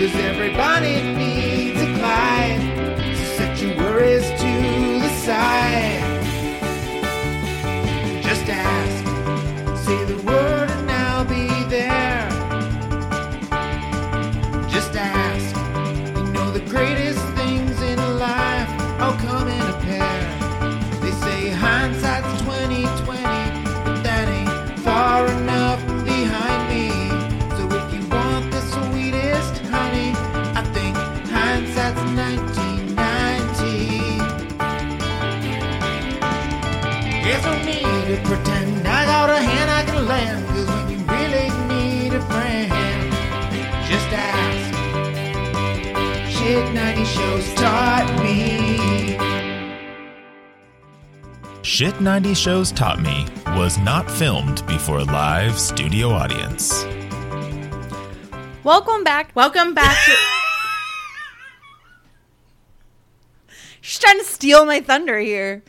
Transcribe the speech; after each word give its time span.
Cause 0.00 0.16
everybody 0.16 1.02
needs 1.12 1.78
a 1.78 1.94
Clyde. 1.98 2.96
So 3.18 3.24
set 3.36 3.60
your 3.60 3.76
worries 3.76 4.30
to 4.30 4.98
the 4.98 5.10
side. 5.18 5.89
Shit 51.80 51.98
90 51.98 52.34
Shows 52.34 52.72
Taught 52.72 53.00
Me 53.00 53.26
was 53.56 53.78
not 53.78 54.10
filmed 54.10 54.66
before 54.66 54.98
a 54.98 55.04
live 55.04 55.58
studio 55.58 56.10
audience. 56.10 56.84
Welcome 58.62 59.02
back. 59.02 59.34
Welcome 59.34 59.72
back 59.72 59.96
to. 60.04 60.14
She's 63.80 63.98
trying 63.98 64.18
to 64.18 64.26
steal 64.26 64.66
my 64.66 64.82
thunder 64.82 65.18
here. 65.20 65.62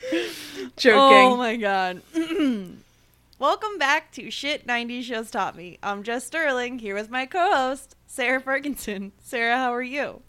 Joking. 0.75 0.99
Oh 0.99 1.37
my 1.37 1.55
god. 1.55 2.01
Welcome 3.39 3.77
back 3.77 4.11
to 4.11 4.29
Shit 4.29 4.67
90 4.67 5.03
Shows 5.03 5.31
Taught 5.31 5.55
Me. 5.55 5.79
I'm 5.81 6.03
Jess 6.03 6.25
Sterling 6.25 6.79
here 6.79 6.93
with 6.93 7.09
my 7.09 7.25
co-host 7.25 7.95
Sarah 8.05 8.41
Ferguson. 8.41 9.13
Sarah, 9.23 9.55
how 9.55 9.73
are 9.73 9.81
you? 9.81 10.23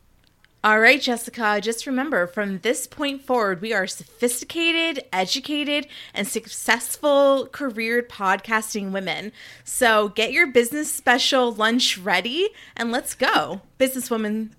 All 0.64 0.78
right, 0.78 1.00
Jessica, 1.00 1.60
just 1.60 1.88
remember 1.88 2.28
from 2.28 2.60
this 2.60 2.86
point 2.86 3.22
forward, 3.22 3.60
we 3.60 3.72
are 3.72 3.88
sophisticated, 3.88 5.04
educated, 5.12 5.88
and 6.14 6.28
successful 6.28 7.46
careered 7.46 8.08
podcasting 8.08 8.92
women. 8.92 9.32
So 9.64 10.10
get 10.10 10.32
your 10.32 10.46
business 10.46 10.88
special 10.88 11.52
lunch 11.52 11.98
ready 11.98 12.48
and 12.76 12.92
let's 12.92 13.14
go. 13.14 13.62
Businesswoman 13.80 14.50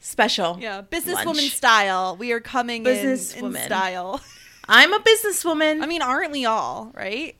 special. 0.00 0.58
Yeah, 0.60 0.82
businesswoman 0.82 1.48
style. 1.48 2.14
We 2.14 2.32
are 2.32 2.40
coming 2.40 2.84
in, 2.84 2.94
in 2.94 3.16
Businesswoman. 3.16 3.64
style. 3.64 4.20
I'm 4.68 4.92
a 4.92 4.98
businesswoman. 4.98 5.82
I 5.82 5.86
mean, 5.86 6.02
aren't 6.02 6.30
we 6.30 6.44
all, 6.44 6.92
right? 6.94 7.37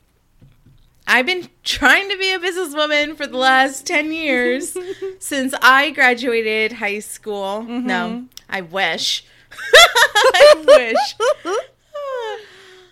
I've 1.11 1.25
been 1.25 1.49
trying 1.63 2.07
to 2.09 2.17
be 2.19 2.31
a 2.33 2.37
businesswoman 2.37 3.17
for 3.17 3.25
the 3.25 3.35
last 3.35 3.87
10 3.87 4.11
years 4.11 4.77
since 5.19 5.55
I 5.59 5.89
graduated 5.89 6.73
high 6.73 6.99
school. 6.99 7.63
No, 7.63 8.25
I 8.47 8.61
wish. 8.61 9.25
I 9.51 10.63
wish. 10.67 11.55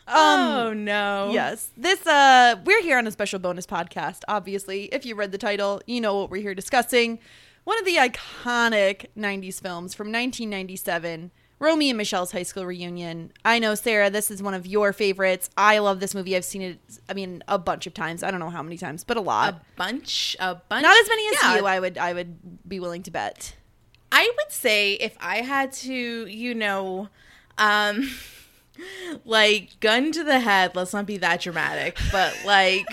oh 0.08 0.74
no. 0.76 1.30
Yes. 1.32 1.70
This 1.78 2.08
uh 2.08 2.56
we're 2.66 2.82
here 2.82 2.98
on 2.98 3.06
a 3.06 3.12
special 3.12 3.38
bonus 3.38 3.68
podcast. 3.68 4.24
Obviously, 4.28 4.86
if 4.86 5.06
you 5.06 5.14
read 5.14 5.32
the 5.32 5.38
title, 5.38 5.80
you 5.86 6.02
know 6.02 6.18
what 6.18 6.32
we're 6.32 6.42
here 6.42 6.56
discussing. 6.56 7.20
One 7.66 7.78
of 7.78 7.86
the 7.86 7.98
iconic 7.98 9.08
90s 9.16 9.62
films 9.62 9.94
from 9.94 10.08
1997, 10.08 11.30
Romy 11.60 11.90
and 11.90 11.98
Michelle's 11.98 12.32
high 12.32 12.44
school 12.44 12.66
reunion. 12.66 13.32
I 13.44 13.58
know 13.60 13.74
Sarah, 13.76 14.10
this 14.10 14.30
is 14.30 14.44
one 14.44 14.54
of 14.54 14.68
your 14.68 14.94
favorites. 14.94 15.50
I 15.58 15.80
love 15.80 16.00
this 16.00 16.14
movie. 16.14 16.36
I've 16.36 16.46
seen 16.46 16.62
it 16.62 16.80
I 17.10 17.14
mean 17.14 17.44
a 17.48 17.58
bunch 17.58 17.88
of 17.88 17.94
times. 17.94 18.22
I 18.24 18.30
don't 18.32 18.40
know 18.40 18.50
how 18.52 18.62
many 18.62 18.78
times, 18.78 19.04
but 19.04 19.18
a 19.18 19.22
lot. 19.22 19.54
A 19.54 19.62
bunch, 19.76 20.36
a 20.40 20.56
bunch. 20.56 20.84
Not 20.84 20.96
as 20.98 21.10
many 21.10 21.28
as 21.30 21.34
Yeah. 21.42 21.56
you, 21.58 21.66
I 21.66 21.80
would 21.80 21.98
I 21.98 22.14
would 22.14 22.70
be 22.70 22.80
willing 22.80 23.04
to 23.04 23.12
bet. 23.12 23.56
I 24.12 24.32
would 24.38 24.52
say 24.52 24.94
if 24.94 25.16
I 25.20 25.38
had 25.42 25.72
to, 25.74 25.94
you 26.28 26.54
know, 26.54 27.10
um 27.58 28.10
like 29.26 29.80
gun 29.80 30.12
to 30.12 30.24
the 30.24 30.40
head, 30.40 30.76
let's 30.76 30.94
not 30.94 31.06
be 31.06 31.18
that 31.18 31.42
dramatic, 31.42 31.98
but 32.12 32.38
like 32.46 32.88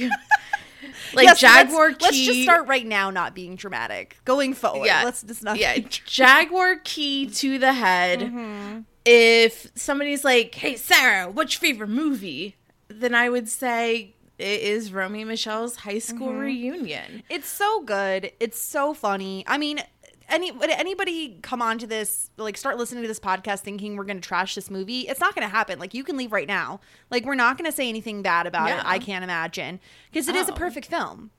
like 1.15 1.25
Yes, 1.25 1.41
Jaguar 1.41 1.89
let's, 1.91 2.03
let's 2.03 2.17
just 2.17 2.43
start 2.43 2.67
right 2.69 2.87
now 2.87 3.11
not 3.11 3.35
being 3.35 3.57
dramatic. 3.57 4.17
Going 4.25 4.55
forward. 4.55 4.87
Yeah. 4.87 5.05
Let's 5.05 5.23
just 5.23 5.43
not 5.43 5.59
yeah, 5.59 5.79
Jaguar 6.07 6.77
key 6.85 7.27
to 7.27 7.59
the 7.59 7.73
head. 7.73 8.21
Mm-hmm. 8.21 8.81
If 9.05 9.71
somebody's 9.75 10.25
like, 10.25 10.55
"Hey, 10.55 10.77
Sarah, 10.77 11.31
what's 11.31 11.55
your 11.55 11.61
favorite 11.61 11.89
movie?" 11.91 12.57
Then 12.89 13.15
I 13.15 13.29
would 13.29 13.49
say 13.49 14.15
it 14.39 14.61
is 14.63 14.93
Romy 14.93 15.25
Michelle's 15.25 15.77
high 15.77 15.99
school 15.99 16.29
Mm-hmm. 16.29 16.39
reunion. 16.39 17.23
It's 17.29 17.49
so 17.49 17.83
good. 17.83 18.33
It's 18.41 18.61
so 18.61 18.95
funny. 18.95 19.45
I 19.47 19.59
mean, 19.59 19.81
any 20.29 20.51
would 20.53 20.71
anybody 20.71 21.39
come 21.43 21.61
on 21.63 21.79
to 21.79 21.87
this 21.87 22.31
like 22.37 22.57
start 22.57 22.77
listening 22.79 23.03
to 23.03 23.09
this 23.09 23.21
podcast 23.21 23.61
thinking 23.61 23.97
we're 23.97 24.05
going 24.05 24.21
to 24.21 24.27
trash 24.27 24.55
this 24.55 24.71
movie? 24.71 25.01
It's 25.03 25.21
not 25.21 25.35
going 25.35 25.47
to 25.47 25.53
happen. 25.53 25.79
Like 25.79 25.95
you 25.95 26.05
can 26.05 26.17
leave 26.17 26.33
right 26.33 26.49
now. 26.49 26.81
Like 27.11 27.25
we're 27.25 27.35
not 27.35 27.59
going 27.59 27.71
to 27.71 27.77
say 27.77 27.89
anything 27.89 28.23
bad 28.23 28.47
about 28.47 28.69
Yeah. 28.69 28.81
it. 28.81 28.87
I 28.87 28.99
can't 28.99 29.25
imagine 29.25 29.81
because 30.11 30.29
it 30.29 30.35
is 30.37 30.49
a 30.49 30.53
Oh. 30.53 30.57
perfect 30.57 30.87
film. 30.87 31.31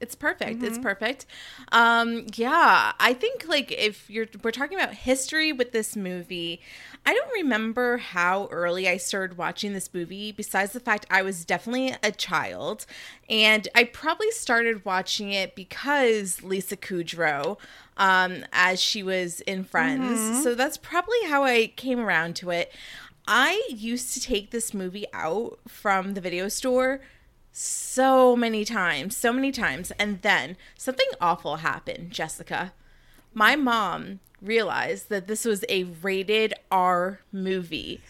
It's 0.00 0.16
perfect. 0.16 0.64
It's 0.64 0.72
Mm-hmm. 0.78 0.82
perfect. 0.82 1.26
Um, 1.70 2.26
yeah, 2.34 2.90
I 2.98 3.14
think 3.14 3.46
like 3.46 3.70
if 3.70 4.10
you're 4.10 4.26
we're 4.42 4.50
talking 4.50 4.76
about 4.76 4.94
history 4.94 5.52
with 5.52 5.70
this 5.70 5.94
movie, 5.94 6.60
I 7.06 7.14
don't 7.14 7.30
remember 7.32 7.98
how 7.98 8.48
early 8.50 8.88
I 8.88 8.96
started 8.96 9.38
watching 9.38 9.74
this 9.74 9.94
movie. 9.94 10.32
Besides 10.32 10.72
the 10.72 10.80
fact 10.80 11.06
I 11.08 11.22
was 11.22 11.44
definitely 11.44 11.94
a 12.02 12.10
child, 12.10 12.84
and 13.28 13.68
I 13.76 13.84
probably 13.84 14.32
started 14.32 14.84
watching 14.84 15.30
it 15.32 15.54
because 15.54 16.42
Lisa 16.42 16.76
Kudrow, 16.76 17.56
um, 18.02 18.44
as 18.52 18.82
she 18.82 19.00
was 19.04 19.40
in 19.42 19.62
Friends. 19.62 20.18
Mm-hmm. 20.18 20.42
So 20.42 20.56
that's 20.56 20.76
probably 20.76 21.22
how 21.26 21.44
I 21.44 21.72
came 21.76 22.00
around 22.00 22.34
to 22.36 22.50
it. 22.50 22.72
I 23.28 23.62
used 23.68 24.12
to 24.14 24.20
take 24.20 24.50
this 24.50 24.74
movie 24.74 25.06
out 25.12 25.60
from 25.68 26.14
the 26.14 26.20
video 26.20 26.48
store 26.48 27.00
so 27.52 28.34
many 28.34 28.64
times, 28.64 29.16
so 29.16 29.32
many 29.32 29.52
times. 29.52 29.92
And 30.00 30.20
then 30.22 30.56
something 30.76 31.06
awful 31.20 31.58
happened, 31.58 32.10
Jessica. 32.10 32.72
My 33.32 33.54
mom 33.54 34.18
realized 34.40 35.08
that 35.08 35.28
this 35.28 35.44
was 35.44 35.64
a 35.68 35.84
rated 35.84 36.54
R 36.72 37.20
movie. 37.30 38.00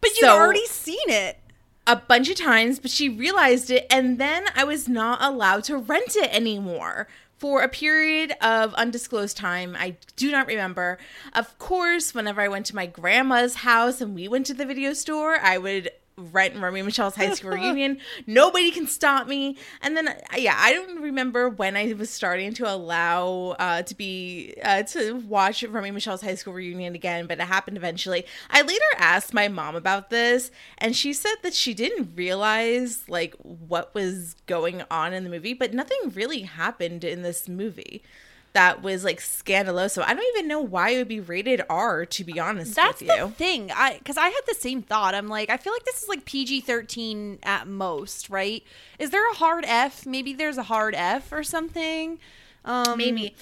But 0.00 0.10
you've 0.16 0.30
already 0.30 0.66
seen 0.66 1.08
it. 1.08 1.38
a 1.86 1.96
bunch 1.96 2.28
of 2.28 2.36
times, 2.36 2.80
but 2.80 2.90
she 2.90 3.08
realized 3.08 3.70
it, 3.70 3.86
and 3.88 4.18
then 4.18 4.46
I 4.56 4.64
was 4.64 4.88
not 4.88 5.22
allowed 5.22 5.64
to 5.64 5.76
rent 5.76 6.16
it 6.16 6.34
anymore 6.34 7.06
for 7.38 7.62
a 7.62 7.68
period 7.68 8.32
of 8.40 8.74
undisclosed 8.74 9.36
time. 9.36 9.76
I 9.78 9.96
do 10.16 10.30
not 10.30 10.46
remember. 10.46 10.98
Of 11.34 11.58
course, 11.58 12.14
whenever 12.14 12.40
I 12.40 12.48
went 12.48 12.66
to 12.66 12.74
my 12.74 12.86
grandma's 12.86 13.56
house 13.56 14.00
and 14.00 14.14
we 14.14 14.28
went 14.28 14.46
to 14.46 14.54
the 14.54 14.66
video 14.66 14.92
store, 14.92 15.36
I 15.40 15.58
would 15.58 15.90
rent 16.18 16.54
Romeo 16.54 16.80
and 16.80 16.86
Michelle's 16.86 17.14
high 17.14 17.34
school 17.34 17.50
reunion. 17.52 17.98
Nobody 18.26 18.70
can 18.70 18.86
stop 18.86 19.26
me. 19.26 19.56
And 19.82 19.96
then, 19.96 20.08
uh, 20.08 20.14
yeah, 20.36 20.54
I 20.56 20.72
don't 20.72 21.02
remember 21.02 21.48
when 21.50 21.76
I 21.76 21.92
was 21.92 22.08
starting 22.08 22.54
to 22.54 22.72
allow 22.72 23.54
uh, 23.58 23.82
to 23.82 23.94
be 23.94 24.54
uh, 24.64 24.82
to 24.84 25.16
watch 25.28 25.62
Romeo 25.62 25.92
Michelle's 25.92 26.22
high 26.22 26.34
school 26.34 26.54
reunion 26.54 26.94
again, 26.94 27.26
but 27.26 27.38
it 27.38 27.44
happened 27.44 27.76
eventually. 27.76 28.24
I 28.50 28.62
later 28.62 28.84
asked 28.96 29.34
my 29.34 29.48
mom 29.48 29.76
about 29.76 30.10
this, 30.10 30.50
and 30.78 30.96
she 30.96 31.12
said 31.12 31.36
that 31.42 31.54
she 31.54 31.74
didn't 31.74 32.16
realize 32.16 33.08
like 33.08 33.34
what 33.42 33.94
was 33.94 34.36
going 34.46 34.82
on 34.90 35.12
in 35.12 35.24
the 35.24 35.30
movie, 35.30 35.54
but 35.54 35.74
nothing 35.74 35.98
really 36.14 36.42
happened 36.42 37.04
in 37.04 37.22
this 37.22 37.48
movie. 37.48 38.02
That 38.56 38.82
was 38.82 39.04
like 39.04 39.20
scandalous. 39.20 39.92
So 39.92 40.02
I 40.02 40.14
don't 40.14 40.24
even 40.34 40.48
know 40.48 40.60
why 40.62 40.90
it 40.90 40.96
would 40.98 41.08
be 41.08 41.20
rated 41.20 41.60
R. 41.68 42.06
To 42.06 42.24
be 42.24 42.40
honest 42.40 42.74
That's 42.74 43.00
with 43.02 43.08
the 43.10 43.28
thing. 43.28 43.70
I 43.70 43.98
because 43.98 44.16
I 44.16 44.28
had 44.30 44.40
the 44.48 44.54
same 44.54 44.80
thought. 44.80 45.14
I'm 45.14 45.28
like, 45.28 45.50
I 45.50 45.58
feel 45.58 45.74
like 45.74 45.84
this 45.84 46.02
is 46.02 46.08
like 46.08 46.24
PG 46.24 46.62
thirteen 46.62 47.38
at 47.42 47.68
most, 47.68 48.30
right? 48.30 48.62
Is 48.98 49.10
there 49.10 49.30
a 49.30 49.34
hard 49.34 49.64
F? 49.68 50.06
Maybe 50.06 50.32
there's 50.32 50.56
a 50.56 50.62
hard 50.62 50.94
F 50.94 51.32
or 51.32 51.42
something. 51.42 52.18
Um, 52.64 52.96
maybe. 52.96 53.34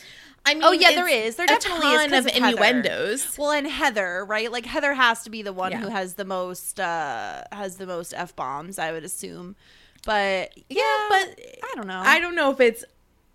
I 0.47 0.55
mean, 0.55 0.65
Oh 0.65 0.73
yeah, 0.73 0.91
there 0.91 1.09
it's 1.09 1.29
is. 1.29 1.37
There 1.37 1.45
a 1.45 1.49
definitely 1.49 1.87
is 1.89 2.01
ton 2.01 2.11
'cause 2.11 2.27
of 2.27 2.33
Heather. 2.33 2.47
innuendos. 2.65 3.39
Well, 3.39 3.53
and 3.53 3.67
Heather, 3.67 4.25
right? 4.27 4.51
Like 4.53 4.67
Heather 4.67 4.95
has 4.95 5.23
to 5.23 5.31
be 5.31 5.43
the 5.43 5.53
one 5.55 5.71
Yeah. 5.73 5.79
who 5.79 5.89
has 5.89 6.15
the 6.15 6.25
most 6.27 6.81
uh 6.81 7.45
has 7.53 7.77
the 7.77 7.87
most 7.87 8.13
f 8.15 8.35
bombs. 8.37 8.79
I 8.79 8.93
would 8.93 9.05
assume. 9.05 9.57
But 10.05 10.51
yeah, 10.69 10.83
Yeah, 10.83 11.07
but 11.09 11.41
I 11.63 11.73
don't 11.77 11.87
know. 11.87 12.03
I 12.05 12.21
don't 12.21 12.35
know 12.35 12.51
if 12.51 12.61
it's 12.61 12.85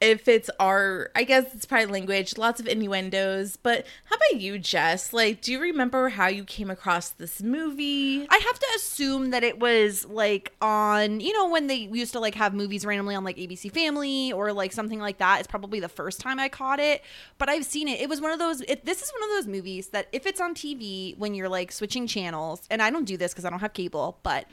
if 0.02 0.28
it's 0.28 0.50
our 0.60 1.12
I 1.16 1.24
guess 1.24 1.54
it's 1.54 1.66
probably 1.66 1.88
language, 1.88 2.38
lots 2.38 2.60
of 2.60 2.68
innuendos. 2.68 3.58
But 3.58 3.86
how 4.06 4.16
about 4.16 4.42
you, 4.42 4.58
Jess? 4.58 5.14
Like, 5.14 5.42
do 5.42 5.52
you 5.52 5.60
remember 5.60 6.10
how 6.10 6.28
you 6.28 6.44
came 6.44 6.70
across 6.70 7.10
this 7.10 7.42
movie? 7.42 8.26
I 8.30 8.38
have 8.38 8.60
to 8.60 8.68
assume 8.76 9.32
that 9.32 9.44
it 9.44 9.60
was 9.60 10.06
like 10.06 10.54
on, 10.62 11.20
you 11.20 11.34
know, 11.34 11.50
when 11.50 11.68
they 11.68 11.76
used 11.76 12.14
to 12.14 12.20
like 12.20 12.36
have 12.36 12.54
movies 12.54 12.86
randomly 12.86 13.16
on 13.16 13.24
like 13.24 13.38
ABC 13.38 13.72
Family 13.72 14.32
or 14.32 14.54
like 14.54 14.72
something 14.72 15.00
like 15.00 15.18
that. 15.18 15.40
It's 15.40 15.48
probably 15.48 15.80
the 15.80 15.90
first 15.90 16.20
time 16.20 16.40
I 16.40 16.50
caught 16.50 16.80
it, 16.80 17.04
but 17.38 17.50
I've 17.50 17.66
seen 17.66 17.88
it. 17.88 18.00
It 18.00 18.10
was 18.10 18.22
one 18.22 18.32
of 18.32 18.40
those. 18.40 18.62
It, 18.62 18.86
this 18.86 19.02
is 19.02 19.12
one 19.20 19.30
of 19.30 19.36
those 19.36 19.48
movies 19.48 19.88
that 19.90 20.08
if 20.12 20.26
it's 20.26 20.40
on 20.40 20.56
TV 20.56 21.18
when 21.18 21.34
you're 21.34 21.50
like 21.50 21.72
switching 21.72 22.08
channels, 22.08 22.62
and 22.70 22.82
I 22.82 22.90
don't 22.90 23.06
do 23.06 23.18
this 23.18 23.34
because 23.34 23.46
I 23.46 23.50
don't 23.50 23.60
have 23.60 23.74
cable, 23.74 24.20
but 24.24 24.46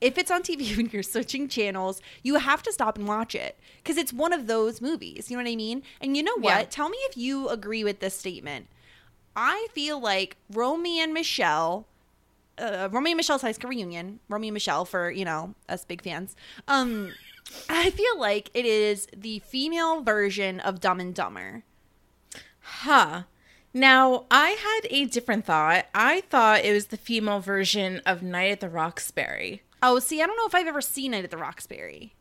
if 0.00 0.18
it's 0.18 0.30
on 0.30 0.42
TV 0.42 0.76
when 0.76 0.90
you're 0.90 1.02
switching 1.02 1.48
channels, 1.48 2.00
you 2.22 2.36
have 2.36 2.62
to 2.64 2.72
stop 2.72 2.98
and 2.98 3.06
watch 3.08 3.34
it 3.34 3.58
because 3.82 3.96
it's 3.96 4.12
one 4.12 4.32
of 4.32 4.46
those 4.46 4.80
movies. 4.80 5.30
You 5.30 5.36
know 5.36 5.42
what 5.42 5.50
I 5.50 5.56
mean? 5.56 5.82
And 6.00 6.16
you 6.16 6.22
know 6.22 6.36
what? 6.36 6.44
Yeah. 6.44 6.64
Tell 6.64 6.88
me 6.88 6.98
if 7.02 7.16
you 7.16 7.48
agree 7.48 7.84
with 7.84 8.00
this 8.00 8.16
statement. 8.18 8.68
I 9.36 9.66
feel 9.72 10.00
like 10.00 10.36
Romy 10.50 11.00
and 11.00 11.12
Michelle 11.12 11.86
uh, 12.58 12.88
Romeo 12.90 13.10
and 13.12 13.16
Michelle's 13.16 13.42
high 13.42 13.52
school 13.52 13.70
reunion. 13.70 14.20
Romeo 14.28 14.48
and 14.48 14.54
Michelle 14.54 14.84
for 14.84 15.10
you 15.10 15.24
know 15.24 15.54
us 15.68 15.84
big 15.84 16.02
fans. 16.02 16.36
Um, 16.68 17.12
I 17.68 17.90
feel 17.90 18.18
like 18.18 18.50
it 18.54 18.64
is 18.64 19.06
the 19.16 19.40
female 19.40 20.02
version 20.02 20.60
of 20.60 20.80
Dumb 20.80 21.00
and 21.00 21.14
Dumber. 21.14 21.62
Huh. 22.60 23.22
Now, 23.76 24.26
I 24.30 24.50
had 24.50 24.88
a 24.90 25.04
different 25.06 25.44
thought. 25.44 25.86
I 25.92 26.20
thought 26.22 26.64
it 26.64 26.72
was 26.72 26.86
the 26.86 26.96
female 26.96 27.40
version 27.40 28.00
of 28.06 28.22
Night 28.22 28.52
at 28.52 28.60
the 28.60 28.68
Roxbury. 28.68 29.62
Oh, 29.86 29.98
see, 29.98 30.22
I 30.22 30.26
don't 30.26 30.36
know 30.36 30.46
if 30.46 30.54
I've 30.54 30.66
ever 30.66 30.80
seen 30.80 31.12
it 31.12 31.24
at 31.24 31.30
the 31.30 31.36
Roxbury. 31.36 32.14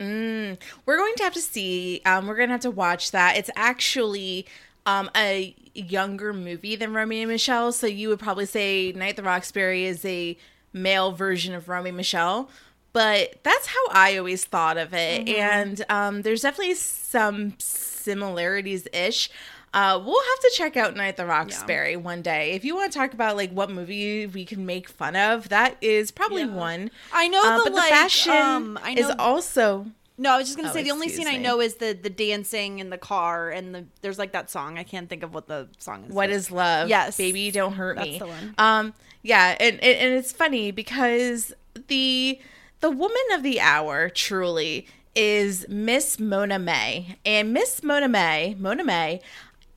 We're 0.00 0.96
going 0.98 1.14
to 1.14 1.22
have 1.22 1.34
to 1.34 1.40
see. 1.40 2.02
Um, 2.04 2.26
we're 2.26 2.34
going 2.34 2.48
to 2.48 2.54
have 2.54 2.60
to 2.62 2.70
watch 2.70 3.12
that. 3.12 3.36
It's 3.36 3.48
actually 3.54 4.44
um, 4.86 5.08
a 5.16 5.54
younger 5.72 6.32
movie 6.32 6.74
than 6.74 6.92
Romeo 6.92 7.22
and 7.22 7.30
Michelle. 7.30 7.70
So 7.70 7.86
you 7.86 8.08
would 8.08 8.18
probably 8.18 8.44
say 8.44 8.90
Night 8.90 9.10
at 9.10 9.16
the 9.16 9.22
Roxbury 9.22 9.84
is 9.84 10.04
a 10.04 10.36
male 10.72 11.12
version 11.12 11.54
of 11.54 11.68
Romeo 11.68 11.90
and 11.90 11.96
Michelle. 11.96 12.50
But 12.92 13.36
that's 13.44 13.68
how 13.68 13.86
I 13.92 14.16
always 14.16 14.44
thought 14.44 14.76
of 14.76 14.92
it. 14.92 15.28
And 15.28 15.84
um, 15.88 16.22
there's 16.22 16.42
definitely 16.42 16.74
some 16.74 17.54
similarities 17.58 18.88
ish. 18.92 19.30
Uh, 19.76 19.98
we'll 20.02 20.14
have 20.22 20.40
to 20.40 20.52
check 20.54 20.76
out 20.76 20.96
Night 20.96 21.08
at 21.08 21.16
the 21.18 21.26
Roxbury 21.26 21.96
one 21.96 22.22
day. 22.22 22.52
If 22.52 22.64
you 22.64 22.74
want 22.74 22.90
to 22.92 22.98
talk 22.98 23.12
about 23.12 23.36
like 23.36 23.50
what 23.50 23.70
movie 23.70 24.26
we 24.26 24.44
can 24.46 24.64
make 24.64 24.88
fun 24.88 25.14
of, 25.16 25.50
that 25.50 25.76
is 25.82 26.10
probably 26.10 26.42
Yeah. 26.42 26.54
one. 26.54 26.90
I 27.12 27.28
know 27.28 27.42
Uh, 27.44 27.58
the 27.58 27.64
but 27.64 27.72
like, 27.74 27.90
the 27.90 27.94
fashion 27.94 28.32
um, 28.32 28.78
I 28.82 28.94
know, 28.94 29.08
is 29.08 29.14
also 29.18 29.86
No, 30.18 30.30
I 30.32 30.38
was 30.38 30.46
just 30.46 30.56
gonna 30.56 30.70
Oh, 30.70 30.72
say 30.72 30.82
the 30.82 30.92
only 30.92 31.10
scene 31.10 31.28
I 31.28 31.36
know 31.36 31.60
is 31.60 31.74
the 31.74 31.92
the 31.92 32.08
dancing 32.08 32.78
in 32.78 32.88
the 32.88 32.96
car 32.96 33.50
and 33.50 33.74
the 33.74 33.84
there's 34.00 34.18
like 34.18 34.32
that 34.32 34.50
song. 34.50 34.78
I 34.78 34.82
can't 34.82 35.10
think 35.10 35.22
of 35.22 35.34
what 35.34 35.46
the 35.46 35.68
song 35.78 36.04
is. 36.04 36.12
What 36.14 36.28
but- 36.30 36.36
is 36.36 36.50
love? 36.50 36.88
Yes. 36.88 37.18
baby, 37.18 37.50
don't 37.50 37.74
hurt 37.74 37.96
That's 37.96 38.08
me. 38.08 38.18
the 38.18 38.26
one. 38.26 38.54
Um, 38.56 38.94
yeah, 39.22 39.56
and, 39.60 39.74
and 39.82 39.98
and 39.98 40.14
it's 40.14 40.32
funny 40.32 40.70
because 40.70 41.52
the 41.88 42.40
the 42.80 42.90
woman 42.90 43.22
of 43.34 43.42
the 43.42 43.60
hour 43.60 44.08
truly 44.08 44.86
is 45.14 45.66
Miss 45.68 46.18
Mona 46.20 46.58
May, 46.58 47.16
and 47.24 47.52
Miss 47.52 47.82
Mona 47.82 48.06
May, 48.08 48.54
Mona 48.58 48.84
May, 48.84 49.20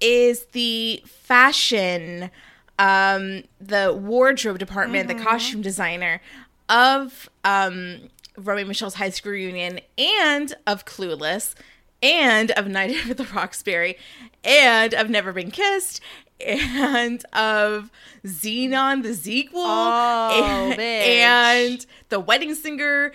is 0.01 0.45
the 0.53 1.03
fashion, 1.05 2.31
um, 2.77 3.43
the 3.59 3.93
wardrobe 3.93 4.57
department, 4.59 5.07
Mm-hmm. 5.09 5.17
the 5.19 5.23
costume 5.23 5.61
designer 5.61 6.21
of 6.69 7.29
um 7.43 8.09
and 8.37 8.67
Michelle's 8.67 8.93
high 8.95 9.09
school 9.09 9.31
reunion 9.33 9.79
and 9.97 10.53
of 10.67 10.85
Clueless 10.85 11.55
and 12.01 12.51
of 12.51 12.67
Night 12.67 12.95
at 13.09 13.17
the 13.17 13.25
Roxbury 13.25 13.97
and 14.43 14.93
of 14.93 15.09
Never 15.09 15.33
Been 15.33 15.51
Kissed 15.51 15.99
and 16.39 17.21
of 17.33 17.91
Zenon 18.25 19.03
the 19.03 19.13
sequel 19.13 19.61
Oh, 19.65 20.71
and, 20.77 20.79
and 20.79 21.85
The 22.09 22.19
Wedding 22.21 22.55
Singer 22.55 23.11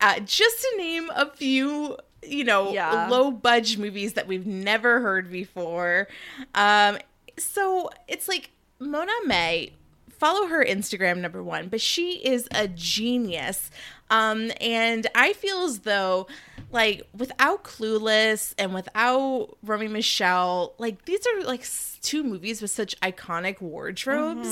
uh, 0.00 0.20
just 0.20 0.60
to 0.60 0.74
name 0.76 1.10
a 1.16 1.28
few 1.28 1.96
you 2.22 2.44
know 2.44 2.72
Yeah. 2.72 3.08
low 3.08 3.30
budge 3.30 3.78
movies 3.78 4.14
that 4.14 4.26
we've 4.26 4.46
never 4.46 5.00
heard 5.00 5.30
before 5.30 6.08
um 6.54 6.98
so 7.36 7.90
it's 8.08 8.26
like 8.28 8.50
Mona 8.80 9.12
May 9.26 9.72
follow 10.08 10.48
her 10.48 10.64
Instagram 10.64 11.18
number 11.18 11.42
one, 11.44 11.68
but 11.68 11.80
she 11.80 12.14
is 12.24 12.48
a 12.50 12.66
genius. 12.66 13.70
Um, 14.10 14.50
and 14.60 15.06
I 15.14 15.32
feel 15.32 15.62
as 15.62 15.80
though, 15.80 16.26
like, 16.72 17.02
without 17.16 17.62
Clueless 17.62 18.54
and 18.58 18.74
without 18.74 19.56
Romy 19.62 19.86
Michelle, 19.86 20.74
like, 20.78 21.04
these 21.04 21.24
are 21.26 21.44
like 21.44 21.64
two 22.02 22.24
movies 22.24 22.60
with 22.60 22.72
such 22.72 22.98
iconic 23.00 23.60
wardrobes 23.60 24.48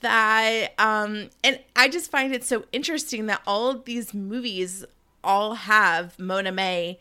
that, 0.00 0.72
um, 0.78 1.28
and 1.44 1.60
I 1.76 1.88
just 1.88 2.10
find 2.10 2.34
it 2.34 2.44
so 2.44 2.64
interesting 2.72 3.26
that 3.26 3.42
all 3.46 3.68
of 3.70 3.84
these 3.84 4.14
movies 4.14 4.84
all 5.24 5.54
have 5.54 6.18
Mona 6.18 6.52
May 6.52 6.98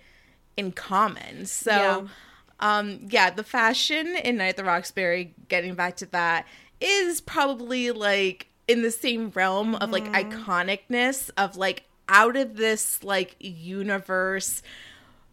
in 0.55 0.71
common. 0.71 1.45
So, 1.45 1.71
Yeah. 1.71 2.07
um, 2.59 3.07
yeah, 3.09 3.29
the 3.29 3.43
fashion 3.43 4.15
in 4.15 4.37
Night 4.37 4.49
at 4.49 4.57
the 4.57 4.63
Roxbury, 4.63 5.33
getting 5.49 5.75
back 5.75 5.95
to 5.97 6.05
that, 6.07 6.45
is 6.81 7.21
probably 7.21 7.91
like 7.91 8.47
in 8.67 8.81
the 8.81 8.91
same 8.91 9.31
realm 9.33 9.75
of 9.75 9.91
like 9.91 10.05
iconicness 10.11 11.29
of 11.37 11.55
like 11.55 11.83
out 12.09 12.35
of 12.35 12.55
this 12.57 13.03
like 13.03 13.35
universe, 13.39 14.61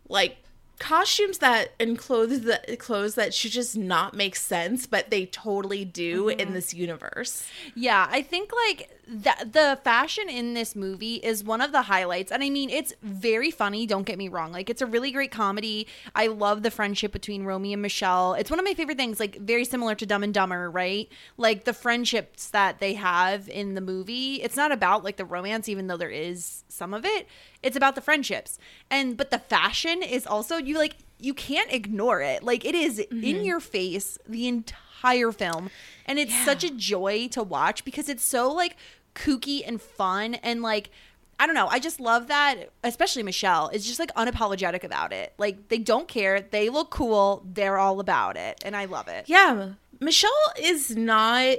like 0.09 0.37
costumes 0.79 1.39
that 1.39 1.73
and 1.79 1.97
clothes 1.99 2.43
that 2.43 2.79
clothes 2.79 3.15
that 3.15 3.33
should 3.33 3.53
just 3.53 3.77
not 3.77 4.15
make 4.15 4.37
sense, 4.37 4.87
but 4.87 5.11
they 5.11 5.27
totally 5.27 5.85
do 5.85 6.29
in 6.29 6.39
mm-hmm. 6.39 6.55
this 6.55 6.75
universe. 6.75 7.47
Yeah, 7.75 8.09
I 8.11 8.23
think 8.23 8.51
like 8.69 8.91
the 9.07 9.35
the 9.51 9.79
fashion 9.85 10.29
in 10.29 10.55
this 10.55 10.75
movie 10.75 11.17
is 11.17 11.45
one 11.45 11.61
of 11.61 11.73
the 11.73 11.83
highlights. 11.83 12.33
And 12.33 12.43
I 12.43 12.51
mean, 12.51 12.71
it's 12.71 12.93
very 13.03 13.51
funny, 13.51 13.87
don't 13.87 14.05
get 14.05 14.19
me 14.19 14.29
wrong. 14.29 14.53
Like 14.53 14.71
it's 14.71 14.83
a 14.83 14.87
really 14.87 15.13
great 15.13 15.31
comedy. 15.31 15.87
I 16.15 16.27
love 16.29 16.63
the 16.63 16.71
friendship 16.71 17.13
between 17.13 17.45
Romy 17.45 17.73
and 17.73 17.83
Michelle. 17.83 18.35
It's 18.35 18.51
one 18.51 18.59
of 18.59 18.65
my 18.65 18.75
favorite 18.75 18.99
things, 18.99 19.21
like 19.21 19.37
very 19.37 19.65
similar 19.65 19.95
to 19.95 20.07
Dumb 20.07 20.23
and 20.23 20.35
Dumber, 20.35 20.71
right? 20.71 21.09
Like 21.37 21.65
the 21.65 21.73
friendships 21.73 22.49
that 22.51 22.79
they 22.79 22.95
have 22.95 23.49
in 23.49 23.75
the 23.75 23.81
movie. 23.81 24.43
It's 24.43 24.57
not 24.57 24.73
about 24.73 25.05
like 25.05 25.17
the 25.17 25.25
romance 25.25 25.69
even 25.69 25.87
though 25.87 25.97
there 25.97 26.11
is 26.11 26.65
some 26.69 26.95
of 26.95 27.05
it. 27.05 27.29
It's 27.65 27.77
about 27.77 27.95
the 27.95 28.01
friendships. 28.01 28.59
And 28.91 29.17
but 29.17 29.31
the 29.31 29.39
fashion 29.39 30.03
is 30.03 30.27
also 30.27 30.57
you 30.57 30.79
like 30.79 30.97
you 31.19 31.35
can't 31.35 31.73
ignore 31.73 32.21
it. 32.21 32.43
Like 32.43 32.65
it 32.65 32.75
is 32.75 32.99
in 32.99 33.07
mm-hmm. 33.09 33.45
your 33.45 33.61
face 33.61 34.19
the 34.29 34.47
entire 34.47 35.33
film. 35.33 35.71
And 36.07 36.19
it's 36.19 36.37
such 36.45 36.63
a 36.63 36.71
joy 36.71 37.29
to 37.29 37.43
watch 37.43 37.85
because 37.85 38.09
it's 38.09 38.25
so 38.25 38.53
like 38.53 38.77
kooky 39.15 39.63
and 39.67 39.81
fun 39.81 40.35
and 40.35 40.63
like 40.63 40.91
I 41.39 41.47
don't 41.47 41.55
know. 41.55 41.67
I 41.67 41.81
just 41.81 41.99
love 41.99 42.29
that, 42.29 42.71
especially 42.85 43.23
Michelle 43.23 43.69
is 43.69 43.85
just 43.85 43.99
like 43.99 44.15
unapologetic 44.15 44.85
about 44.85 45.13
it. 45.13 45.35
Like 45.39 45.69
they 45.69 45.79
don't 45.79 46.07
care. 46.07 46.41
They 46.41 46.69
look 46.69 46.91
cool. 46.91 47.45
They're 47.45 47.77
all 47.79 47.99
about 47.99 48.37
it, 48.37 48.63
and 48.65 48.77
I 48.77 48.85
love 48.85 49.09
it. 49.09 49.25
Yeah, 49.27 49.71
Michelle 50.01 50.31
is 50.61 50.97
not. 50.97 51.57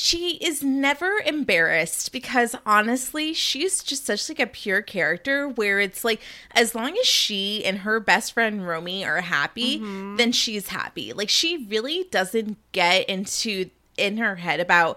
She 0.00 0.36
is 0.38 0.62
never 0.62 1.20
embarrassed 1.26 2.10
because 2.10 2.56
honestly, 2.64 3.34
she's 3.34 3.82
just 3.82 4.06
such 4.06 4.28
like 4.28 4.40
a 4.40 4.46
pure 4.46 4.80
character 4.82 5.48
where 5.48 5.78
it's 5.78 6.04
like 6.04 6.20
as 6.52 6.74
long 6.74 6.96
as 6.98 7.06
she 7.06 7.64
and 7.64 7.78
her 7.78 8.00
best 8.00 8.32
friend 8.32 8.66
Romy 8.66 9.04
are 9.04 9.20
happy, 9.20 9.78
then 10.16 10.32
she's 10.32 10.68
happy. 10.68 11.12
Like 11.12 11.28
she 11.28 11.66
really 11.68 12.04
doesn't 12.10 12.56
get 12.72 13.08
into 13.08 13.70
in 13.98 14.16
her 14.16 14.36
head 14.36 14.60
about 14.60 14.96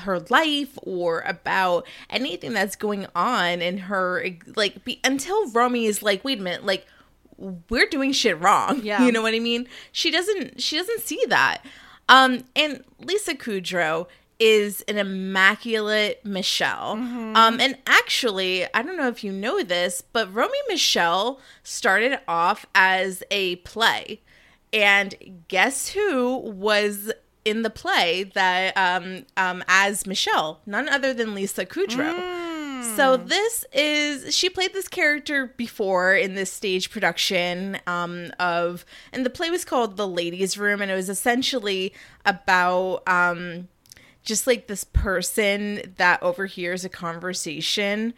her 0.00 0.18
life 0.28 0.76
or 0.82 1.20
about 1.20 1.86
anything 2.08 2.52
that's 2.52 2.74
going 2.74 3.06
on 3.14 3.62
in 3.62 3.78
her 3.78 4.26
like 4.56 4.84
be, 4.84 4.98
until 5.04 5.48
Romy 5.52 5.86
is 5.86 6.02
like, 6.02 6.24
wait 6.24 6.40
a 6.40 6.42
minute, 6.42 6.66
like 6.66 6.86
we're 7.38 7.86
doing 7.88 8.12
shit 8.12 8.40
wrong. 8.40 8.80
Yeah. 8.84 9.04
You 9.04 9.12
know 9.12 9.22
what 9.22 9.34
I 9.34 9.38
mean? 9.38 9.68
She 9.92 10.10
doesn't 10.10 10.60
she 10.60 10.76
doesn't 10.76 11.00
see 11.02 11.22
that. 11.28 11.64
Um 12.08 12.42
and 12.56 12.82
Lisa 12.98 13.34
Kudrow 13.34 14.08
is 14.40 14.80
an 14.88 14.98
immaculate 14.98 16.24
Michelle. 16.24 16.92
Um 16.92 17.60
and 17.60 17.78
actually, 17.86 18.66
I 18.74 18.82
don't 18.82 18.96
know 18.96 19.08
if 19.08 19.22
you 19.22 19.30
know 19.30 19.62
this, 19.62 20.02
but 20.02 20.32
Romy 20.34 20.58
Michelle 20.68 21.38
started 21.62 22.18
off 22.26 22.66
as 22.74 23.22
a 23.30 23.56
play. 23.56 24.22
And 24.72 25.14
guess 25.48 25.90
who 25.90 26.38
was 26.38 27.12
in 27.44 27.62
the 27.62 27.70
play 27.70 28.24
that 28.34 28.76
um 28.76 29.26
um 29.36 29.62
as 29.68 30.06
Michelle? 30.06 30.60
None 30.66 30.88
other 30.88 31.14
than 31.14 31.34
Lisa 31.34 31.64
Kudrow. 31.66 32.40
So 32.96 33.16
this 33.16 33.64
is 33.72 34.34
she 34.34 34.48
played 34.48 34.72
this 34.72 34.88
character 34.88 35.52
before 35.56 36.14
in 36.14 36.34
this 36.34 36.52
stage 36.52 36.90
production 36.90 37.78
um, 37.86 38.32
of, 38.38 38.84
and 39.12 39.24
the 39.24 39.30
play 39.30 39.50
was 39.50 39.64
called 39.64 39.96
The 39.96 40.08
Ladies' 40.08 40.56
Room, 40.56 40.80
and 40.80 40.90
it 40.90 40.94
was 40.94 41.08
essentially 41.08 41.92
about 42.24 43.02
um, 43.06 43.68
just 44.22 44.46
like 44.46 44.66
this 44.66 44.84
person 44.84 45.94
that 45.96 46.22
overhears 46.22 46.84
a 46.84 46.88
conversation 46.88 48.14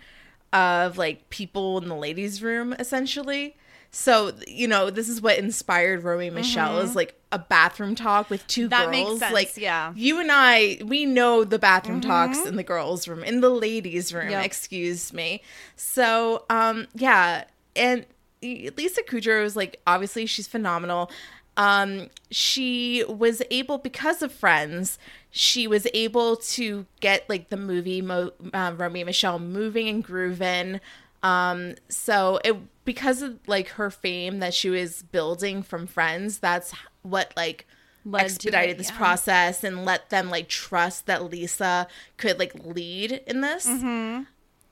of 0.52 0.98
like 0.98 1.28
people 1.30 1.78
in 1.78 1.88
the 1.88 1.96
ladies' 1.96 2.42
room, 2.42 2.74
essentially. 2.78 3.56
So 3.90 4.32
you 4.46 4.66
know, 4.68 4.88
this 4.90 5.08
is 5.08 5.20
what 5.20 5.38
inspired 5.38 6.02
Romy 6.02 6.30
Michelle 6.30 6.78
is 6.78 6.96
like 6.96 7.14
a 7.30 7.38
bathroom 7.38 7.94
talk 7.94 8.30
with 8.30 8.46
two 8.46 8.62
Mm-hmm. 8.62 8.70
That 8.70 8.84
girls. 8.86 9.08
makes 9.08 9.20
sense, 9.20 9.32
Like 9.32 9.56
yeah. 9.56 9.92
you 9.94 10.18
and 10.18 10.30
I, 10.32 10.78
we 10.84 11.04
know 11.06 11.44
the 11.44 11.58
bathroom 11.58 12.00
talks 12.00 12.44
in 12.46 12.56
the 12.56 12.62
girls' 12.62 13.06
room, 13.06 13.22
in 13.22 13.40
the 13.40 13.50
ladies' 13.50 14.12
room. 14.12 14.30
Yep. 14.30 14.44
Excuse 14.44 15.12
me. 15.12 15.42
So, 15.76 16.44
um, 16.50 16.86
yeah, 16.94 17.44
and 17.76 18.06
Lisa 18.42 19.02
Kudrow 19.02 19.44
is 19.44 19.56
like 19.56 19.80
obviously 19.86 20.24
she's 20.26 20.48
phenomenal. 20.48 21.10
Um, 21.58 22.08
she 22.30 23.04
was 23.08 23.42
able 23.50 23.76
because 23.76 24.22
of 24.22 24.32
Friends, 24.32 24.98
she 25.34 25.66
was 25.66 25.86
able 25.94 26.36
to 26.36 26.84
get 27.00 27.28
like 27.28 27.48
the 27.48 27.56
movie 27.56 28.02
Mo- 28.02 28.32
uh, 28.52 28.74
Romy 28.76 29.00
and 29.00 29.06
Michelle 29.06 29.38
moving 29.38 29.88
and 29.88 30.04
grooving. 30.04 30.78
Um, 31.22 31.76
so 31.88 32.38
it 32.44 32.54
because 32.84 33.22
of 33.22 33.38
like 33.46 33.68
her 33.70 33.90
fame 33.90 34.40
that 34.40 34.52
she 34.52 34.68
was 34.68 35.02
building 35.02 35.62
from 35.62 35.86
Friends, 35.86 36.38
that's 36.38 36.74
what 37.00 37.32
like 37.34 37.66
Led 38.04 38.24
expedited 38.24 38.72
it, 38.72 38.78
this 38.78 38.90
yeah. 38.90 38.96
process 38.98 39.64
and 39.64 39.86
let 39.86 40.10
them 40.10 40.28
like 40.28 40.48
trust 40.48 41.06
that 41.06 41.24
Lisa 41.24 41.88
could 42.18 42.38
like 42.38 42.52
lead 42.62 43.22
in 43.26 43.40
this. 43.40 43.66
Mm-hmm. 43.66 44.24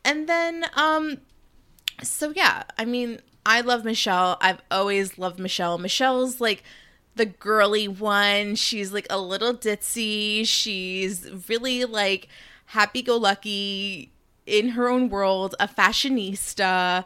And 0.05 0.29
then 0.29 0.67
um 0.75 1.23
so 2.03 2.35
yeah, 2.37 2.65
I 2.79 2.85
mean, 2.85 3.21
I 3.47 3.63
love 3.63 3.87
Michelle. 3.87 4.37
I've 4.43 4.61
always 4.71 5.17
loved 5.17 5.39
Michelle. 5.39 5.79
Michelle's 5.79 6.39
like 6.39 6.65
the 7.17 7.27
girly 7.27 7.89
one. 7.89 8.55
She's 8.55 8.93
like 8.93 9.07
a 9.11 9.21
little 9.21 9.55
ditzy. 9.55 10.47
She's 10.47 11.31
really 11.49 11.85
like 11.85 12.29
happy 12.67 13.03
go 13.03 13.17
lucky 13.17 14.11
in 14.47 14.71
her 14.71 14.89
own 14.89 15.09
world, 15.09 15.55
a 15.61 15.69
fashionista. 15.69 17.05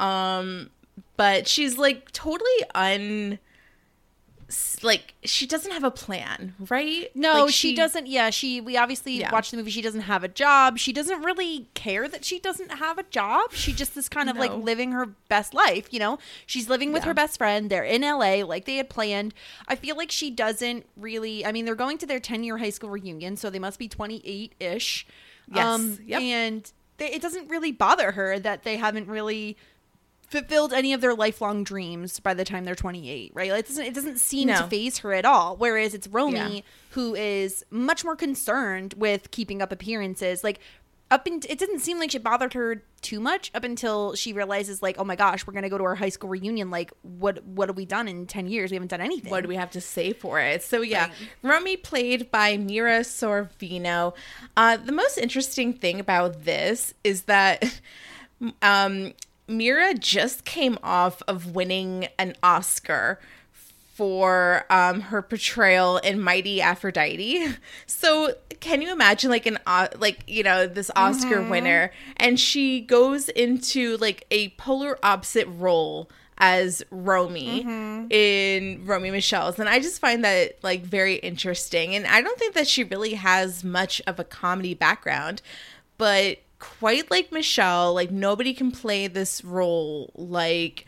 Um 0.00 0.70
but 1.16 1.46
she's 1.48 1.78
like 1.78 2.10
totally 2.12 2.64
un 2.74 3.38
like 4.82 5.14
she 5.24 5.46
doesn't 5.46 5.70
have 5.72 5.84
a 5.84 5.90
plan, 5.90 6.54
right? 6.68 7.10
No, 7.14 7.44
Like, 7.44 7.54
she, 7.54 7.74
doesn't. 7.74 8.06
Yeah, 8.06 8.30
she. 8.30 8.60
We 8.60 8.76
obviously 8.76 9.12
Yeah. 9.18 9.30
watched 9.32 9.50
the 9.50 9.56
movie. 9.56 9.70
She 9.70 9.80
doesn't 9.82 10.02
have 10.02 10.22
a 10.24 10.28
job. 10.28 10.78
She 10.78 10.92
doesn't 10.92 11.22
really 11.22 11.68
care 11.74 12.08
that 12.08 12.24
she 12.24 12.38
doesn't 12.38 12.72
have 12.72 12.98
a 12.98 13.02
job. 13.04 13.52
She 13.52 13.72
just 13.72 13.96
is 13.96 14.08
kind 14.08 14.28
of 14.28 14.36
like 14.36 14.52
living 14.52 14.92
her 14.92 15.06
best 15.28 15.54
life. 15.54 15.92
You 15.92 15.98
know, 16.00 16.18
she's 16.46 16.68
living 16.68 16.92
with 16.92 17.02
Yeah. 17.02 17.08
her 17.08 17.14
best 17.14 17.38
friend. 17.38 17.70
They're 17.70 17.84
in 17.84 18.02
LA, 18.02 18.42
like 18.44 18.64
they 18.64 18.76
had 18.76 18.90
planned. 18.90 19.34
I 19.68 19.76
feel 19.76 19.96
like 19.96 20.10
she 20.10 20.30
doesn't 20.30 20.86
really. 20.96 21.44
I 21.46 21.52
mean, 21.52 21.64
they're 21.64 21.74
going 21.74 21.98
to 21.98 22.06
their 22.06 22.20
ten 22.20 22.44
year 22.44 22.58
high 22.58 22.70
school 22.70 22.90
reunion, 22.90 23.36
so 23.36 23.50
they 23.50 23.58
must 23.58 23.78
be 23.78 23.88
twenty 23.88 24.20
eight 24.24 24.54
ish. 24.60 25.06
Yes. 25.52 25.64
Um, 25.66 25.98
yep. 26.06 26.20
And 26.22 26.72
they, 26.96 27.10
it 27.10 27.20
doesn't 27.22 27.48
really 27.48 27.72
bother 27.72 28.12
her 28.12 28.38
that 28.38 28.62
they 28.62 28.76
haven't 28.76 29.08
really 29.08 29.56
fulfilled 30.28 30.72
any 30.72 30.92
of 30.92 31.00
their 31.00 31.14
lifelong 31.14 31.64
dreams 31.64 32.18
by 32.20 32.34
the 32.34 32.44
time 32.44 32.64
they're 32.64 32.74
28 32.74 33.32
right? 33.34 33.50
Like, 33.50 33.60
it 33.60 33.68
doesn't 33.68 33.84
it 33.84 33.94
doesn't 33.94 34.18
seem 34.18 34.48
to 34.48 34.66
phase 34.68 34.98
her 34.98 35.12
at 35.12 35.24
all. 35.24 35.56
Whereas 35.56 35.94
it's 35.94 36.06
romy 36.08 36.56
Yeah. 36.56 36.60
who 36.90 37.14
is 37.14 37.64
much 37.70 38.04
more 38.04 38.16
concerned 38.16 38.94
with 38.96 39.30
keeping 39.30 39.62
up 39.62 39.70
appearances. 39.72 40.42
Like 40.42 40.60
up 41.10 41.26
in, 41.28 41.34
it 41.48 41.58
didn't 41.58 41.80
seem 41.80 41.98
like 42.00 42.10
she 42.10 42.18
bothered 42.18 42.54
her 42.54 42.82
too 43.02 43.20
much 43.20 43.50
up 43.54 43.62
until 43.62 44.14
she 44.14 44.32
realizes 44.32 44.82
like 44.82 44.96
oh 44.98 45.04
my 45.04 45.14
gosh 45.14 45.46
we're 45.46 45.52
gonna 45.52 45.68
go 45.68 45.76
to 45.76 45.84
our 45.84 45.94
high 45.94 46.08
school 46.08 46.30
reunion. 46.30 46.70
Like 46.70 46.92
what 47.02 47.44
what 47.44 47.68
have 47.68 47.76
we 47.76 47.84
done 47.84 48.08
in 48.08 48.26
10 48.26 48.46
years? 48.48 48.70
We 48.70 48.76
haven't 48.76 48.88
done 48.88 49.02
anything. 49.02 49.30
What 49.30 49.42
do 49.42 49.48
we 49.48 49.56
have 49.56 49.70
to 49.72 49.80
say 49.80 50.12
for 50.14 50.40
it? 50.40 50.62
So 50.62 50.80
yeah, 50.80 51.10
Romy 51.42 51.76
played 51.76 52.30
by 52.30 52.56
Mira 52.56 53.00
Sorvino. 53.00 54.14
Uh, 54.56 54.78
the 54.78 54.92
most 54.92 55.18
interesting 55.18 55.74
thing 55.74 56.00
about 56.00 56.44
this 56.44 56.94
is 57.04 57.24
that 57.24 57.80
um, 58.62 59.12
Mira 59.46 59.94
just 59.94 60.44
came 60.44 60.78
off 60.82 61.22
of 61.28 61.54
winning 61.54 62.08
an 62.18 62.34
Oscar 62.42 63.20
for 63.94 64.64
um, 64.70 65.02
her 65.02 65.22
portrayal 65.22 65.98
in 65.98 66.20
Mighty 66.20 66.60
Aphrodite. 66.60 67.48
So 67.86 68.34
can 68.60 68.82
you 68.82 68.92
imagine 68.92 69.30
like 69.30 69.46
an 69.46 69.58
uh, 69.66 69.88
like 69.98 70.24
you 70.26 70.42
know 70.42 70.66
this 70.66 70.90
Oscar 70.96 71.42
winner? 71.42 71.92
And 72.16 72.38
she 72.38 72.80
goes 72.80 73.28
into 73.28 73.96
like 73.98 74.26
a 74.30 74.50
polar 74.50 74.98
opposite 75.02 75.46
role 75.46 76.10
as 76.38 76.82
Romy 76.90 77.62
in 78.10 78.84
Romy 78.84 79.10
Michelle's. 79.10 79.58
And 79.58 79.68
I 79.68 79.78
just 79.78 80.00
find 80.00 80.24
that 80.24 80.58
like 80.62 80.82
very 80.82 81.16
interesting. 81.16 81.94
And 81.94 82.06
I 82.06 82.20
don't 82.20 82.38
think 82.38 82.54
that 82.54 82.66
she 82.66 82.84
really 82.84 83.14
has 83.14 83.62
much 83.64 84.02
of 84.06 84.18
a 84.18 84.24
comedy 84.24 84.74
background 84.74 85.40
but 85.96 86.38
quite 86.78 87.10
like 87.10 87.30
Michelle 87.32 87.94
like 87.94 88.10
nobody 88.10 88.54
can 88.54 88.70
play 88.70 89.06
this 89.06 89.44
role 89.44 90.10
like 90.14 90.86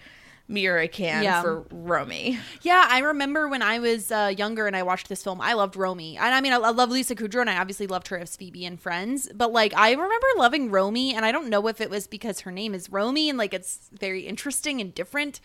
Mira 0.48 0.86
can 0.86 1.24
Yeah. 1.24 1.42
for 1.42 1.66
Romy. 1.72 2.38
Yeah, 2.62 2.86
I 2.88 3.00
remember 3.00 3.48
when 3.48 3.62
I 3.62 3.80
was 3.80 4.12
uh, 4.12 4.32
younger 4.36 4.68
and 4.68 4.76
I 4.76 4.84
watched 4.84 5.08
this 5.08 5.24
film. 5.24 5.40
I 5.40 5.54
loved 5.54 5.74
Romy, 5.74 6.16
and 6.16 6.32
I 6.32 6.40
mean, 6.40 6.52
I, 6.52 6.56
I 6.58 6.70
love 6.70 6.88
Lisa 6.90 7.16
Kudrow, 7.16 7.40
and 7.40 7.50
I 7.50 7.58
obviously 7.58 7.88
loved 7.88 8.06
her 8.08 8.18
as 8.18 8.36
Phoebe 8.36 8.64
and 8.64 8.80
Friends. 8.80 9.28
But 9.34 9.50
like, 9.52 9.74
I 9.76 9.90
remember 9.90 10.26
loving 10.36 10.70
Romy, 10.70 11.14
and 11.14 11.24
I 11.24 11.32
don't 11.32 11.48
know 11.48 11.66
if 11.66 11.80
it 11.80 11.90
was 11.90 12.06
because 12.06 12.40
her 12.42 12.52
name 12.52 12.74
is 12.76 12.90
Romy 12.92 13.28
and 13.28 13.36
like 13.36 13.52
it's 13.54 13.90
very 13.92 14.20
interesting 14.20 14.80
and 14.80 14.94
different, 14.94 15.40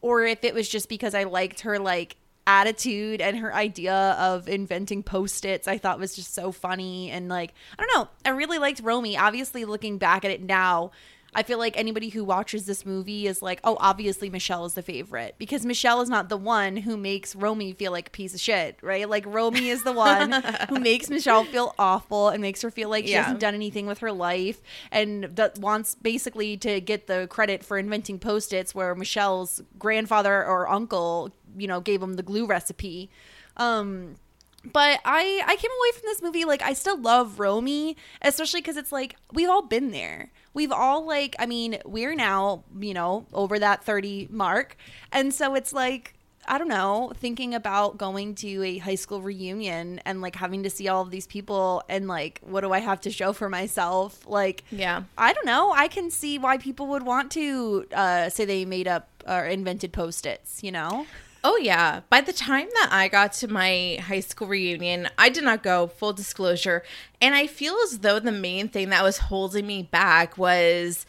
or 0.00 0.22
if 0.24 0.44
it 0.44 0.54
was 0.54 0.68
just 0.68 0.88
because 0.88 1.16
I 1.16 1.24
liked 1.24 1.62
her 1.62 1.80
like 1.80 2.16
attitude 2.46 3.20
and 3.20 3.38
her 3.38 3.54
idea 3.54 3.94
of 4.18 4.48
inventing 4.48 5.02
post-its 5.02 5.66
i 5.66 5.78
thought 5.78 5.98
was 5.98 6.14
just 6.14 6.34
so 6.34 6.52
funny 6.52 7.10
and 7.10 7.28
like 7.28 7.54
i 7.78 7.82
don't 7.82 7.94
know 7.96 8.08
i 8.24 8.34
really 8.34 8.58
liked 8.58 8.80
romy. 8.82 9.16
Obviously 9.16 9.64
looking 9.64 9.98
back 9.98 10.24
at 10.24 10.30
it 10.30 10.42
now 10.42 10.90
I 11.34 11.42
feel 11.42 11.58
like 11.58 11.76
anybody 11.76 12.08
who 12.10 12.24
watches 12.24 12.66
this 12.66 12.86
movie 12.86 13.26
is 13.26 13.42
like, 13.42 13.60
oh, 13.64 13.76
obviously 13.80 14.30
Michelle 14.30 14.64
is 14.66 14.74
the 14.74 14.82
favorite 14.82 15.34
because 15.38 15.64
Michelle 15.66 16.00
is 16.00 16.08
not 16.08 16.28
the 16.28 16.36
one 16.36 16.76
who 16.76 16.96
makes 16.96 17.34
Romy 17.34 17.72
feel 17.72 17.92
like 17.92 18.08
a 18.08 18.10
piece 18.10 18.34
of 18.34 18.40
shit, 18.40 18.78
right? 18.82 19.08
Like 19.08 19.24
Romy 19.26 19.68
is 19.68 19.82
the 19.82 19.92
one 19.92 20.32
who 20.68 20.78
makes 20.78 21.10
Michelle 21.10 21.44
feel 21.44 21.74
awful 21.78 22.28
and 22.28 22.40
makes 22.40 22.62
her 22.62 22.70
feel 22.70 22.88
like 22.88 23.06
she 23.06 23.12
Yeah. 23.12 23.22
hasn't 23.22 23.40
done 23.40 23.54
anything 23.54 23.86
with 23.86 23.98
her 23.98 24.12
life 24.12 24.60
and 24.92 25.24
that 25.24 25.58
wants 25.58 25.94
basically 25.96 26.56
to 26.58 26.80
get 26.80 27.06
the 27.06 27.26
credit 27.30 27.64
for 27.64 27.78
inventing 27.78 28.18
post-its 28.18 28.74
where 28.74 28.94
Michelle's 28.94 29.60
grandfather 29.78 30.44
or 30.44 30.68
uncle, 30.68 31.30
you 31.56 31.66
know, 31.66 31.80
gave 31.80 32.02
him 32.02 32.14
the 32.14 32.22
glue 32.22 32.46
recipe. 32.46 33.10
Um 33.56 34.16
but 34.72 34.98
I 35.04 35.42
I 35.46 35.56
came 35.56 35.70
away 35.70 35.90
from 35.92 36.02
this 36.04 36.22
movie 36.22 36.44
like 36.46 36.62
I 36.62 36.72
still 36.72 36.98
love 36.98 37.38
Romy, 37.38 37.96
especially 38.22 38.60
because 38.62 38.76
it's 38.78 38.92
like 38.92 39.16
we've 39.32 39.48
all 39.50 39.62
been 39.62 39.90
there. 39.90 40.30
We've 40.54 40.72
all 40.72 41.04
like 41.06 41.36
I 41.38 41.46
mean 41.46 41.78
we're 41.84 42.14
now 42.14 42.64
you 42.78 42.94
know 42.94 43.26
over 43.32 43.58
that 43.58 43.84
thirty 43.84 44.28
mark, 44.30 44.76
and 45.12 45.34
so 45.34 45.54
it's 45.54 45.72
like 45.72 46.14
I 46.46 46.58
don't 46.58 46.68
know 46.68 47.12
thinking 47.16 47.54
about 47.54 47.98
going 47.98 48.34
to 48.36 48.62
a 48.62 48.78
high 48.78 48.94
school 48.94 49.20
reunion 49.20 50.00
and 50.04 50.20
like 50.20 50.36
having 50.36 50.62
to 50.62 50.70
see 50.70 50.88
all 50.88 51.02
of 51.02 51.10
these 51.10 51.26
people 51.26 51.82
and 51.88 52.06
like 52.06 52.40
what 52.42 52.60
do 52.60 52.72
I 52.72 52.80
have 52.80 53.00
to 53.02 53.10
show 53.10 53.32
for 53.32 53.48
myself? 53.48 54.26
Like 54.26 54.64
Yeah. 54.70 55.04
I 55.18 55.32
don't 55.32 55.46
know. 55.46 55.72
I 55.72 55.88
can 55.88 56.10
see 56.10 56.38
why 56.38 56.58
people 56.58 56.86
would 56.88 57.02
want 57.02 57.32
to 57.32 57.86
uh, 57.92 58.28
say 58.28 58.44
they 58.44 58.64
made 58.64 58.88
up 58.88 59.08
or 59.26 59.46
invented 59.46 59.92
post 59.92 60.26
its. 60.26 60.62
You 60.62 60.72
know. 60.72 61.06
Oh 61.46 61.58
yeah. 61.58 62.00
By 62.08 62.22
the 62.22 62.32
time 62.32 62.68
that 62.72 62.88
I 62.90 63.08
got 63.08 63.34
to 63.34 63.48
my 63.48 63.98
high 64.02 64.20
school 64.20 64.48
reunion, 64.48 65.08
I 65.18 65.28
did 65.28 65.44
not 65.44 65.62
go, 65.62 65.86
full 65.86 66.14
disclosure. 66.14 66.82
And 67.20 67.34
I 67.34 67.46
feel 67.46 67.76
as 67.84 67.98
though 67.98 68.18
the 68.18 68.32
main 68.32 68.68
thing 68.68 68.88
that 68.88 69.02
was 69.02 69.18
holding 69.18 69.66
me 69.66 69.82
back 69.82 70.38
was 70.38 71.04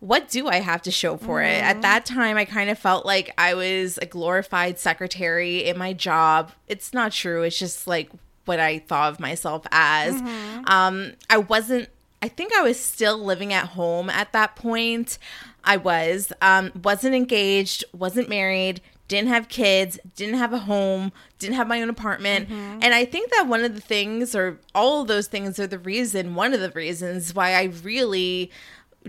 what 0.00 0.28
do 0.28 0.46
I 0.46 0.56
have 0.60 0.82
to 0.82 0.90
show 0.92 1.16
for 1.16 1.42
it? 1.42 1.60
At 1.62 1.82
that 1.82 2.04
time 2.04 2.36
I 2.36 2.44
kind 2.44 2.68
of 2.70 2.78
felt 2.78 3.06
like 3.06 3.32
I 3.38 3.54
was 3.54 3.98
a 3.98 4.06
glorified 4.06 4.78
secretary 4.78 5.64
in 5.64 5.78
my 5.78 5.94
job. 5.94 6.52
It's 6.68 6.92
not 6.92 7.10
true. 7.12 7.42
It's 7.42 7.58
just 7.58 7.86
like 7.86 8.10
what 8.44 8.60
I 8.60 8.78
thought 8.80 9.14
of 9.14 9.20
myself 9.20 9.66
as. 9.72 10.20
Um, 10.66 11.14
I 11.30 11.38
wasn't. 11.38 11.88
I 12.20 12.28
think 12.28 12.52
I 12.52 12.62
was 12.62 12.78
still 12.78 13.16
living 13.18 13.52
at 13.52 13.68
home 13.68 14.10
at 14.10 14.32
that 14.32 14.54
point. 14.54 15.18
I 15.64 15.78
was 15.78 16.32
um, 16.42 16.72
wasn't 16.82 17.14
engaged, 17.14 17.84
wasn't 17.92 18.28
married, 18.28 18.80
didn't 19.08 19.28
have 19.28 19.48
kids, 19.48 19.98
didn't 20.14 20.36
have 20.36 20.52
a 20.52 20.58
home, 20.58 21.12
didn't 21.38 21.56
have 21.56 21.66
my 21.66 21.82
own 21.82 21.88
apartment. 21.88 22.48
And 22.50 22.94
I 22.94 23.04
think 23.04 23.30
that 23.32 23.46
one 23.48 23.64
of 23.64 23.74
the 23.74 23.80
things, 23.80 24.34
or 24.34 24.58
all 24.74 25.02
of 25.02 25.08
those 25.08 25.26
things, 25.26 25.58
are 25.58 25.66
the 25.66 25.78
reason, 25.78 26.34
one 26.34 26.54
of 26.54 26.60
the 26.60 26.70
reasons 26.70 27.34
why 27.34 27.54
I 27.54 27.64
really 27.82 28.50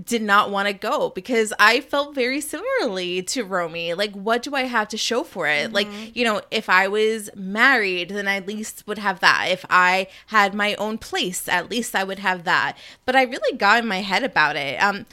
did 0.06 0.22
not 0.22 0.50
want 0.50 0.68
to 0.68 0.74
go 0.74 1.10
because 1.10 1.52
I 1.60 1.82
felt 1.82 2.16
very 2.16 2.40
similarly 2.40 3.22
to 3.24 3.44
Romy. 3.44 3.94
Like, 3.94 4.14
what 4.14 4.44
do 4.44 4.56
I 4.56 4.62
have 4.62 4.88
to 4.90 4.98
show 4.98 5.24
for 5.24 5.46
it? 5.48 5.74
Like, 5.74 5.88
you 6.16 6.24
know, 6.24 6.42
if 6.52 6.70
I 6.70 6.88
was 6.88 7.30
married, 7.36 8.10
then 8.10 8.28
I 8.28 8.36
at 8.36 8.48
least 8.48 8.86
would 8.88 9.00
have 9.00 9.20
that. 9.20 9.48
If 9.52 9.66
I 9.70 10.08
had 10.28 10.54
my 10.54 10.76
own 10.76 11.00
place, 11.00 11.50
at 11.50 11.70
least 11.70 11.96
I 11.96 12.06
would 12.06 12.20
have 12.20 12.46
that. 12.46 12.78
But 13.06 13.18
I 13.18 13.24
really 13.24 13.58
got 13.58 13.80
in 13.80 13.88
my 13.90 14.02
head 14.02 14.24
about 14.24 14.56
it. 14.56 14.82
Um, 14.82 15.06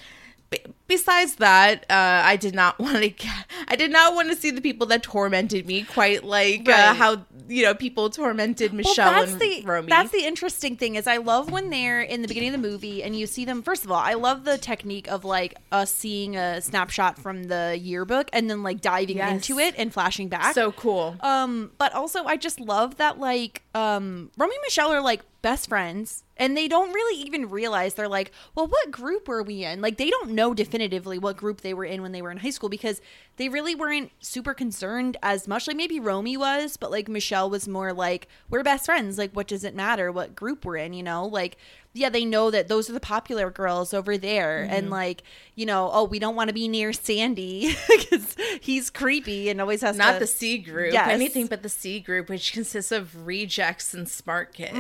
besides 0.89 1.37
that, 1.37 1.85
uh, 1.91 2.23
I 2.25 2.37
did 2.37 2.55
not 2.55 2.79
want 2.81 2.97
to. 3.03 3.29
I 3.69 3.77
did 3.77 3.91
not 3.91 4.15
want 4.15 4.29
to 4.31 4.37
see 4.37 4.51
the 4.51 4.61
people 4.61 4.87
that 4.89 5.03
tormented 5.03 5.67
me 5.67 5.83
quite 5.83 6.25
like 6.25 6.69
uh, 6.69 6.95
how 6.95 7.25
you 7.49 7.63
know 7.63 7.75
people 7.75 8.11
tormented 8.11 8.73
Michelle 8.73 9.11
well, 9.13 9.21
that's 9.21 9.33
and 9.33 9.41
the 9.41 9.63
Romy. 9.65 9.89
that's 9.89 10.11
the 10.11 10.25
interesting 10.25 10.77
thing 10.77 10.95
is 10.97 11.07
I 11.07 11.19
love 11.19 11.51
when 11.51 11.71
they're 11.71 12.01
in 12.03 12.23
the 12.23 12.29
beginning 12.29 12.55
of 12.55 12.61
the 12.61 12.69
movie 12.69 13.03
and 13.03 13.17
you 13.17 13.27
see 13.27 13.45
them. 13.45 13.63
First 13.63 13.85
of 13.85 13.91
all, 13.91 13.99
I 13.99 14.15
love 14.15 14.45
the 14.45 14.59
technique 14.59 15.09
of 15.09 15.25
like 15.25 15.55
us 15.73 15.91
seeing 15.91 16.37
a 16.37 16.61
snapshot 16.61 17.19
from 17.19 17.45
the 17.45 17.79
yearbook 17.81 18.29
and 18.33 18.49
then 18.51 18.63
like 18.63 18.81
diving 18.81 19.17
Yes. 19.17 19.33
into 19.33 19.59
it 19.59 19.75
and 19.79 19.93
flashing 19.93 20.29
back. 20.29 20.55
so 20.55 20.73
cool. 20.73 21.17
Um, 21.21 21.71
but 21.79 21.93
also 21.95 22.25
I 22.25 22.37
just 22.37 22.61
love 22.61 22.97
that 22.97 23.19
like 23.19 23.63
um 23.77 24.31
Romy 24.39 24.55
and 24.55 24.63
Michelle 24.65 24.93
are 24.93 25.03
like 25.03 25.23
best 25.43 25.69
friends 25.69 26.25
and 26.39 26.57
they 26.57 26.67
don't 26.67 26.93
really 26.93 27.23
even 27.23 27.49
realize 27.49 27.95
they're 27.95 28.09
like, 28.09 28.33
well, 28.55 28.67
what 28.67 28.91
group 28.91 29.29
were 29.29 29.43
we 29.43 29.65
in? 29.65 29.81
Like 29.81 29.97
they 29.97 30.11
don't 30.11 30.31
know 30.31 30.55
definitively 30.55 31.19
what 31.19 31.37
group 31.37 31.61
they 31.61 31.75
were 31.75 31.85
in 31.85 32.03
when 32.03 32.13
they 32.13 32.23
were 32.23 32.31
in 32.31 32.39
high 32.39 32.51
school 32.51 32.69
because 32.69 33.01
they 33.37 33.49
really 33.49 33.75
weren't 33.75 34.11
super 34.21 34.55
concerned 34.55 35.19
as 35.23 35.47
much. 35.47 35.67
Like 35.69 35.77
maybe 35.77 36.01
Romy 36.01 36.37
was, 36.37 36.77
but 36.77 36.91
like 36.91 37.09
Michelle 37.09 37.49
was 37.49 37.69
more 37.69 37.93
like, 37.93 38.29
we're 38.51 38.63
best 38.63 38.87
friends. 38.87 39.19
Like 39.19 39.33
what 39.33 39.47
does 39.47 39.63
it 39.63 39.75
matter 39.75 40.11
what 40.11 40.35
group 40.35 40.65
we're 40.65 40.77
in, 40.77 40.93
you 40.93 41.03
know? 41.03 41.27
Like 41.27 41.57
yeah, 41.97 42.11
they 42.11 42.25
know 42.25 42.51
that 42.51 42.69
those 42.69 42.91
are 42.91 42.93
the 42.93 43.01
popular 43.01 43.51
girls 43.51 43.95
over 43.95 44.19
there. 44.19 44.63
Mm-hmm. 44.65 44.75
And 44.75 44.91
like, 44.91 45.23
you 45.55 45.67
know, 45.67 45.91
oh, 45.93 46.05
we 46.05 46.19
don't 46.19 46.37
want 46.37 46.49
to 46.49 46.55
be 46.55 46.69
near 46.69 46.93
Sandy 46.93 47.75
because 47.89 48.37
he's 48.61 48.91
creepy 48.91 49.49
and 49.49 49.61
always 49.61 49.81
has 49.81 49.97
Not 49.97 50.15
to 50.15 50.19
the 50.21 50.27
C 50.27 50.59
group, 50.59 50.93
Yes. 50.93 51.09
anything 51.09 51.47
but 51.47 51.63
the 51.63 51.69
C 51.69 52.01
group, 52.01 52.29
which 52.29 52.53
consists 52.53 52.93
of 52.93 53.27
rejects 53.27 53.95
and 53.95 54.09
smart 54.09 54.53
kids. 54.53 54.75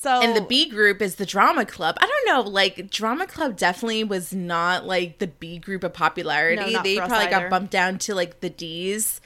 So 0.00 0.22
And 0.22 0.34
the 0.34 0.40
B 0.40 0.70
group 0.70 1.02
is 1.02 1.16
the 1.16 1.26
drama 1.26 1.66
club. 1.66 1.98
I 2.00 2.06
don't 2.06 2.26
know, 2.26 2.50
like 2.50 2.90
drama 2.90 3.26
club 3.26 3.58
definitely 3.58 4.02
was 4.02 4.32
not 4.32 4.86
like 4.86 5.18
the 5.18 5.26
B 5.26 5.58
group 5.58 5.84
of 5.84 5.92
popularity. 5.92 6.72
No, 6.72 6.82
they 6.82 6.96
probably 6.96 7.18
either. 7.18 7.30
got 7.30 7.50
bumped 7.50 7.70
down 7.70 7.98
to 7.98 8.14
like 8.14 8.40
the 8.40 8.48
D's, 8.48 9.20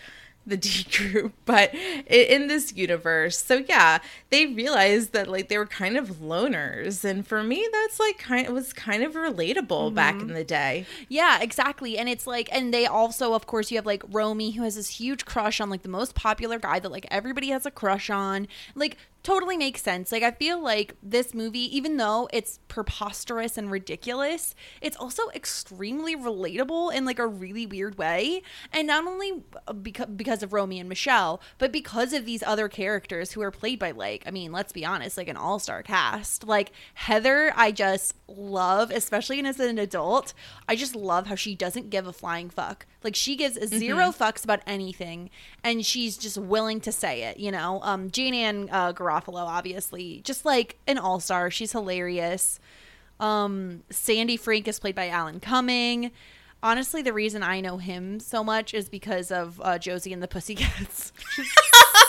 the 0.47 0.57
D 0.57 0.85
group. 0.91 1.33
But 1.45 1.75
in 1.75 2.49
this 2.49 2.73
universe, 2.75 3.43
so 3.43 3.65
yeah, 3.69 3.99
they 4.31 4.47
realized 4.47 5.13
that 5.13 5.29
like 5.29 5.49
they 5.49 5.59
were 5.59 5.67
kind 5.67 5.97
of 5.97 6.09
loners, 6.21 7.05
and 7.05 7.27
for 7.27 7.43
me, 7.43 7.67
that's 7.73 7.99
like 7.99 8.19
kind 8.19 8.47
it 8.47 8.53
was 8.53 8.73
kind 8.73 9.03
of 9.03 9.15
relatable 9.15 9.95
back 9.95 10.17
Mm-hmm. 10.17 10.29
in 10.29 10.35
the 10.35 10.45
day. 10.45 10.87
Yeah, 11.09 11.41
exactly. 11.41 11.97
And 11.99 12.09
it's 12.09 12.27
like, 12.27 12.49
and 12.53 12.73
they 12.75 12.87
also, 12.87 13.33
of 13.35 13.47
course, 13.47 13.71
you 13.71 13.79
have 13.79 13.87
like 13.87 14.03
Romy, 14.11 14.53
who 14.53 14.63
has 14.63 14.77
this 14.77 14.89
huge 14.89 15.25
crush 15.25 15.61
on 15.61 15.71
like 15.71 15.83
the 15.83 15.89
most 15.89 16.15
popular 16.15 16.59
guy 16.59 16.79
that 16.79 16.93
like 16.93 17.07
everybody 17.11 17.49
has 17.49 17.65
a 17.67 17.71
crush 17.71 18.11
on. 18.11 18.47
Like, 18.75 18.97
totally 19.25 19.57
makes 19.57 19.83
sense. 19.83 20.12
Like, 20.12 20.23
I 20.23 20.31
feel 20.31 20.62
like 20.62 20.95
this 21.02 21.35
movie, 21.35 21.76
even 21.76 21.97
though 21.97 22.28
it's 22.33 22.61
preposterous 22.69 23.59
and 23.59 23.71
ridiculous, 23.71 24.54
it's 24.81 24.97
also 24.97 25.31
extremely 25.35 26.14
relatable 26.14 26.95
in 26.95 27.04
like 27.04 27.19
a 27.19 27.26
really 27.26 27.66
weird 27.66 27.99
way. 27.99 28.43
And 28.73 28.87
not 28.87 29.07
only 29.07 29.43
because 29.83 30.07
because 30.07 30.43
of 30.43 30.52
Romy 30.52 30.78
and 30.78 30.88
Michelle, 30.88 31.40
but 31.59 31.73
because 31.73 32.12
of 32.12 32.26
these 32.26 32.43
other 32.43 32.69
characters 32.69 33.33
who 33.33 33.40
are 33.40 33.50
played 33.50 33.78
by 33.78 33.90
like, 33.90 34.22
I 34.27 34.31
mean, 34.31 34.53
let's 34.53 34.72
be 34.72 34.85
honest, 34.85 35.16
like 35.16 35.29
an 35.29 35.37
all 35.37 35.59
star 35.59 35.83
cast. 35.83 36.44
Like 36.44 36.70
Heather, 36.92 37.53
I 37.57 37.72
just 37.72 38.14
love, 38.29 38.90
especially 38.90 39.44
as 39.44 39.59
an 39.59 39.79
adult. 39.79 40.35
I 40.68 40.77
just 40.77 40.94
love 40.94 41.27
how 41.27 41.35
she 41.35 41.55
doesn't 41.55 41.90
give 41.90 42.07
a 42.07 42.12
flying 42.12 42.51
fuck. 42.51 42.87
Like 43.05 43.14
she 43.14 43.37
gives 43.37 43.59
zero 43.69 44.07
fucks 44.07 44.43
about 44.45 44.61
anything, 44.67 45.31
and 45.62 45.85
she's 45.85 46.17
just 46.17 46.38
willing 46.38 46.81
to 46.81 46.90
say 46.93 47.23
it. 47.25 47.37
You 47.38 47.53
know, 47.53 47.81
um, 47.83 48.11
Janeane 48.11 48.69
uh, 48.73 48.93
Garofalo, 48.95 49.47
obviously, 49.47 50.21
just 50.25 50.45
like 50.45 50.79
an 50.87 50.99
all 50.99 51.21
star. 51.21 51.51
She's 51.51 51.73
hilarious. 51.73 52.59
Um, 53.21 53.83
Sandy 53.90 54.37
Frank 54.37 54.67
is 54.67 54.81
played 54.81 54.95
by 54.95 55.09
Alan 55.09 55.38
Cumming. 55.40 56.11
Honestly, 56.62 57.03
the 57.03 57.12
reason 57.12 57.43
I 57.43 57.61
know 57.61 57.77
him 57.77 58.19
so 58.21 58.43
much 58.43 58.73
is 58.73 58.88
because 58.88 59.31
of 59.31 59.61
uh, 59.62 59.79
Josie 59.79 60.12
and 60.14 60.23
the 60.23 60.29
Pussycats. 60.35 61.12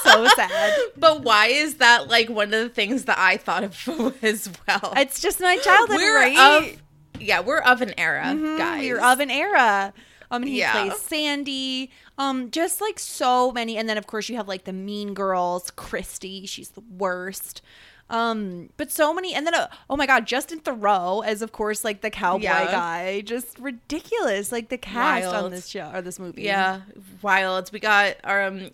so 0.03 0.25
sad. 0.35 0.79
But 0.95 1.23
why 1.23 1.47
is 1.47 1.75
that 1.75 2.07
like 2.07 2.29
one 2.29 2.53
of 2.53 2.61
the 2.61 2.69
things 2.69 3.03
that 3.05 3.17
I 3.19 3.35
thought 3.37 3.65
of 3.65 4.17
as 4.23 4.49
well? 4.67 4.93
It's 4.95 5.19
just 5.19 5.41
my 5.41 5.57
childhood, 5.57 5.97
we're 5.97 6.15
right? 6.15 6.63
of 6.63 6.81
yeah, 7.21 7.41
we're 7.41 7.59
of 7.59 7.81
an 7.81 7.93
era, 7.97 8.33
guys. 8.57 8.81
We're 8.83 8.99
of 9.01 9.19
an 9.19 9.29
era. 9.29 9.93
Um, 10.31 10.43
and 10.43 10.49
he 10.51 10.59
Yeah. 10.59 10.71
plays 10.71 10.99
Sandy. 11.01 11.91
Um, 12.17 12.49
just 12.51 12.81
like 12.81 12.99
so 12.99 13.51
many, 13.51 13.77
and 13.77 13.87
then 13.89 13.97
of 13.97 14.07
course 14.07 14.29
you 14.29 14.35
have 14.37 14.47
like 14.47 14.63
the 14.65 14.73
Mean 14.73 15.13
Girls, 15.13 15.71
Christy. 15.71 16.45
She's 16.45 16.69
the 16.69 16.83
worst. 16.97 17.61
Um, 18.07 18.69
but 18.77 18.91
so 18.91 19.13
many, 19.15 19.33
and 19.33 19.47
then 19.47 19.55
uh, 19.55 19.67
oh 19.89 19.97
my 19.97 20.05
god, 20.05 20.27
Justin 20.27 20.59
Theroux 20.59 21.25
as 21.25 21.41
of 21.41 21.51
course 21.51 21.83
like 21.83 22.01
the 22.01 22.11
cowboy 22.11 22.43
Yeah. 22.43 22.71
guy. 22.71 23.21
Just 23.21 23.57
ridiculous. 23.57 24.51
Like 24.51 24.69
the 24.69 24.77
cast 24.77 25.25
on 25.33 25.49
this 25.51 25.67
show 25.67 25.89
or 25.93 26.01
this 26.03 26.19
movie. 26.19 26.43
Yeah, 26.43 26.81
wild. 27.23 27.71
We 27.73 27.79
got 27.79 28.17
um 28.23 28.69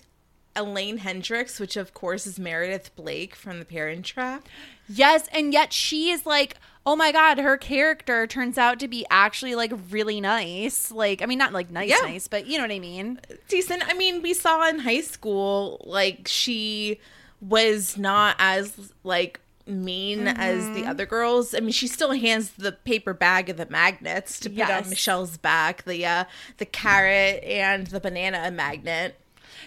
Elaine 0.56 0.98
Hendrix, 0.98 1.60
which 1.60 1.78
of 1.78 1.94
course 1.94 2.28
is 2.28 2.38
Meredith 2.40 2.96
Blake 2.96 3.36
from 3.36 3.60
The 3.60 3.66
Parent 3.66 4.06
Trap. 4.06 4.48
Yes, 4.88 5.28
and 5.34 5.54
yet 5.54 5.72
she 5.72 6.10
is 6.10 6.26
like, 6.26 6.58
oh 6.86 6.96
my 6.96 7.12
god, 7.12 7.38
her 7.38 7.58
character 7.58 8.28
turns 8.28 8.58
out 8.58 8.80
to 8.80 8.88
be 8.88 9.06
actually 9.10 9.56
like 9.56 9.72
really 9.90 10.20
nice. 10.20 10.92
Like, 10.92 11.22
I 11.22 11.26
mean, 11.26 11.38
not 11.38 11.54
like 11.54 11.70
nice, 11.72 11.90
Yeah. 11.90 12.00
nice, 12.04 12.28
but 12.28 12.48
you 12.48 12.58
know 12.58 12.64
what 12.66 12.72
I 12.72 12.80
mean. 12.80 13.20
Decent. 13.48 13.88
I 13.88 13.94
mean, 13.94 14.22
we 14.22 14.34
saw 14.34 14.68
in 14.68 14.80
high 14.80 15.02
school 15.02 15.82
like 15.86 16.28
she 16.28 17.00
was 17.40 17.98
not 17.98 18.36
as 18.40 18.92
like 19.04 19.40
mean 19.68 20.28
as 20.28 20.64
Mm-hmm. 20.66 20.74
the 20.74 20.86
other 20.88 21.06
girls. 21.06 21.54
I 21.54 21.60
mean, 21.60 21.72
she 21.72 21.88
still 21.88 22.12
hands 22.12 22.52
the 22.58 22.72
paper 22.74 23.14
bag 23.14 23.48
of 23.50 23.58
the 23.58 23.68
magnets 23.68 24.40
to 24.42 24.50
put 24.50 24.58
Yes. 24.58 24.84
on 24.84 24.90
Michelle's 24.90 25.38
back, 25.38 25.84
the 25.86 26.06
uh 26.06 26.26
the 26.58 26.66
carrot 26.66 27.44
and 27.46 27.88
the 27.88 28.00
banana 28.02 28.52
magnet. 28.52 29.16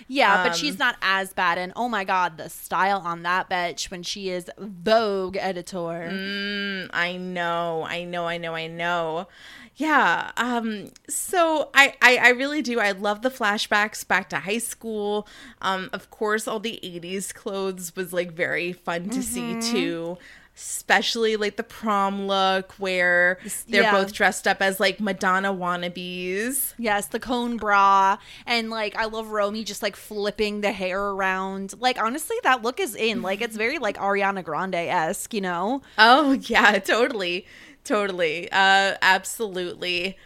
Yeah, 0.08 0.34
Um, 0.42 0.48
but 0.48 0.56
she's 0.56 0.78
not 0.78 0.96
as 1.02 1.32
bad. 1.32 1.58
And 1.58 1.72
oh 1.76 1.88
my 1.88 2.04
god, 2.04 2.38
the 2.38 2.48
style 2.48 2.98
on 3.04 3.22
that 3.22 3.48
bitch 3.50 3.90
when 3.90 4.02
she 4.02 4.30
is 4.30 4.50
Vogue 4.58 5.36
editor. 5.38 6.08
Mm, 6.10 6.90
I 6.92 7.16
know, 7.16 7.84
I 7.88 8.04
know, 8.04 8.26
I 8.26 8.38
know, 8.38 8.54
I 8.54 8.66
know. 8.66 9.28
Yeah. 9.76 10.30
Um. 10.36 10.90
So 11.08 11.70
I, 11.74 11.94
I, 12.00 12.16
I 12.18 12.28
really 12.30 12.62
do. 12.62 12.78
I 12.78 12.92
love 12.92 13.22
the 13.22 13.30
flashbacks 13.30 14.06
back 14.06 14.28
to 14.30 14.36
high 14.36 14.58
school. 14.58 15.26
Um. 15.62 15.90
Of 15.92 16.10
course, 16.10 16.46
all 16.46 16.60
the 16.60 16.78
'80s 16.82 17.34
clothes 17.34 17.96
was 17.96 18.12
like 18.12 18.32
very 18.32 18.72
fun 18.72 19.10
to 19.10 19.18
Mm-hmm. 19.18 19.60
see 19.60 19.72
too. 19.72 20.18
Especially 20.56 21.36
like 21.36 21.56
the 21.56 21.64
prom 21.64 22.26
look 22.28 22.72
where 22.74 23.38
they're 23.66 23.82
Yeah. 23.82 23.92
both 23.92 24.12
dressed 24.12 24.46
up 24.46 24.62
as 24.62 24.78
like 24.78 25.00
Madonna 25.00 25.52
wannabes. 25.52 26.74
Yes, 26.78 27.06
the 27.08 27.18
cone 27.18 27.56
bra. 27.56 28.18
And 28.46 28.70
like 28.70 28.94
I 28.96 29.06
love 29.06 29.28
Romy 29.28 29.64
just 29.64 29.82
like 29.82 29.96
flipping 29.96 30.60
the 30.60 30.70
hair 30.72 31.00
around. 31.00 31.74
Like 31.80 32.00
honestly, 32.00 32.36
that 32.44 32.62
look 32.62 32.78
is 32.78 32.94
in. 32.94 33.20
Like 33.20 33.40
it's 33.40 33.56
very 33.56 33.78
like 33.78 33.96
Ariana 33.96 34.44
Grande 34.44 34.76
esque, 34.76 35.34
you 35.34 35.40
know? 35.40 35.82
Oh 35.98 36.32
yeah, 36.42 36.78
totally. 36.78 37.46
Totally. 37.82 38.48
Uh 38.52 38.94
absolutely. 39.02 40.16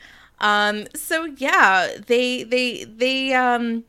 Um 0.40 0.86
so 0.94 1.24
yeah, 1.24 1.88
they 2.06 2.42
they 2.44 2.84
they 2.84 3.32
um 3.32 3.84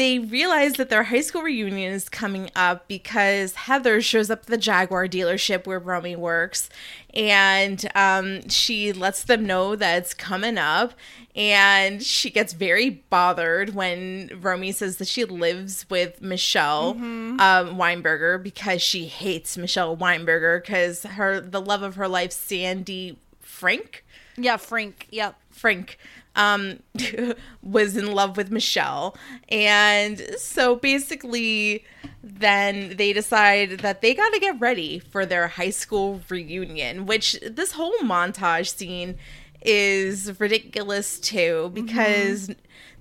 they 0.00 0.18
realize 0.18 0.72
that 0.74 0.88
their 0.88 1.02
high 1.04 1.20
school 1.20 1.42
reunion 1.42 1.92
is 1.92 2.08
coming 2.08 2.50
up 2.56 2.88
because 2.88 3.54
Heather 3.54 4.00
shows 4.00 4.30
up 4.30 4.40
at 4.40 4.46
the 4.46 4.56
Jaguar 4.56 5.06
dealership 5.06 5.66
where 5.66 5.78
Romy 5.78 6.16
works 6.16 6.70
and 7.12 7.86
um, 7.94 8.48
she 8.48 8.94
lets 8.94 9.24
them 9.24 9.44
know 9.44 9.76
that 9.76 9.98
it's 9.98 10.14
coming 10.14 10.56
up. 10.56 10.94
And 11.36 12.02
she 12.02 12.30
gets 12.30 12.54
very 12.54 12.88
bothered 12.88 13.74
when 13.74 14.30
Romy 14.40 14.72
says 14.72 14.96
that 14.96 15.06
she 15.06 15.24
lives 15.26 15.84
with 15.90 16.22
Michelle 16.22 16.92
um, 16.92 17.38
Weinberger 17.76 18.42
because 18.42 18.80
she 18.80 19.04
hates 19.06 19.58
Michelle 19.58 19.96
Weinberger 19.96 20.62
because 20.62 21.02
her 21.02 21.40
the 21.40 21.60
love 21.60 21.82
of 21.82 21.96
her 21.96 22.08
life, 22.08 22.32
Sandy 22.32 23.18
Frank, 23.40 24.02
Yeah, 24.36 24.56
Frank. 24.56 25.08
Yep. 25.10 25.36
Frank 25.50 25.98
um 26.36 26.80
was 27.62 27.96
in 27.96 28.12
love 28.12 28.36
with 28.36 28.50
Michelle. 28.50 29.16
And 29.48 30.20
so 30.38 30.76
basically 30.76 31.84
then 32.22 32.96
they 32.96 33.12
decide 33.12 33.80
that 33.80 34.00
they 34.02 34.14
got 34.14 34.32
to 34.32 34.40
get 34.40 34.60
ready 34.60 34.98
for 34.98 35.24
their 35.26 35.48
high 35.48 35.70
school 35.70 36.20
reunion, 36.28 37.06
which 37.06 37.38
this 37.40 37.72
whole 37.72 37.96
montage 37.98 38.74
scene 38.76 39.16
is 39.62 40.40
ridiculous 40.40 41.18
too 41.18 41.70
because 41.74 42.50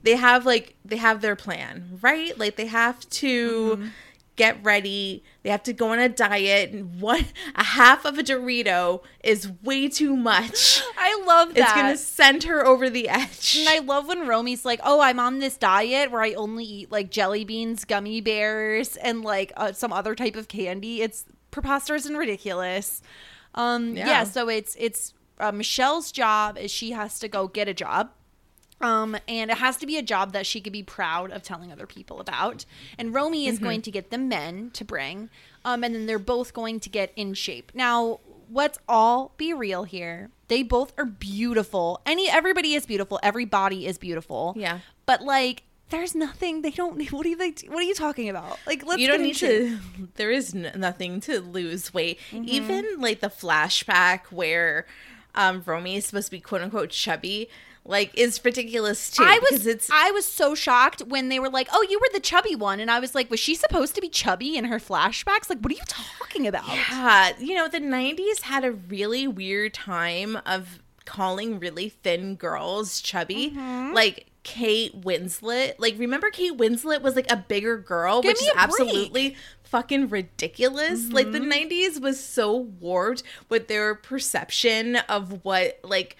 they 0.04 0.16
have 0.16 0.46
like 0.46 0.76
they 0.84 0.98
have 0.98 1.22
their 1.22 1.36
plan, 1.36 2.00
right? 2.02 2.38
Like 2.38 2.56
they 2.56 2.66
have 2.68 3.10
to 3.10 3.90
get 4.40 4.64
ready. 4.64 5.24
They 5.44 5.50
have 5.50 5.64
to 5.64 5.74
go 5.74 5.90
on 5.92 6.00
a 6.00 6.10
diet. 6.10 6.72
and 6.72 7.00
One 7.02 7.26
a 7.56 7.64
half 7.64 8.06
of 8.06 8.18
a 8.18 8.24
Dorito 8.24 9.04
is 9.24 9.52
way 9.62 9.90
too 9.90 10.16
much. 10.16 10.82
I 10.98 11.22
love 11.28 11.54
that. 11.54 11.58
It's 11.58 11.74
gonna 11.74 11.98
send 11.98 12.44
her 12.46 12.66
over 12.66 12.90
the 12.90 13.10
edge. 13.10 13.58
And 13.60 13.70
I 13.70 13.80
love 13.80 14.08
when 14.08 14.26
Romy's 14.26 14.64
like, 14.66 14.80
"Oh, 14.84 15.02
I'm 15.02 15.20
on 15.20 15.40
this 15.40 15.58
diet 15.58 16.10
where 16.10 16.22
I 16.22 16.34
only 16.34 16.64
eat 16.64 16.92
like 16.92 17.12
jelly 17.12 17.44
beans, 17.44 17.84
gummy 17.86 18.22
bears, 18.22 18.96
and 18.96 19.24
like 19.24 19.52
uh, 19.58 19.74
some 19.74 19.92
other 19.94 20.16
type 20.16 20.38
of 20.38 20.48
candy." 20.48 21.02
It's 21.02 21.26
preposterous 21.52 22.06
and 22.06 22.18
ridiculous. 22.18 23.02
Um, 23.54 23.98
yeah. 23.98 24.08
Yeah. 24.08 24.24
So 24.24 24.48
it's 24.48 24.76
it's 24.80 25.14
uh, 25.40 25.52
Michelle's 25.52 26.12
job 26.12 26.58
is 26.58 26.72
she 26.72 26.92
has 26.92 27.20
to 27.20 27.28
go 27.28 27.48
get 27.48 27.68
a 27.68 27.74
job. 27.74 28.12
Um, 28.82 29.18
and 29.28 29.52
it 29.52 29.58
has 29.58 29.76
to 29.78 29.86
be 29.86 29.98
a 29.98 30.02
job 30.02 30.32
that 30.34 30.46
she 30.46 30.62
could 30.62 30.72
be 30.74 30.84
proud 30.84 31.32
of 31.32 31.44
telling 31.44 31.72
other 31.72 31.86
people 31.86 32.20
about. 32.22 32.66
And 32.98 33.14
Romy 33.14 33.46
is 33.48 33.60
going 33.60 33.82
to 33.82 33.92
get 33.92 34.10
the 34.10 34.18
men 34.18 34.70
to 34.72 34.86
bring. 34.86 35.30
Um, 35.66 35.84
and 35.84 35.94
then 35.94 36.06
they're 36.06 36.18
both 36.20 36.54
going 36.54 36.80
to 36.82 36.90
get 36.90 37.12
in 37.18 37.34
shape. 37.34 37.72
Now, 37.76 38.20
let's 38.52 38.80
all 38.88 39.34
be 39.38 39.54
real 39.54 39.84
here. 39.84 40.30
They 40.48 40.64
both 40.64 40.94
are 40.98 41.06
beautiful. 41.06 42.02
Any 42.06 42.30
everybody 42.30 42.74
is 42.74 42.86
beautiful. 42.86 43.20
Every 43.22 43.46
body 43.46 43.86
is 43.86 43.98
beautiful. 43.98 44.54
Yeah. 44.56 44.80
But 45.06 45.22
like, 45.22 45.64
there's 45.90 46.16
nothing 46.16 46.62
they 46.62 46.72
don't. 46.72 47.02
What 47.12 47.26
are 47.26 47.30
you 47.30 47.38
like? 47.38 47.66
What 47.68 47.80
are 47.80 47.84
you 47.84 47.94
talking 47.96 48.30
about? 48.30 48.60
Like, 48.66 48.86
let's 48.86 49.02
you 49.02 49.08
don't 49.08 49.22
need 49.24 49.36
to 49.38 49.78
there 50.16 50.32
is 50.32 50.56
n- 50.56 50.72
nothing 50.78 51.20
to 51.22 51.42
lose 51.42 51.94
weight 51.94 52.18
Mm-hmm. 52.32 52.46
even 52.48 52.86
like 53.00 53.20
the 53.20 53.28
flashback 53.30 54.26
where 54.32 54.86
um 55.36 55.62
romy 55.66 55.96
is 55.96 56.06
supposed 56.06 56.28
to 56.28 56.32
be 56.32 56.40
quote 56.40 56.62
unquote 56.62 56.90
chubby 56.90 57.50
like 57.90 58.12
is 58.18 58.40
ridiculous 58.46 59.10
too 59.12 59.24
I 59.26 59.40
was 59.52 59.66
it's 59.68 59.90
I 59.92 60.12
was 60.12 60.26
so 60.26 60.56
shocked 60.56 61.02
when 61.08 61.28
they 61.30 61.40
were 61.40 61.50
like, 61.50 61.68
"Oh, 61.74 61.86
you 61.90 62.00
were 62.00 62.08
the 62.14 62.20
chubby 62.22 62.56
one," 62.56 62.80
and 62.80 62.90
I 62.90 63.00
was 63.00 63.14
like, 63.16 63.30
"Was 63.30 63.40
she 63.42 63.56
supposed 63.56 63.96
to 63.96 64.02
be 64.02 64.08
chubby 64.10 64.56
in 64.56 64.66
her 64.66 64.80
flashbacks? 64.80 65.50
Like, 65.50 65.60
what 65.60 65.72
are 65.74 65.76
you 65.76 65.82
talking 65.88 66.48
about?" 66.48 66.68
yeah, 66.68 67.32
you 67.40 67.56
know 67.56 67.68
the 67.68 67.80
90s 67.82 68.42
had 68.44 68.64
a 68.64 68.72
really 68.72 69.28
weird 69.28 69.74
time 69.74 70.38
of 70.46 70.80
calling 71.06 71.60
really 71.60 71.90
thin 71.90 72.36
girls 72.36 73.02
chubby 73.02 73.50
Mm-hmm. 73.50 73.94
like 73.94 74.28
Kate 74.44 75.02
Winslet. 75.02 75.74
Like 75.80 75.96
remember 75.98 76.30
Kate 76.30 76.56
Winslet 76.58 77.02
was 77.02 77.16
like 77.16 77.30
a 77.32 77.36
bigger 77.36 77.78
girl, 77.78 78.22
Give 78.22 78.30
which 78.30 78.38
is 78.42 78.50
break. 78.50 78.58
absolutely 78.58 79.36
fucking 79.64 80.10
ridiculous. 80.10 81.10
Like 81.12 81.32
the 81.32 81.40
Mm-hmm. 81.40 81.72
90s 81.98 82.02
was 82.02 82.24
so 82.24 82.56
warped 82.56 83.24
with 83.50 83.68
their 83.68 83.96
perception 83.96 84.96
of 84.96 85.44
what 85.44 85.80
like 85.84 86.16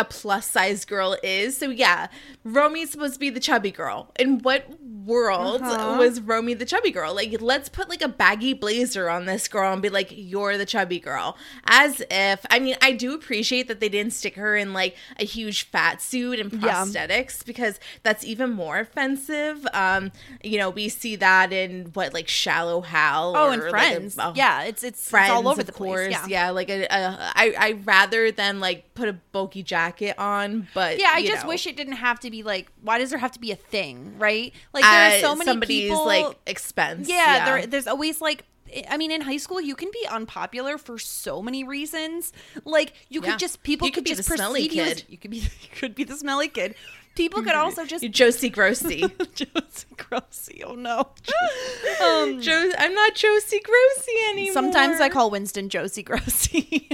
a 0.00 0.04
plus 0.04 0.46
size 0.46 0.84
girl 0.84 1.16
is. 1.22 1.56
So 1.56 1.70
yeah, 1.70 2.08
Romy's 2.42 2.90
supposed 2.90 3.14
to 3.14 3.20
be 3.20 3.30
the 3.30 3.38
chubby 3.40 3.70
girl. 3.70 4.10
In 4.18 4.38
what 4.40 4.66
world 5.04 5.62
Uh-huh. 5.62 5.96
was 5.98 6.20
Romy 6.20 6.54
the 6.54 6.64
chubby 6.64 6.90
girl? 6.90 7.14
Like 7.14 7.40
let's 7.40 7.68
put 7.68 7.88
like 7.88 8.02
a 8.02 8.08
baggy 8.08 8.52
blazer 8.52 9.08
on 9.08 9.26
this 9.26 9.48
girl 9.48 9.72
and 9.72 9.80
be 9.82 9.88
like 9.88 10.08
you're 10.12 10.56
the 10.58 10.66
chubby 10.66 10.98
girl. 11.00 11.36
As 11.66 12.02
if 12.10 12.44
I 12.50 12.58
mean, 12.58 12.76
I 12.82 12.92
do 12.92 13.14
appreciate 13.14 13.68
that 13.68 13.80
they 13.80 13.88
didn't 13.88 14.12
stick 14.12 14.36
her 14.36 14.56
in 14.56 14.72
like 14.72 14.96
a 15.18 15.24
huge 15.24 15.64
fat 15.64 16.00
suit 16.02 16.38
and 16.40 16.52
Yeah. 16.52 16.84
prosthetics 16.84 17.44
because 17.44 17.78
that's 18.02 18.24
even 18.24 18.50
more 18.52 18.78
offensive. 18.80 19.66
Um, 19.72 20.12
you 20.42 20.58
know, 20.58 20.70
we 20.70 20.88
see 20.88 21.16
that 21.16 21.52
in 21.52 21.86
what 21.94 22.12
like 22.14 22.28
Shallow 22.28 22.80
Hal 22.80 23.34
Oh, 23.36 23.48
or, 23.48 23.52
and 23.52 23.62
like, 23.62 23.68
a- 23.68 23.70
Friends. 23.70 24.18
yeah, 24.34 24.62
it's 24.62 24.82
it's, 24.84 25.12
it's 25.12 25.30
all 25.30 25.48
over 25.48 25.62
the 25.62 25.72
course 25.72 26.08
place. 26.14 26.28
yeah, 26.28 26.50
like 26.50 26.68
a, 26.68 26.84
a, 26.84 27.32
I, 27.34 27.54
I 27.58 27.72
rather 27.84 28.30
than 28.32 28.60
like 28.60 28.94
put 28.94 29.08
a 29.08 29.14
bulky 29.32 29.62
jacket 29.62 30.14
on 30.18 30.68
but 30.74 30.98
Yeah, 30.98 31.10
I 31.14 31.24
just 31.26 31.44
know, 31.44 31.48
wish 31.50 31.66
it 31.66 31.76
didn't 31.76 31.94
have 31.94 32.20
to 32.20 32.30
be 32.30 32.42
like. 32.42 32.70
Why 32.82 32.98
does 32.98 33.10
there 33.10 33.18
have 33.18 33.32
to 33.32 33.40
be 33.40 33.52
a 33.52 33.56
thing, 33.56 34.14
right? 34.18 34.52
Like 34.72 34.84
at 34.94 35.20
so 35.20 35.34
many 35.34 35.44
somebody's 35.50 35.90
people. 35.90 36.06
like 36.06 36.36
expense 36.46 37.08
yeah, 37.08 37.44
There, 37.44 37.66
there's 37.66 37.86
always 37.86 38.20
like. 38.20 38.44
I 38.88 38.98
mean, 38.98 39.10
in 39.10 39.20
high 39.20 39.38
school, 39.38 39.60
you 39.60 39.74
can 39.74 39.90
be 39.92 40.06
unpopular 40.08 40.78
for 40.78 40.96
so 40.96 41.42
many 41.42 41.64
reasons. 41.64 42.32
Like, 42.64 42.92
you 43.08 43.20
could 43.20 43.36
just 43.40 43.64
people 43.64 43.88
You 43.88 43.92
could, 43.92 44.04
could 44.04 44.04
be 44.04 44.14
just 44.14 44.28
the 44.28 44.36
smelly 44.36 44.60
perceive 44.68 44.72
you 44.74 44.82
as- 44.82 44.94
kid. 44.94 45.04
You 45.08 45.18
could 45.18 45.30
be, 45.32 45.38
you 45.38 45.48
could 45.74 45.94
be 45.96 46.04
the 46.04 46.14
smelly 46.14 46.46
kid. 46.46 46.76
People 47.20 47.42
could 47.42 47.54
also 47.54 47.84
just 47.84 48.02
Josie 48.10 48.48
Grossie 48.48 49.00
Josie 49.34 49.94
Grossie. 49.94 50.62
Oh 50.64 50.74
no. 50.74 51.00
um, 52.02 52.40
jo- 52.40 52.72
I'm 52.78 52.94
not 52.94 53.14
Josie 53.14 53.60
Grossie 53.60 54.30
anymore 54.30 54.54
Sometimes 54.54 55.02
I 55.02 55.10
call 55.10 55.30
Winston 55.30 55.68
Josie 55.68 56.02
Grossie. 56.02 56.90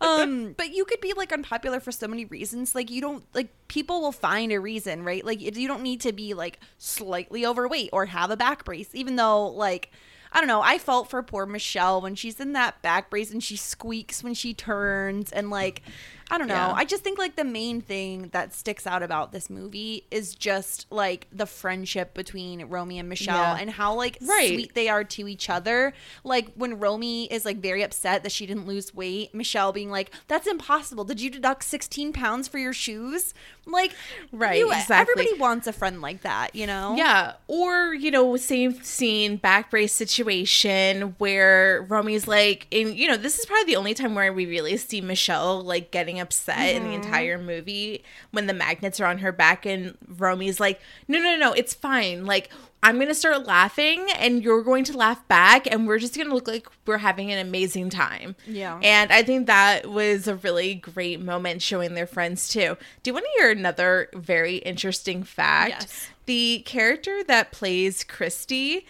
um, 0.00 0.54
but 0.56 0.74
you 0.74 0.86
could 0.86 1.02
be 1.02 1.12
like 1.12 1.30
unpopular 1.30 1.78
for 1.78 1.92
so 1.92 2.08
many 2.08 2.24
reasons. 2.24 2.74
Like 2.74 2.90
you 2.90 3.02
don't 3.02 3.22
like 3.34 3.50
people 3.68 4.00
will 4.00 4.12
find 4.12 4.50
a 4.50 4.58
reason, 4.58 5.04
right? 5.04 5.26
Like 5.26 5.42
you 5.42 5.68
don't 5.68 5.82
need 5.82 6.00
to 6.00 6.14
be 6.14 6.32
like 6.32 6.58
slightly 6.78 7.44
overweight 7.44 7.90
or 7.92 8.06
have 8.06 8.30
a 8.30 8.36
back 8.36 8.64
brace, 8.64 8.94
even 8.94 9.16
though 9.16 9.48
like 9.48 9.90
I 10.32 10.38
don't 10.38 10.48
know. 10.48 10.62
I 10.62 10.78
felt 10.78 11.10
for 11.10 11.22
poor 11.22 11.44
Michelle 11.44 12.00
when 12.00 12.14
she's 12.14 12.38
in 12.38 12.52
that 12.52 12.80
back 12.82 13.10
brace 13.10 13.32
and 13.32 13.42
she 13.42 13.56
squeaks 13.56 14.22
when 14.22 14.32
she 14.32 14.54
turns 14.54 15.32
and 15.32 15.50
like 15.50 15.82
I 16.30 16.38
don't 16.38 16.48
know. 16.48 16.54
Yeah. 16.54 16.72
I 16.74 16.84
just 16.84 17.02
think 17.02 17.18
like 17.18 17.36
the 17.36 17.44
main 17.44 17.80
thing 17.80 18.28
that 18.32 18.54
sticks 18.54 18.86
out 18.86 19.02
about 19.02 19.32
this 19.32 19.50
movie 19.50 20.04
is 20.10 20.34
just 20.34 20.86
like 20.90 21.26
the 21.32 21.46
friendship 21.46 22.14
between 22.14 22.64
Romy 22.66 22.98
and 22.98 23.08
Michelle 23.08 23.36
Yeah. 23.56 23.58
and 23.60 23.70
how 23.70 23.94
like 23.94 24.16
Right. 24.20 24.48
sweet 24.48 24.74
they 24.74 24.88
are 24.88 25.02
to 25.04 25.26
each 25.28 25.50
other. 25.50 25.92
Like 26.22 26.52
when 26.54 26.78
Romy 26.78 27.24
is 27.32 27.44
like 27.44 27.56
very 27.58 27.82
upset 27.82 28.22
that 28.22 28.32
she 28.32 28.46
didn't 28.46 28.66
lose 28.66 28.94
weight, 28.94 29.34
Michelle 29.34 29.72
being 29.72 29.90
like, 29.90 30.10
"That's 30.28 30.46
impossible. 30.46 31.04
Did 31.04 31.20
you 31.20 31.30
deduct 31.30 31.64
16 31.64 32.12
pounds 32.12 32.46
for 32.48 32.58
your 32.58 32.72
shoes?" 32.72 33.34
Like, 33.66 33.92
Right, 34.32 34.58
you- 34.58 34.70
exactly. 34.72 34.96
Everybody 35.22 35.38
wants 35.40 35.66
a 35.66 35.72
friend 35.72 36.00
like 36.00 36.22
that, 36.22 36.54
you 36.54 36.66
know? 36.66 36.94
Yeah, 36.96 37.34
or 37.48 37.92
you 37.94 38.10
know, 38.10 38.36
same 38.36 38.82
scene, 38.82 39.36
back 39.36 39.70
brace 39.70 39.92
situation 39.92 41.14
where 41.18 41.82
Romy's 41.88 42.28
like, 42.28 42.66
and 42.72 42.96
you 42.96 43.08
know, 43.08 43.16
this 43.16 43.38
is 43.38 43.46
probably 43.46 43.64
the 43.72 43.76
only 43.76 43.94
time 43.94 44.14
where 44.14 44.32
we 44.32 44.46
really 44.46 44.76
see 44.76 45.00
Michelle 45.00 45.60
like 45.62 45.90
getting 45.90 46.19
upset 46.20 46.74
in 46.74 46.84
the 46.84 46.90
mm-hmm. 46.90 47.02
entire 47.02 47.38
movie 47.38 48.04
when 48.30 48.46
the 48.46 48.52
magnets 48.52 49.00
are 49.00 49.06
on 49.06 49.18
her 49.18 49.32
back, 49.32 49.66
and 49.66 49.96
Romy's 50.06 50.60
like, 50.60 50.80
no, 51.08 51.18
no, 51.18 51.36
no, 51.36 51.52
it's 51.52 51.74
fine. 51.74 52.26
Like, 52.26 52.50
I'm 52.82 52.98
gonna 52.98 53.14
start 53.14 53.46
laughing, 53.46 54.06
and 54.16 54.42
you're 54.42 54.62
going 54.62 54.84
to 54.84 54.96
laugh 54.96 55.26
back, 55.28 55.70
and 55.70 55.86
we're 55.86 55.98
just 55.98 56.16
gonna 56.16 56.34
look 56.34 56.48
like 56.48 56.66
we're 56.86 56.98
having 56.98 57.30
an 57.30 57.38
amazing 57.38 57.90
time. 57.90 58.36
Yeah. 58.46 58.80
and 58.82 59.12
I 59.12 59.22
think 59.22 59.46
that 59.46 59.90
was 59.90 60.26
a 60.26 60.36
really 60.36 60.74
great 60.74 61.20
moment 61.20 61.62
showing 61.62 61.94
their 61.94 62.06
friends 62.06 62.48
too. 62.48 62.76
Do 63.02 63.10
you 63.10 63.14
want 63.14 63.26
to 63.26 63.40
hear 63.40 63.50
another 63.50 64.08
very 64.14 64.56
interesting 64.56 65.22
fact? 65.22 65.70
Yes. 65.70 66.08
The 66.26 66.62
character 66.64 67.24
that 67.24 67.50
plays 67.50 68.04
Christy, 68.04 68.86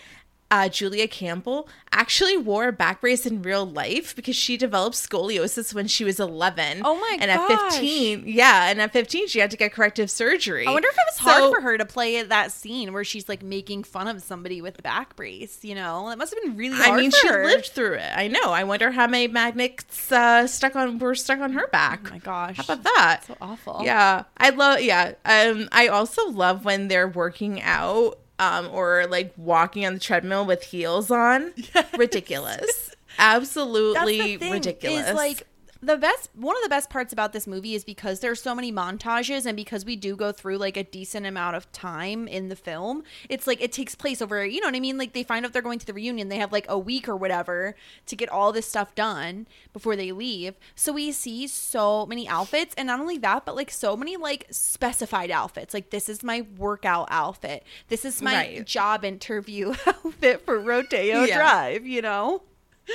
uh, 0.50 0.68
Julia 0.68 1.06
Campbell, 1.06 1.68
actually 1.92 2.36
wore 2.36 2.68
a 2.68 2.72
back 2.72 3.00
brace 3.00 3.26
in 3.26 3.42
real 3.42 3.64
life 3.64 4.14
because 4.16 4.36
she 4.36 4.56
developed 4.56 4.96
scoliosis 4.96 5.74
when 5.74 5.86
she 5.86 6.04
was 6.04 6.18
11. 6.18 6.82
Oh 6.84 6.94
my 6.96 7.16
gosh. 7.16 7.18
And 7.20 7.30
at 7.30 7.70
15, 7.72 8.24
yeah, 8.26 8.70
and 8.70 8.80
at 8.80 8.92
15 8.92 9.28
she 9.28 9.38
had 9.38 9.50
to 9.50 9.56
get 9.56 9.72
corrective 9.72 10.10
surgery. 10.10 10.66
I 10.66 10.72
wonder 10.72 10.88
if 10.88 10.94
it 10.94 11.04
was 11.12 11.18
hard 11.18 11.54
for 11.54 11.60
her 11.60 11.78
to 11.78 11.84
play 11.84 12.22
that 12.22 12.52
scene 12.52 12.92
where 12.92 13.04
she's 13.04 13.28
like 13.28 13.42
making 13.42 13.84
fun 13.84 14.08
of 14.08 14.22
somebody 14.22 14.60
with 14.60 14.82
back 14.82 15.16
brace, 15.16 15.60
you 15.62 15.74
know? 15.74 16.10
It 16.10 16.16
must 16.16 16.34
have 16.34 16.42
been 16.42 16.56
really 16.56 16.76
hard 16.76 16.90
I 16.90 16.96
mean, 16.96 17.10
she 17.10 17.28
her. 17.28 17.44
lived 17.44 17.66
through 17.66 17.94
it. 17.94 18.12
I 18.14 18.28
know. 18.28 18.50
I 18.50 18.64
wonder 18.64 18.90
how 18.90 19.06
many 19.06 19.28
magnets 19.28 20.10
uh, 20.10 20.46
stuck 20.46 20.76
on 20.76 20.98
were 20.98 21.14
stuck 21.14 21.40
on 21.40 21.52
her 21.52 21.68
back. 21.68 22.00
Oh 22.06 22.10
my 22.10 22.18
gosh. 22.18 22.56
How 22.56 22.64
about 22.64 22.82
that? 22.84 23.24
So 23.26 23.36
awful. 23.40 23.82
Yeah, 23.84 24.24
I 24.36 24.50
love. 24.50 24.80
Yeah, 24.80 25.14
um, 25.24 25.68
I 25.72 25.88
also 25.88 26.28
love 26.28 26.64
when 26.64 26.88
they're 26.88 27.08
working 27.08 27.60
out, 27.62 28.18
um, 28.40 28.70
or 28.72 29.06
like 29.08 29.32
walking 29.36 29.86
on 29.86 29.94
the 29.94 30.00
treadmill 30.00 30.46
with 30.46 30.64
heels 30.64 31.10
on. 31.10 31.52
Ridiculous. 31.96 32.60
That's 32.60 32.96
Absolutely 33.18 34.38
ridiculous. 34.38 35.08
Is 35.08 35.14
like 35.14 35.46
the 35.82 35.96
best 35.96 36.28
one 36.34 36.56
of 36.56 36.62
the 36.62 36.68
best 36.68 36.90
parts 36.90 37.12
about 37.12 37.32
this 37.32 37.46
movie 37.46 37.74
is 37.74 37.84
because 37.84 38.20
there's 38.20 38.42
so 38.42 38.54
many 38.54 38.70
montages 38.70 39.46
and 39.46 39.56
because 39.56 39.84
we 39.84 39.96
do 39.96 40.14
go 40.14 40.30
through 40.32 40.58
like 40.58 40.76
a 40.76 40.84
decent 40.84 41.24
amount 41.26 41.56
of 41.56 41.70
time 41.72 42.28
in 42.28 42.48
the 42.50 42.56
film 42.56 43.02
it's 43.30 43.46
like 43.46 43.60
it 43.62 43.72
takes 43.72 43.94
place 43.94 44.20
over 44.20 44.44
you 44.44 44.60
know 44.60 44.66
what 44.66 44.74
i 44.76 44.80
mean? 44.80 44.98
Like 44.98 45.12
they 45.14 45.22
find 45.22 45.44
out 45.46 45.52
they're 45.52 45.62
going 45.62 45.78
to 45.78 45.86
the 45.86 45.94
reunion. 45.94 46.28
They 46.28 46.36
have 46.38 46.52
like 46.52 46.66
a 46.68 46.78
week 46.78 47.08
or 47.08 47.16
whatever 47.16 47.74
to 48.06 48.16
get 48.16 48.28
all 48.28 48.52
this 48.52 48.66
stuff 48.68 48.94
done 48.94 49.46
before 49.72 49.96
they 49.96 50.12
leave. 50.12 50.54
So 50.74 50.92
we 50.92 51.12
see 51.12 51.46
so 51.46 52.04
many 52.06 52.28
outfits 52.28 52.74
and 52.76 52.86
not 52.86 53.00
only 53.00 53.18
that 53.18 53.46
but 53.46 53.56
like 53.56 53.70
so 53.70 53.96
many 53.96 54.16
like 54.16 54.46
specified 54.50 55.30
outfits. 55.30 55.72
Like 55.74 55.90
this 55.90 56.08
is 56.08 56.22
my 56.22 56.46
workout 56.58 57.08
outfit. 57.10 57.64
This 57.88 58.04
is 58.04 58.20
my 58.22 58.34
Right. 58.34 58.66
job 58.66 59.04
interview 59.04 59.74
outfit 59.86 60.44
for 60.44 60.58
rodeo 60.58 61.24
Yeah. 61.24 61.38
drive 61.38 61.86
you 61.86 62.02
know 62.02 62.42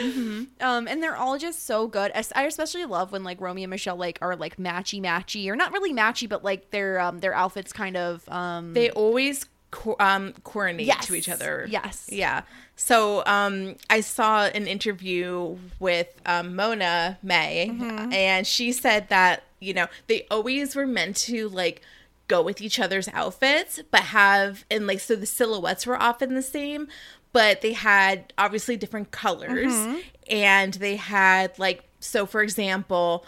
um, 0.02 0.88
and 0.88 1.02
they're 1.02 1.16
all 1.16 1.38
just 1.38 1.66
so 1.66 1.88
good. 1.88 2.12
I 2.36 2.44
especially 2.44 2.86
love 2.86 3.12
when 3.12 3.24
like 3.24 3.40
Romy 3.42 3.64
and 3.64 3.70
Michelle 3.70 3.96
like 3.98 4.18
are 4.22 4.36
like 4.36 4.58
matchy 4.58 5.02
matchy 5.02 5.48
or 5.48 5.56
not 5.56 5.72
really 5.72 5.94
matchy, 5.94 6.28
but 6.28 6.44
like 6.44 6.72
their 6.72 7.00
um 7.00 7.20
their 7.20 7.34
outfits 7.34 7.72
kind 7.74 7.98
of 7.98 8.28
um 8.30 8.74
they 8.74 8.90
always 8.92 9.46
co- 9.72 9.96
um, 10.00 10.34
coordinate 10.44 10.88
Yes. 10.88 11.06
to 11.08 11.16
each 11.16 11.30
other. 11.30 11.66
Yes. 11.70 12.08
Yeah. 12.12 12.42
So 12.78 13.24
um, 13.26 13.76
I 13.90 14.02
saw 14.02 14.46
an 14.48 14.68
interview 14.68 15.58
with 15.80 16.08
um, 16.26 16.56
Mona 16.56 17.18
May, 17.24 17.70
Mm-hmm. 17.72 18.12
and 18.14 18.46
she 18.46 18.72
said 18.74 19.08
that 19.10 19.44
you 19.60 19.74
know 19.74 19.88
they 20.08 20.26
always 20.30 20.76
were 20.76 20.86
meant 20.88 21.16
to 21.18 21.48
like 21.50 21.82
go 22.28 22.42
with 22.42 22.60
each 22.60 22.80
other's 22.80 23.08
outfits, 23.14 23.80
but 23.92 24.02
have 24.02 24.66
and 24.70 24.88
like 24.88 25.00
so 25.00 25.16
the 25.16 25.26
silhouettes 25.26 25.86
were 25.88 25.96
often 26.02 26.34
the 26.36 26.42
same, 26.42 26.88
but 27.36 27.60
they 27.62 27.74
had 27.74 28.34
obviously 28.38 28.78
different 28.78 29.12
colors, 29.12 29.74
Mm-hmm. 29.74 29.98
and 30.32 30.74
they 30.76 30.96
had 30.96 31.58
like 31.60 31.84
so 32.00 32.26
for 32.26 32.42
example. 32.42 33.26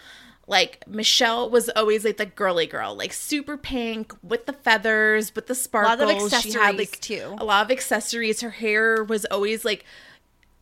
Like 0.50 0.82
Michelle 0.88 1.50
was 1.50 1.68
always 1.76 2.06
like 2.06 2.16
the 2.16 2.24
girly 2.24 2.66
girl, 2.66 2.94
like 2.96 3.12
super 3.12 3.58
pink 3.58 4.14
with 4.22 4.46
the 4.46 4.54
feathers, 4.54 5.34
with 5.34 5.46
the 5.46 5.54
sparkles. 5.54 6.00
of 6.32 6.40
she 6.40 6.52
had 6.52 6.74
accessories, 6.74 6.78
like 6.78 7.00
too. 7.00 7.36
a 7.38 7.44
lot 7.44 7.66
of 7.66 7.70
accessories. 7.70 8.40
Her 8.40 8.48
hair 8.48 9.04
was 9.04 9.26
always 9.26 9.66
like 9.66 9.84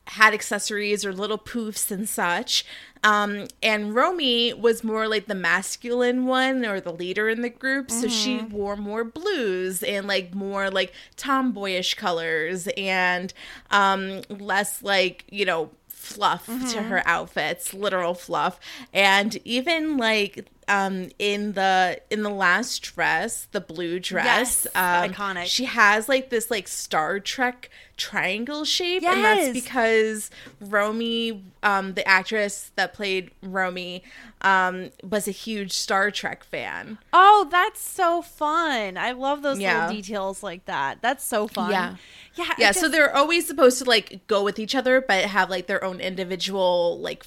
had 0.07 0.33
accessories 0.35 1.05
or 1.05 1.12
little 1.12 1.38
poofs 1.38 1.90
and 1.90 2.09
such. 2.09 2.64
Um, 3.03 3.47
and 3.62 3.95
Romy 3.95 4.53
was 4.53 4.83
more 4.83 5.07
like 5.09 5.27
the 5.27 5.35
masculine 5.35 6.27
one 6.27 6.64
or 6.64 6.81
the 6.81 6.92
leader 6.92 7.29
in 7.29 7.42
the 7.42 7.51
group. 7.51 7.90
So 7.90 8.09
she 8.09 8.40
Mm-hmm. 8.40 8.51
wore 8.51 8.77
more 8.77 9.05
blues 9.05 9.83
and 9.83 10.07
like 10.07 10.35
more 10.35 10.71
like 10.71 10.92
tomboyish 11.16 11.95
colors 11.95 12.69
and 12.77 13.33
um, 13.71 14.23
less 14.29 14.83
like, 14.83 15.25
you 15.31 15.45
know, 15.45 15.71
fluff 15.88 16.61
to 16.66 16.83
Mm-hmm. 16.83 16.85
her 16.85 17.03
outfits, 17.07 17.75
literal 17.75 18.14
fluff. 18.14 18.59
And 18.92 19.37
even 19.45 19.97
like 19.97 20.47
um 20.69 21.11
in 21.19 21.53
the 21.53 22.01
in 22.11 22.23
the 22.23 22.31
last 22.31 22.81
dress, 22.81 23.47
the 23.53 23.61
blue 23.61 24.01
dress, 24.01 24.65
Yes, 24.65 24.67
um, 24.75 25.11
iconic. 25.13 25.47
She 25.47 25.65
has 25.67 26.09
like 26.09 26.31
this 26.31 26.51
like 26.51 26.67
Star 26.69 27.21
Trek 27.21 27.71
triangle 27.97 28.65
shape, 28.65 29.03
and 29.05 29.25
that's 29.25 29.53
because 29.53 30.31
Romy, 30.61 31.43
um, 31.63 31.95
the 31.95 32.07
actress 32.07 32.71
that 32.77 32.93
played 32.93 33.31
Romy, 33.43 34.03
um, 34.43 34.91
was 35.03 35.27
a 35.27 35.31
huge 35.31 35.73
Star 35.73 36.11
Trek 36.11 36.45
fan. 36.45 36.99
Oh, 37.13 37.47
that's 37.51 37.81
so 37.81 38.21
fun. 38.21 38.99
I 38.99 39.13
love 39.13 39.43
those 39.43 39.59
Yeah. 39.59 39.85
little 39.85 39.97
details 39.97 40.43
like 40.43 40.65
that. 40.67 40.99
That's 41.01 41.25
so 41.25 41.47
fun. 41.49 41.71
Yeah. 41.71 41.95
Yeah. 42.35 42.53
Yeah, 42.59 42.73
so 42.73 42.89
they're 42.89 43.15
always 43.17 43.47
supposed 43.47 43.79
to 43.79 43.85
like 43.85 44.27
go 44.27 44.43
with 44.43 44.59
each 44.59 44.75
other, 44.75 45.01
but 45.01 45.25
have 45.25 45.49
like 45.49 45.67
their 45.69 45.83
own 45.83 46.01
individual 46.01 46.99
like 46.99 47.25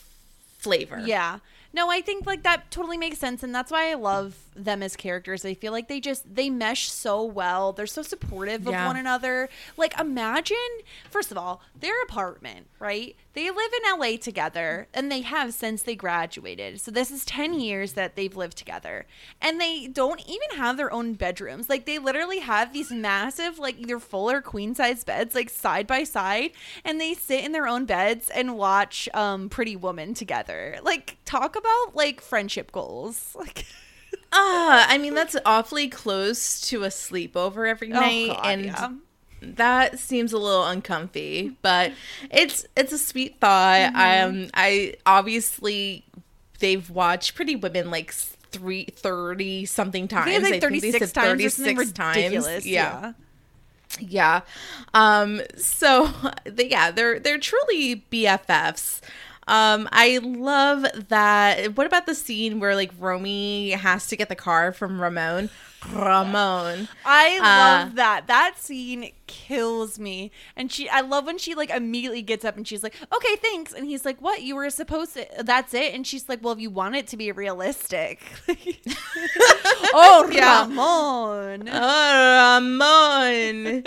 flavor. 0.60 1.02
Yeah. 1.04 1.40
No, 1.72 1.90
I 1.92 2.02
think 2.02 2.26
like 2.26 2.44
that 2.44 2.72
totally 2.72 2.98
makes 2.98 3.20
sense 3.20 3.44
and 3.44 3.54
that's 3.54 3.72
why 3.72 3.92
I 3.92 3.94
love 3.94 4.36
them 4.56 4.82
as 4.82 4.96
characters. 4.96 5.46
I 5.46 5.54
feel 5.54 5.72
like 5.72 5.88
they 5.88 6.00
just 6.00 6.34
they 6.36 6.50
mesh 6.50 6.90
so 6.92 7.24
well. 7.24 7.74
They're 7.74 7.86
so 7.88 8.02
supportive 8.02 8.66
of 8.66 8.74
Yeah. 8.74 8.88
one 8.88 8.98
another. 8.98 9.50
Like 9.78 9.98
imagine 10.00 10.58
first 11.12 11.32
of 11.32 11.38
all, 11.38 11.62
their 11.80 12.02
apartment, 12.04 12.68
right? 12.80 13.16
They 13.34 13.50
live 13.52 13.72
in 13.86 14.00
LA 14.00 14.18
together 14.18 14.88
and 14.94 15.12
they 15.12 15.22
have 15.22 15.54
since 15.54 15.84
they 15.84 15.96
graduated. 15.96 16.82
So 16.82 16.92
this 16.92 17.12
is 17.12 17.24
10 17.26 17.60
years 17.60 17.94
that 17.94 18.16
they've 18.16 18.36
lived 18.36 18.58
together. 18.58 19.06
And 19.42 19.62
they 19.62 19.88
don't 19.88 20.20
even 20.22 20.58
have 20.58 20.78
their 20.78 20.92
own 20.92 21.14
bedrooms. 21.14 21.70
Like 21.70 21.86
they 21.86 22.00
literally 22.00 22.40
have 22.40 22.74
these 22.74 22.92
massive 22.92 23.60
like 23.60 23.78
either 23.80 24.00
full 24.00 24.30
or 24.32 24.42
queen 24.42 24.74
size 24.76 25.04
beds 25.04 25.36
like 25.36 25.50
side 25.50 25.86
by 25.88 26.04
side 26.04 26.52
and 26.84 27.00
they 27.00 27.14
sit 27.14 27.46
in 27.46 27.52
their 27.52 27.68
own 27.68 27.86
beds 27.86 28.30
and 28.30 28.58
watch 28.58 29.08
um 29.14 29.48
Pretty 29.50 29.76
Woman 29.76 30.14
together. 30.14 30.80
Like 30.82 31.18
talk 31.26 31.56
about 31.56 31.96
like 31.96 32.22
friendship 32.22 32.72
goals. 32.72 33.36
Like 33.50 33.66
Ah, 34.32 34.86
I 34.90 34.98
mean 34.98 35.14
that's 35.14 35.36
awfully 35.46 35.88
close 35.88 36.62
to 36.70 36.84
a 36.84 36.88
sleepover 36.90 37.68
every 37.70 37.88
night, 37.90 38.30
Oh, 38.32 38.34
God, 38.34 38.46
and 38.46 38.66
yeah. 38.66 38.90
That 39.42 40.00
seems 40.00 40.34
a 40.34 40.38
little 40.38 40.66
uncomfy. 40.66 41.56
But 41.62 41.92
it's 42.32 42.66
it's 42.76 42.92
a 42.92 42.98
sweet 42.98 43.40
thought. 43.40 43.94
Mm-hmm. 43.94 44.42
Um, 44.42 44.50
I 44.54 44.96
obviously 45.06 46.04
they've 46.60 46.90
watched 46.90 47.36
Pretty 47.36 47.56
Women 47.56 47.92
like 47.92 48.12
three 48.12 48.86
thirty 48.86 49.66
something 49.66 50.08
times. 50.08 50.44
Like 50.44 50.56
I 50.56 50.60
36 50.60 51.12
times 51.12 51.54
something 51.54 51.76
36 51.78 51.92
times. 51.92 52.16
ridiculous. 52.16 52.66
Yeah. 52.66 53.14
Yeah. 54.00 54.42
Um 54.94 55.42
so 55.58 56.10
yeah, 56.58 56.92
they're 56.92 57.20
they're 57.20 57.40
truly 57.40 58.04
BFFs. 58.12 59.02
Um 59.50 59.90
I 59.92 60.20
love 60.22 60.86
that. 61.10 61.76
What 61.76 61.88
about 61.88 62.06
the 62.06 62.16
scene 62.16 62.60
where 62.60 62.76
like 62.76 62.92
Romy 63.00 63.72
has 63.72 64.08
to 64.08 64.16
get 64.16 64.30
the 64.30 64.36
car 64.36 64.72
from 64.72 65.02
Ramon? 65.02 65.50
Ramon. 65.94 66.90
I 67.06 67.38
Uh, 67.38 67.42
love 67.86 67.96
that. 67.96 68.28
That 68.28 68.56
scene 68.58 69.12
kills 69.28 69.98
me. 69.98 70.30
And 70.58 70.70
she 70.72 70.90
I 70.90 71.00
love 71.02 71.26
when 71.26 71.38
she 71.38 71.56
like 71.56 71.70
immediately 71.70 72.22
gets 72.22 72.44
up 72.44 72.58
and 72.58 72.68
she's 72.68 72.84
like, 72.84 72.96
"Okay, 73.16 73.36
thanks." 73.38 73.74
And 73.74 73.86
he's 73.88 74.04
like, 74.04 74.22
"What? 74.22 74.42
You 74.42 74.56
were 74.58 74.70
supposed 74.70 75.14
to 75.14 75.26
That's 75.42 75.74
it?" 75.74 75.94
And 75.94 76.06
she's 76.06 76.28
like, 76.28 76.44
"Well, 76.44 76.54
if 76.54 76.60
you 76.60 76.70
want 76.70 76.98
it 76.98 77.08
to 77.08 77.18
be 77.18 77.32
realistic." 77.32 78.22
oh, 79.94 80.30
Yeah. 80.34 80.62
Ramon. 80.68 81.70
Oh, 81.72 82.60
Ramon. 82.60 83.84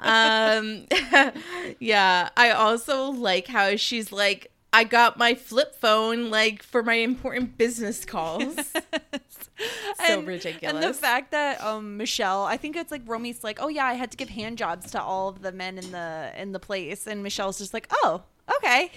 um 0.00 0.86
yeah, 1.78 2.28
I 2.36 2.50
also 2.50 3.04
like 3.10 3.46
how 3.46 3.76
she's 3.76 4.12
like 4.12 4.50
I 4.78 4.84
got 4.84 5.18
my 5.18 5.34
flip 5.34 5.74
phone 5.74 6.30
like 6.30 6.62
for 6.62 6.84
my 6.84 6.94
important 6.94 7.58
business 7.58 8.04
calls. 8.04 8.54
so 8.72 8.78
and, 9.98 10.24
ridiculous. 10.24 10.72
And 10.72 10.82
the 10.82 10.94
fact 10.94 11.32
that 11.32 11.60
um 11.60 11.96
Michelle, 11.96 12.44
I 12.44 12.56
think 12.56 12.76
it's 12.76 12.92
like 12.92 13.02
Romy's 13.04 13.42
like, 13.42 13.58
"Oh 13.60 13.66
yeah, 13.66 13.86
I 13.86 13.94
had 13.94 14.12
to 14.12 14.16
give 14.16 14.28
hand 14.28 14.56
jobs 14.56 14.92
to 14.92 15.02
all 15.02 15.28
of 15.30 15.42
the 15.42 15.50
men 15.50 15.78
in 15.78 15.90
the 15.90 16.32
in 16.36 16.52
the 16.52 16.60
place." 16.60 17.08
And 17.08 17.24
Michelle's 17.24 17.58
just 17.58 17.74
like, 17.74 17.88
"Oh, 17.90 18.22
okay." 18.56 18.92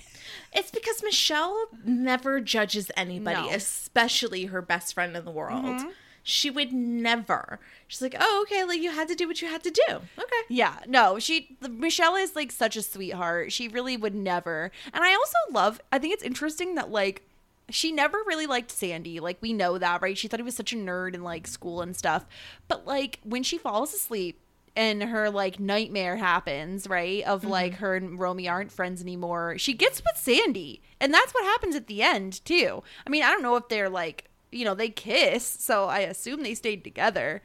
It's 0.53 0.69
because 0.69 1.01
Michelle 1.01 1.57
never 1.83 2.39
judges 2.41 2.91
anybody, 2.95 3.37
No. 3.37 3.47
Mm-hmm. 3.47 3.55
especially 3.55 4.45
her 4.45 4.61
best 4.61 4.93
friend 4.93 5.17
in 5.17 5.25
the 5.25 5.31
world. 5.31 5.81
She 6.23 6.49
would 6.49 6.71
never. 6.71 7.59
She's 7.87 8.01
like, 8.01 8.15
"Oh, 8.19 8.45
okay, 8.45 8.63
like 8.63 8.81
you 8.81 8.91
had 8.91 9.07
to 9.07 9.15
do 9.15 9.27
what 9.27 9.41
you 9.41 9.47
had 9.47 9.63
to 9.63 9.71
do." 9.71 9.95
Okay. 10.17 10.41
Yeah, 10.49 10.79
no, 10.87 11.19
she 11.19 11.57
Michelle 11.61 12.15
is 12.15 12.35
like 12.35 12.51
such 12.51 12.75
a 12.75 12.81
sweetheart. 12.81 13.51
She 13.51 13.67
really 13.67 13.97
would 13.97 14.15
never. 14.15 14.71
And 14.93 15.03
I 15.03 15.13
also 15.13 15.37
love 15.51 15.81
I 15.91 15.99
think 15.99 16.13
it's 16.13 16.23
interesting 16.23 16.75
that 16.75 16.91
like 16.91 17.27
she 17.69 17.91
never 17.91 18.19
really 18.25 18.45
liked 18.45 18.71
Sandy. 18.71 19.19
Like 19.19 19.37
we 19.41 19.53
know 19.53 19.77
that, 19.77 20.01
right? 20.01 20.17
She 20.17 20.27
thought 20.27 20.39
he 20.39 20.43
was 20.43 20.55
such 20.55 20.73
a 20.73 20.77
nerd 20.77 21.15
in 21.15 21.23
like 21.23 21.47
school 21.47 21.81
and 21.81 21.95
stuff. 21.95 22.25
But 22.67 22.85
like 22.85 23.19
when 23.23 23.43
she 23.43 23.57
falls 23.57 23.93
asleep 23.93 24.39
and 24.75 25.03
her 25.03 25.29
like 25.29 25.59
nightmare 25.59 26.17
happens, 26.17 26.87
right? 26.87 27.23
Of 27.23 27.41
mm-hmm. 27.41 27.49
like 27.49 27.73
her 27.75 27.95
and 27.95 28.19
Romy 28.19 28.47
aren't 28.47 28.71
friends 28.71 29.01
anymore. 29.01 29.57
She 29.57 29.73
gets 29.73 30.01
with 30.01 30.21
Sandy. 30.21 30.81
And 30.99 31.13
that's 31.13 31.33
what 31.33 31.43
happens 31.43 31.75
at 31.75 31.87
the 31.87 32.03
end, 32.03 32.43
too. 32.45 32.83
I 33.05 33.09
mean, 33.09 33.23
I 33.23 33.31
don't 33.31 33.41
know 33.41 33.55
if 33.55 33.67
they're 33.69 33.89
like, 33.89 34.29
you 34.51 34.65
know, 34.65 34.75
they 34.75 34.89
kiss, 34.89 35.45
so 35.45 35.85
I 35.85 35.99
assume 35.99 36.43
they 36.43 36.55
stayed 36.55 36.83
together. 36.83 37.41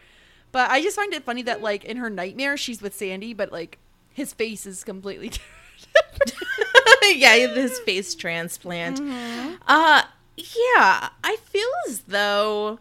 But 0.53 0.71
I 0.71 0.81
just 0.83 0.97
find 0.97 1.13
it 1.13 1.25
funny 1.25 1.43
that 1.43 1.63
like 1.63 1.85
in 1.85 1.99
her 1.99 2.11
nightmare 2.11 2.57
she's 2.57 2.81
with 2.81 2.95
Sandy, 2.95 3.35
but 3.35 3.53
like 3.53 3.79
his 4.13 4.33
face 4.33 4.65
is 4.67 4.85
completely 4.85 5.31
yeah, 7.15 7.37
this 7.55 7.79
face 7.81 8.15
transplant. 8.15 9.01
Mm-hmm. 9.01 9.55
Uh 9.67 10.03
yeah, 10.37 11.09
I 11.25 11.37
feel 11.45 11.69
as 11.89 12.01
though 12.01 12.79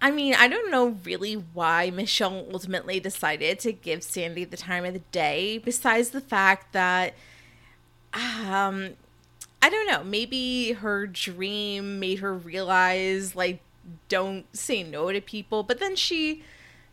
I 0.00 0.10
mean, 0.10 0.34
I 0.34 0.46
don't 0.48 0.70
know 0.70 0.98
really 1.04 1.34
why 1.34 1.90
Michelle 1.90 2.46
ultimately 2.52 3.00
decided 3.00 3.58
to 3.60 3.72
give 3.72 4.02
Sandy 4.02 4.44
the 4.44 4.56
time 4.56 4.84
of 4.84 4.92
the 4.92 5.00
day 5.10 5.58
besides 5.58 6.10
the 6.10 6.20
fact 6.20 6.72
that 6.72 7.14
um 8.12 8.94
I 9.66 9.68
don't 9.68 9.88
know, 9.88 10.04
maybe 10.04 10.74
her 10.74 11.08
dream 11.08 11.98
made 11.98 12.20
her 12.20 12.32
realize 12.32 13.34
like 13.34 13.58
don't 14.08 14.46
say 14.56 14.84
no 14.84 15.10
to 15.10 15.20
people, 15.20 15.64
but 15.64 15.80
then 15.80 15.96
she 15.96 16.44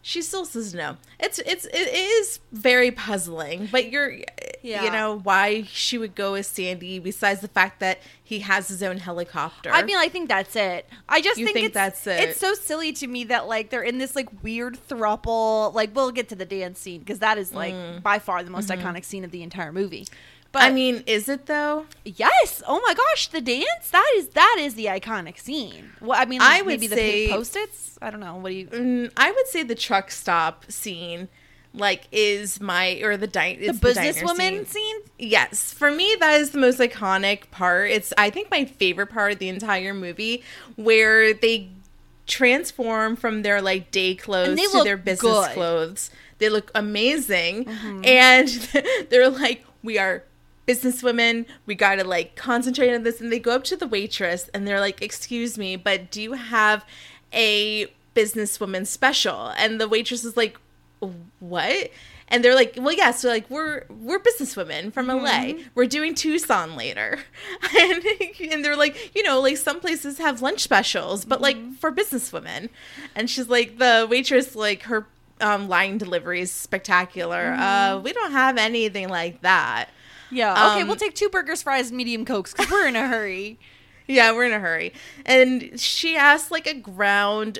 she 0.01 0.23
still 0.23 0.43
says 0.43 0.73
no. 0.73 0.97
It's 1.19 1.37
it's 1.37 1.65
it 1.65 1.93
is 1.93 2.39
very 2.51 2.89
puzzling, 2.89 3.69
but 3.71 3.91
you're 3.91 4.17
Yeah. 4.63 4.85
you 4.85 4.89
know 4.89 5.19
why 5.19 5.65
she 5.67 5.99
would 5.99 6.15
go 6.15 6.31
with 6.31 6.47
Sandy 6.47 6.97
besides 6.97 7.41
the 7.41 7.47
fact 7.47 7.79
that 7.79 7.99
he 8.23 8.39
has 8.39 8.69
his 8.69 8.81
own 8.81 8.97
helicopter. 8.97 9.69
I 9.69 9.83
mean, 9.83 9.97
I 9.97 10.09
think 10.09 10.27
that's 10.27 10.55
it. 10.55 10.89
I 11.07 11.21
just 11.21 11.35
think, 11.35 11.53
think 11.53 11.65
it's, 11.67 11.73
that's 11.75 12.07
it? 12.07 12.21
It's 12.21 12.39
so 12.39 12.55
silly 12.55 12.91
to 12.93 13.05
me 13.05 13.25
that 13.25 13.47
like 13.47 13.69
they're 13.69 13.83
in 13.83 13.99
this 13.99 14.15
like 14.15 14.29
weird 14.41 14.79
thruple. 14.89 15.71
Like 15.75 15.95
we'll 15.95 16.09
get 16.09 16.27
to 16.29 16.35
the 16.35 16.45
dance 16.45 16.79
scene 16.79 17.01
because 17.01 17.19
that 17.19 17.37
is 17.37 17.53
like 17.53 17.75
mm. 17.75 18.01
by 18.01 18.17
far 18.17 18.41
the 18.41 18.49
most 18.49 18.67
mm-hmm. 18.69 18.83
iconic 18.83 19.05
scene 19.05 19.23
of 19.23 19.29
the 19.29 19.43
entire 19.43 19.71
movie. 19.71 20.07
But. 20.53 20.61
I 20.61 20.69
mean, 20.71 21.03
is 21.07 21.27
it 21.27 21.47
though? 21.47 21.87
yes, 22.05 22.63
oh 22.67 22.79
my 22.87 22.93
gosh, 22.93 23.27
the 23.27 23.41
dance 23.41 23.89
that 23.91 24.13
is 24.15 24.29
that 24.29 24.55
is 24.59 24.75
the 24.75 24.85
iconic 24.85 25.37
scene. 25.39 25.89
Well, 25.99 26.17
I 26.17 26.23
mean, 26.25 26.41
I 26.41 26.61
would 26.61 26.79
maybe 26.79 26.87
the 26.87 27.27
post 27.29 27.55
its. 27.57 27.97
I 28.01 28.09
don't 28.11 28.19
know. 28.21 28.35
What 28.37 28.49
do 28.49 28.55
you? 28.55 28.67
Mm, 28.67 29.11
I 29.17 29.31
would 29.31 29.47
say 29.47 29.63
the 29.63 29.75
truck 29.75 30.11
stop 30.11 30.71
scene, 30.71 31.27
like, 31.73 32.07
is 32.11 32.61
my 32.61 32.99
or 33.01 33.17
the 33.17 33.27
di- 33.27 33.55
The 33.67 33.73
businesswoman 33.73 34.67
scene. 34.67 34.97
Yes, 35.17 35.73
for 35.73 35.89
me 35.89 36.15
that 36.19 36.39
is 36.39 36.51
the 36.51 36.59
most 36.59 36.79
iconic 36.79 37.49
part. 37.51 37.89
It's 37.89 38.13
I 38.17 38.29
think 38.29 38.51
my 38.51 38.63
favorite 38.65 39.07
part 39.07 39.31
of 39.33 39.39
the 39.39 39.49
entire 39.49 39.93
movie 39.93 40.43
where 40.75 41.33
they 41.33 41.69
transform 42.27 43.15
from 43.15 43.41
their 43.41 43.61
like 43.61 43.91
day 43.91 44.15
clothes 44.15 44.59
to 44.71 44.83
their 44.83 44.97
business 44.97 45.31
good. 45.31 45.51
clothes. 45.51 46.09
they 46.37 46.49
look 46.49 46.71
amazing, 46.75 47.65
Mm-hmm. 47.65 48.05
and 48.05 48.47
they're 49.09 49.29
like, 49.29 49.65
we 49.81 49.97
are 49.97 50.23
businesswomen. 50.67 51.45
We 51.65 51.75
gotta 51.75 52.03
like 52.03 52.35
concentrate 52.35 52.93
on 52.93 53.03
this. 53.03 53.21
And 53.21 53.31
they 53.31 53.39
go 53.39 53.55
up 53.55 53.63
to 53.65 53.75
the 53.75 53.87
waitress 53.87 54.49
and 54.53 54.67
they're 54.67 54.79
like, 54.79 55.01
"Excuse 55.01 55.57
me, 55.57 55.75
but 55.75 56.11
do 56.11 56.21
you 56.21 56.33
have 56.33 56.85
a 57.33 57.87
businesswoman 58.15 58.87
special?" 58.87 59.47
And 59.57 59.79
the 59.79 59.87
waitress 59.87 60.23
is 60.23 60.37
like, 60.37 60.57
"What?" 61.39 61.91
And 62.29 62.43
they're 62.43 62.55
like, 62.55 62.75
"Well, 62.77 62.93
yeah, 62.93 63.11
so 63.11 63.29
like 63.29 63.49
we're 63.49 63.83
we're 63.89 64.19
businesswomen 64.19 64.93
from 64.93 65.07
LA. 65.07 65.53
We're 65.75 65.85
doing 65.85 66.15
Tucson 66.15 66.75
later." 66.75 67.19
And 67.79 68.03
and 68.51 68.65
they're 68.65 68.77
like, 68.77 69.15
"You 69.15 69.23
know, 69.23 69.39
like 69.41 69.57
some 69.57 69.79
places 69.79 70.17
have 70.17 70.41
lunch 70.41 70.61
specials, 70.61 71.25
but 71.25 71.41
like 71.41 71.57
for 71.77 71.91
businesswomen." 71.91 72.69
And 73.15 73.29
she's 73.29 73.49
like 73.49 73.77
the 73.77 74.07
waitress 74.09 74.55
like 74.55 74.83
her 74.83 75.07
um, 75.41 75.67
line 75.67 75.97
delivery 75.97 76.41
is 76.41 76.51
spectacular. 76.51 77.53
Uh, 77.53 77.99
we 77.99 78.13
don't 78.13 78.31
have 78.31 78.57
anything 78.57 79.09
like 79.09 79.41
that. 79.41 79.89
Yeah. 80.33 80.51
Okay, 80.71 80.81
Um, 80.81 80.87
we'll 80.87 80.97
take 80.97 81.15
two 81.15 81.29
burgers, 81.29 81.61
fries, 81.63 81.91
medium 81.91 82.25
cokes 82.25 82.53
because 82.53 82.71
we're 82.71 82.87
in 82.87 82.95
a 82.95 83.07
hurry. 83.07 83.59
Yeah, 84.05 84.33
we're 84.33 84.43
in 84.47 84.51
a 84.51 84.59
hurry. 84.59 84.91
And 85.25 85.79
she 85.79 86.17
asked 86.17 86.51
like 86.51 86.67
a 86.67 86.73
ground 86.73 87.59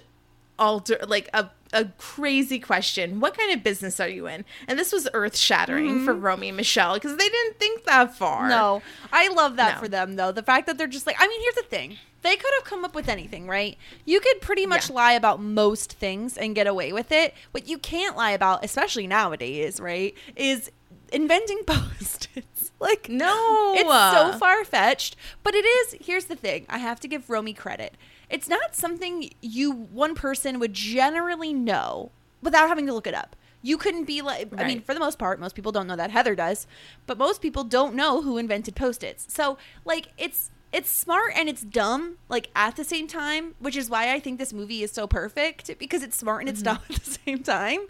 alter 0.59 0.97
like 1.07 1.29
a 1.33 1.49
a 1.71 1.85
crazy 1.97 2.59
question. 2.59 3.21
What 3.21 3.35
kind 3.37 3.51
of 3.53 3.63
business 3.63 3.97
are 4.01 4.09
you 4.09 4.27
in? 4.27 4.43
And 4.67 4.77
this 4.77 4.91
was 4.91 5.07
earth 5.13 5.37
shattering 5.37 6.03
for 6.03 6.13
Romy 6.13 6.49
and 6.49 6.57
Michelle 6.57 6.95
because 6.95 7.15
they 7.17 7.29
didn't 7.29 7.57
think 7.59 7.85
that 7.85 8.15
far. 8.17 8.49
No, 8.49 8.81
I 9.13 9.29
love 9.29 9.55
that 9.55 9.75
No. 9.75 9.79
for 9.83 9.87
them 9.87 10.17
though. 10.17 10.33
The 10.33 10.43
fact 10.43 10.67
that 10.67 10.77
they're 10.77 10.85
just 10.85 11.07
like, 11.07 11.15
I 11.17 11.27
mean, 11.29 11.41
here's 11.41 11.55
the 11.55 11.63
thing. 11.63 11.97
They 12.23 12.35
could 12.35 12.51
have 12.59 12.65
come 12.65 12.83
up 12.83 12.93
with 12.93 13.07
anything, 13.07 13.47
right? 13.47 13.77
You 14.05 14.19
could 14.19 14.41
pretty 14.41 14.65
much 14.65 14.89
Yeah. 14.89 14.95
lie 14.95 15.13
about 15.13 15.41
most 15.41 15.93
things 15.93 16.37
and 16.37 16.53
get 16.53 16.67
away 16.67 16.91
with 16.91 17.11
it. 17.13 17.33
What 17.51 17.67
you 17.69 17.77
can't 17.77 18.17
lie 18.17 18.31
about, 18.31 18.63
especially 18.65 19.07
nowadays, 19.07 19.79
right, 19.79 20.13
is 20.35 20.69
inventing 21.11 21.63
post-its. 21.67 22.52
Like 22.83 23.07
No. 23.07 23.73
It's 23.75 23.89
so 23.89 24.37
far 24.37 24.63
fetched, 24.65 25.15
but 25.41 25.55
it 25.55 25.65
is. 25.65 25.95
Here's 26.01 26.25
the 26.25 26.35
thing: 26.35 26.65
I 26.69 26.79
have 26.79 26.99
to 26.99 27.07
give 27.07 27.29
Romy 27.29 27.53
credit. 27.53 27.95
It's 28.29 28.49
not 28.49 28.75
something 28.75 29.29
you 29.41 29.71
one 29.71 30.15
person 30.15 30.59
would 30.59 30.73
generally 30.73 31.53
know 31.53 32.11
without 32.41 32.67
having 32.67 32.85
to 32.87 32.93
look 32.93 33.07
it 33.07 33.13
up. 33.13 33.35
You 33.61 33.77
couldn't 33.77 34.03
be 34.03 34.21
like. 34.21 34.49
I 34.57 34.67
mean, 34.67 34.81
for 34.81 34.93
the 34.93 34.99
most 34.99 35.17
part, 35.17 35.39
most 35.39 35.55
people 35.55 35.71
don't 35.71 35.87
know 35.87 35.95
that. 35.95 36.11
Heather 36.11 36.35
does, 36.35 36.67
but 37.07 37.17
most 37.17 37.41
people 37.41 37.63
don't 37.63 37.95
know 37.95 38.21
who 38.21 38.37
invented 38.37 38.75
post-its. 38.75 39.33
So, 39.33 39.57
like, 39.85 40.09
it's 40.17 40.51
it's 40.73 40.89
smart 40.89 41.31
and 41.35 41.47
it's 41.47 41.61
dumb, 41.61 42.17
like 42.27 42.49
at 42.55 42.75
the 42.75 42.83
same 42.83 43.07
time, 43.07 43.55
which 43.59 43.77
is 43.77 43.89
why 43.89 44.11
I 44.11 44.19
think 44.19 44.39
this 44.39 44.51
movie 44.51 44.83
is 44.83 44.91
so 44.91 45.07
perfect 45.07 45.71
because 45.79 46.03
it's 46.03 46.17
smart 46.17 46.41
and 46.41 46.49
it's 46.49 46.61
mm-hmm. 46.61 46.75
dumb 46.75 46.83
at 46.89 46.95
the 47.01 47.11
same 47.25 47.43
time. 47.43 47.81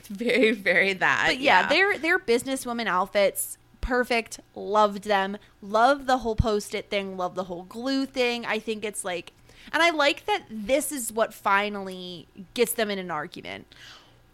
It's 0.00 0.08
very, 0.08 0.50
very 0.50 0.92
that. 0.94 1.24
But 1.28 1.40
yeah, 1.40 1.68
their 1.68 1.96
their 1.96 2.18
businesswoman 2.18 2.86
outfits, 2.86 3.56
perfect. 3.82 4.40
Loved 4.54 5.04
them. 5.04 5.36
Love 5.60 6.06
the 6.06 6.18
whole 6.18 6.36
post-it 6.36 6.88
thing. 6.88 7.18
Love 7.18 7.34
the 7.34 7.44
whole 7.44 7.64
glue 7.64 8.06
thing. 8.06 8.46
I 8.46 8.58
think 8.58 8.84
it's 8.84 9.04
like, 9.04 9.32
and 9.70 9.82
I 9.82 9.90
like 9.90 10.24
that 10.24 10.44
this 10.50 10.90
is 10.90 11.12
what 11.12 11.34
finally 11.34 12.26
gets 12.54 12.72
them 12.72 12.90
in 12.90 12.98
an 12.98 13.10
argument. 13.10 13.66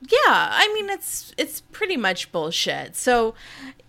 Yeah, 0.01 0.19
I 0.29 0.73
mean 0.75 0.89
it's 0.91 1.35
it's 1.37 1.61
pretty 1.61 1.97
much 1.97 2.31
bullshit. 2.31 2.95
So 2.95 3.35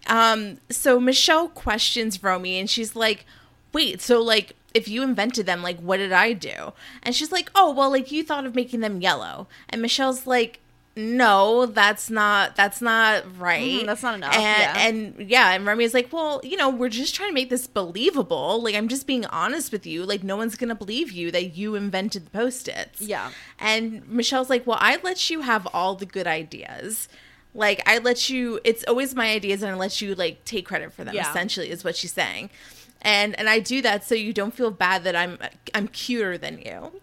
um 0.07 0.57
so 0.69 0.99
Michelle 0.99 1.49
questions 1.49 2.23
Romy 2.23 2.59
and 2.59 2.67
she's 2.67 2.95
like, 2.95 3.25
"Wait, 3.73 4.01
so 4.01 4.19
like 4.19 4.55
if 4.73 4.87
you 4.87 5.03
invented 5.03 5.45
them, 5.45 5.61
like 5.61 5.79
what 5.79 5.97
did 5.97 6.11
I 6.11 6.33
do?" 6.33 6.73
And 7.03 7.15
she's 7.15 7.31
like, 7.31 7.51
"Oh, 7.53 7.71
well 7.71 7.91
like 7.91 8.11
you 8.11 8.23
thought 8.23 8.45
of 8.45 8.55
making 8.55 8.79
them 8.79 9.01
yellow." 9.01 9.47
And 9.69 9.83
Michelle's 9.83 10.25
like, 10.25 10.59
no, 10.95 11.65
that's 11.65 12.09
not 12.09 12.55
that's 12.55 12.81
not 12.81 13.23
right. 13.39 13.81
Mhm, 13.81 13.85
that's 13.85 14.03
not 14.03 14.15
enough, 14.15 14.35
And 14.35 14.61
yeah. 14.61 14.87
and 14.87 15.29
yeah, 15.29 15.51
and 15.51 15.65
Romy's 15.65 15.93
like, 15.93 16.11
well, 16.11 16.41
you 16.43 16.57
know, 16.57 16.69
we're 16.69 16.89
just 16.89 17.15
trying 17.15 17.29
to 17.29 17.33
make 17.33 17.49
this 17.49 17.67
believable. 17.67 18.61
Like, 18.61 18.75
I'm 18.75 18.87
just 18.87 19.07
being 19.07 19.25
honest 19.27 19.71
with 19.71 19.85
you. 19.85 20.05
Like, 20.05 20.23
no 20.23 20.35
one's 20.35 20.55
gonna 20.55 20.75
believe 20.75 21.11
you 21.11 21.31
that 21.31 21.55
you 21.55 21.75
invented 21.75 22.25
the 22.25 22.31
post-its. 22.31 23.01
Yeah. 23.01 23.31
And 23.59 24.07
Michelle's 24.09 24.49
like, 24.49 24.67
well, 24.67 24.79
I 24.81 24.99
let 25.03 25.29
you 25.29 25.41
have 25.41 25.67
all 25.73 25.95
the 25.95 26.05
good 26.05 26.27
ideas. 26.27 27.07
Like, 27.53 27.81
I 27.87 27.97
let 27.99 28.29
you. 28.29 28.59
It's 28.63 28.83
always 28.85 29.15
my 29.15 29.31
ideas, 29.31 29.63
and 29.63 29.71
I 29.71 29.75
let 29.75 30.01
you 30.01 30.15
like 30.15 30.43
take 30.45 30.65
credit 30.65 30.93
for 30.93 31.03
them. 31.03 31.15
Yeah. 31.15 31.29
Essentially, 31.29 31.69
is 31.69 31.83
what 31.83 31.95
she's 31.95 32.13
saying. 32.13 32.49
And 33.01 33.37
and 33.39 33.49
I 33.49 33.59
do 33.59 33.81
that 33.81 34.03
so 34.03 34.13
you 34.13 34.33
don't 34.33 34.53
feel 34.53 34.71
bad 34.71 35.03
that 35.05 35.15
I'm 35.15 35.37
I'm 35.73 35.87
cuter 35.87 36.37
than 36.37 36.59
you. 36.59 37.01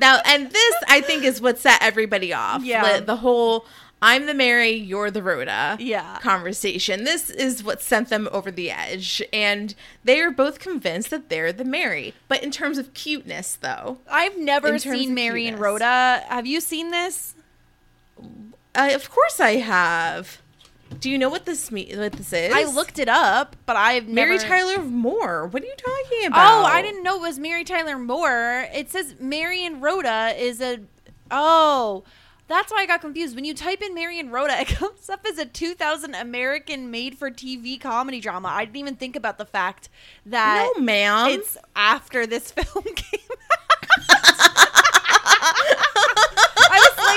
Now, 0.00 0.20
and 0.24 0.50
this 0.50 0.74
I 0.88 1.00
think 1.00 1.24
is 1.24 1.40
what 1.40 1.58
set 1.58 1.82
everybody 1.82 2.32
off. 2.32 2.62
Yeah. 2.64 2.98
The, 3.00 3.04
the 3.04 3.16
whole 3.16 3.66
I'm 4.02 4.26
the 4.26 4.34
Mary, 4.34 4.72
you're 4.72 5.10
the 5.10 5.22
Rhoda 5.22 5.76
Yeah. 5.80 6.18
conversation. 6.20 7.04
This 7.04 7.30
is 7.30 7.64
what 7.64 7.80
sent 7.80 8.10
them 8.10 8.28
over 8.30 8.50
the 8.50 8.70
edge. 8.70 9.22
And 9.32 9.74
they 10.04 10.20
are 10.20 10.30
both 10.30 10.58
convinced 10.58 11.08
that 11.10 11.30
they're 11.30 11.50
the 11.52 11.64
Mary. 11.64 12.12
But 12.28 12.42
in 12.42 12.50
terms 12.50 12.76
of 12.76 12.92
cuteness, 12.92 13.56
though, 13.56 13.98
I've 14.10 14.36
never 14.36 14.78
seen 14.78 15.14
Mary 15.14 15.46
and. 15.46 15.58
Rhoda. 15.58 16.24
Have 16.28 16.46
you 16.46 16.60
seen 16.60 16.90
this? 16.90 17.34
uh, 18.74 18.90
of 18.92 19.10
course 19.10 19.40
I 19.40 19.52
have. 19.56 20.42
Do 21.00 21.10
you 21.10 21.18
know 21.18 21.28
what 21.28 21.44
this 21.44 21.70
me- 21.70 21.92
what 21.94 22.12
this 22.12 22.32
is? 22.32 22.52
I 22.54 22.64
looked 22.64 22.98
it 22.98 23.08
up, 23.08 23.56
but 23.66 23.76
I've 23.76 24.08
Mary 24.08 24.36
never... 24.36 24.48
Tyler 24.48 24.82
Moore. 24.82 25.46
What 25.46 25.62
are 25.62 25.66
you 25.66 25.74
talking 25.76 26.24
oh, 26.24 26.26
about? 26.28 26.62
Oh, 26.62 26.64
I 26.64 26.82
didn't 26.82 27.02
know 27.02 27.16
it 27.16 27.22
was 27.22 27.38
Mary 27.38 27.64
Tyler 27.64 27.98
Moore. 27.98 28.68
It 28.72 28.90
says 28.90 29.14
Mary 29.20 29.64
and 29.64 29.82
Rhoda 29.82 30.34
is 30.36 30.60
a. 30.60 30.80
Oh, 31.30 32.04
that's 32.48 32.70
why 32.70 32.82
I 32.82 32.86
got 32.86 33.00
confused. 33.00 33.34
When 33.34 33.44
you 33.44 33.54
type 33.54 33.82
in 33.82 33.94
Mary 33.94 34.20
and 34.20 34.32
Rhoda, 34.32 34.60
it 34.60 34.68
comes 34.68 35.10
up 35.10 35.26
as 35.28 35.38
a 35.38 35.44
2000 35.44 36.14
American 36.14 36.90
made-for-TV 36.90 37.80
comedy 37.80 38.20
drama. 38.20 38.48
I 38.48 38.64
didn't 38.64 38.76
even 38.76 38.96
think 38.96 39.16
about 39.16 39.38
the 39.38 39.44
fact 39.44 39.88
that 40.24 40.72
No, 40.76 40.82
ma'am. 40.82 41.30
it's 41.30 41.56
after 41.74 42.26
this 42.26 42.50
film 42.52 42.84
came 42.94 43.20
out. 43.30 43.36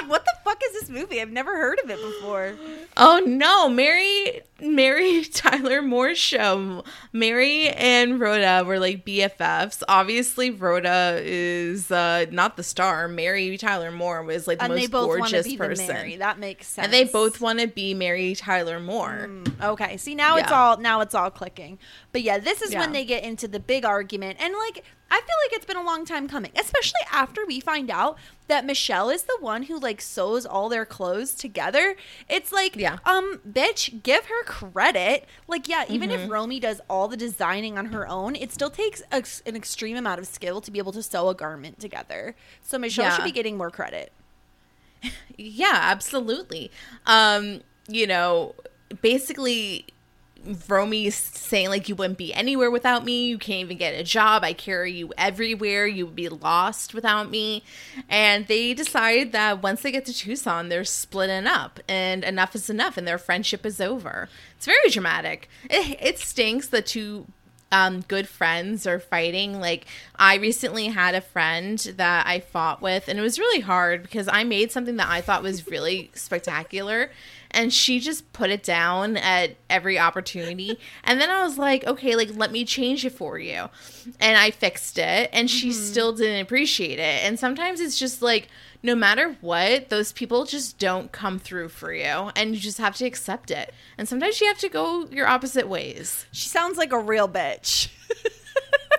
I 0.09 0.11
was 0.11 0.19
like, 0.19 0.25
"What 0.25 0.25
the 0.25 0.33
fuck 0.43 0.61
is 0.65 0.81
this 0.81 0.89
movie? 0.89 1.21
I've 1.21 1.29
never 1.31 1.55
heard 1.57 1.79
of 1.83 1.89
it 1.89 1.99
before." 2.01 2.55
Oh 2.97 3.21
no, 3.25 3.69
Mary 3.69 4.41
Mary 4.61 5.23
Tyler 5.33 5.81
Moore 5.81 6.15
show. 6.15 6.83
Mary 7.13 7.69
and 7.69 8.19
Rhoda 8.19 8.63
were 8.65 8.79
like 8.79 9.05
BFFs. 9.05 9.83
Obviously, 9.87 10.49
Rhoda 10.51 11.19
is 11.21 11.91
uh, 11.91 12.25
not 12.31 12.57
the 12.57 12.63
star. 12.63 13.07
Mary 13.07 13.57
Tyler 13.57 13.91
Moore 13.91 14.23
was 14.23 14.47
like 14.47 14.59
the 14.59 14.65
And 14.65 14.73
most 14.73 14.81
they 14.81 14.87
both 14.87 15.07
gorgeous 15.17 15.47
be 15.47 15.57
person. 15.57 16.19
That 16.19 16.39
makes 16.39 16.67
sense. 16.67 16.85
and 16.85 16.93
they 16.93 17.05
both 17.05 17.39
want 17.39 17.59
to 17.59 17.67
be 17.67 17.93
Mary 17.93 18.35
Tyler 18.35 18.79
Moore. 18.79 19.29
Okay, 19.61 19.97
see 19.97 20.15
now 20.15 20.37
it's 20.37 20.51
all 20.51 20.77
now 20.77 21.01
it's 21.01 21.15
all 21.15 21.29
clicking. 21.31 21.79
But 22.11 22.21
yeah, 22.23 22.37
this 22.39 22.61
is 22.61 22.73
Yeah. 22.73 22.79
when 22.79 22.91
they 22.91 23.05
get 23.05 23.23
into 23.23 23.47
the 23.47 23.59
big 23.59 23.85
argument, 23.85 24.37
and 24.41 24.53
like 24.55 24.83
I 25.11 25.15
feel 25.21 25.35
like 25.45 25.53
it's 25.53 25.65
been 25.65 25.77
a 25.77 25.83
long 25.83 26.05
time 26.05 26.27
coming, 26.27 26.51
especially 26.55 27.01
after 27.11 27.45
we 27.45 27.59
find 27.59 27.89
out 27.89 28.17
that 28.47 28.65
Michelle 28.65 29.09
is 29.09 29.23
the 29.23 29.37
one 29.39 29.63
who 29.63 29.79
like 29.79 30.01
sews 30.01 30.45
all 30.45 30.69
their 30.69 30.85
clothes 30.85 31.33
together. 31.33 31.95
It's 32.27 32.51
like, 32.51 32.75
Yeah. 32.75 32.97
um, 33.05 33.41
bitch, 33.49 34.03
give 34.03 34.25
her 34.25 34.43
credit. 34.43 35.25
Like, 35.47 35.67
yeah, 35.67 35.85
even 35.89 36.09
Mm-hmm. 36.09 36.23
if 36.25 36.29
Romy 36.29 36.59
does 36.59 36.79
all 36.89 37.07
the 37.07 37.17
designing 37.17 37.77
on 37.77 37.87
her 37.87 38.07
own, 38.07 38.35
it 38.35 38.51
still 38.51 38.69
takes 38.69 39.01
a, 39.11 39.23
an 39.47 39.55
extreme 39.55 39.97
amount 39.97 40.19
of 40.19 40.27
skill 40.27 40.61
to 40.61 40.71
be 40.71 40.77
able 40.79 40.91
to 40.93 41.01
sew 41.03 41.29
a 41.29 41.35
garment 41.35 41.79
together. 41.79 42.35
So 42.61 42.77
Michelle 42.77 43.05
Yeah. 43.05 43.15
should 43.15 43.25
be 43.25 43.31
getting 43.31 43.57
more 43.57 43.71
credit. 43.71 44.11
Yeah, 45.37 45.71
absolutely. 45.73 46.69
Um, 47.05 47.61
you 47.87 48.05
know, 48.05 48.55
basically 49.01 49.85
Romy's 50.67 51.15
saying 51.15 51.69
like 51.69 51.89
you 51.89 51.95
wouldn't 51.95 52.17
be 52.17 52.33
anywhere 52.33 52.71
without 52.71 53.03
me. 53.03 53.27
You 53.27 53.37
can't 53.37 53.61
even 53.61 53.77
get 53.77 53.99
a 53.99 54.03
job. 54.03 54.43
I 54.43 54.53
carry 54.53 54.91
you 54.91 55.13
everywhere. 55.17 55.87
You 55.87 56.05
would 56.05 56.15
be 56.15 56.29
lost 56.29 56.93
without 56.93 57.29
me. 57.29 57.63
And 58.09 58.47
they 58.47 58.73
decide 58.73 59.31
that 59.31 59.61
once 59.61 59.81
they 59.81 59.91
get 59.91 60.05
to 60.05 60.13
Tucson, 60.13 60.69
they're 60.69 60.85
splitting 60.85 61.47
up 61.47 61.79
and 61.87 62.23
enough 62.23 62.55
is 62.55 62.69
enough 62.69 62.97
and 62.97 63.07
their 63.07 63.17
friendship 63.17 63.65
is 63.65 63.81
over. 63.81 64.29
It's 64.57 64.65
very 64.65 64.89
dramatic. 64.89 65.49
It, 65.69 65.97
it 66.01 66.19
stinks 66.19 66.67
the 66.67 66.81
two 66.81 67.27
um, 67.71 68.01
good 68.07 68.27
friends 68.27 68.87
are 68.87 68.99
fighting. 68.99 69.59
Like 69.59 69.85
I 70.15 70.35
recently 70.35 70.87
had 70.87 71.15
a 71.15 71.21
friend 71.21 71.77
that 71.97 72.25
I 72.25 72.39
fought 72.39 72.81
with, 72.81 73.07
and 73.07 73.19
it 73.19 73.21
was 73.21 73.39
really 73.39 73.61
hard 73.61 74.03
because 74.03 74.27
I 74.27 74.43
made 74.43 74.71
something 74.71 74.97
that 74.97 75.09
I 75.09 75.21
thought 75.21 75.43
was 75.43 75.67
really 75.67 76.11
spectacular, 76.13 77.11
and 77.51 77.73
she 77.73 77.99
just 77.99 78.31
put 78.33 78.49
it 78.49 78.63
down 78.63 79.17
at 79.17 79.57
every 79.69 79.97
opportunity. 79.99 80.79
And 81.03 81.19
then 81.19 81.29
I 81.29 81.43
was 81.43 81.57
like, 81.57 81.85
okay, 81.85 82.15
like 82.15 82.29
let 82.35 82.51
me 82.51 82.65
change 82.65 83.05
it 83.05 83.13
for 83.13 83.37
you, 83.39 83.69
and 84.19 84.37
I 84.37 84.51
fixed 84.51 84.97
it, 84.97 85.29
and 85.33 85.49
she 85.49 85.69
mm-hmm. 85.69 85.81
still 85.81 86.13
didn't 86.13 86.41
appreciate 86.41 86.99
it. 86.99 87.23
And 87.23 87.39
sometimes 87.39 87.79
it's 87.79 87.99
just 87.99 88.21
like. 88.21 88.47
No 88.81 88.95
matter 88.95 89.35
what, 89.41 89.89
those 89.89 90.13
people 90.13 90.45
just 90.45 90.79
don't 90.79 91.11
come 91.11 91.37
through 91.37 91.67
for 91.67 91.91
you, 91.93 92.31
and 92.33 92.55
you 92.55 92.61
just 92.61 92.77
have 92.77 92.95
to 92.95 93.05
accept 93.05 93.51
it. 93.51 93.73
And 93.97 94.07
sometimes 94.07 94.39
you 94.39 94.47
have 94.47 94.57
to 94.59 94.69
go 94.69 95.05
your 95.07 95.27
opposite 95.27 95.67
ways. 95.67 96.25
She 96.31 96.47
sounds 96.47 96.77
like 96.77 96.93
a 96.93 96.97
real 96.97 97.27
bitch. 97.27 97.89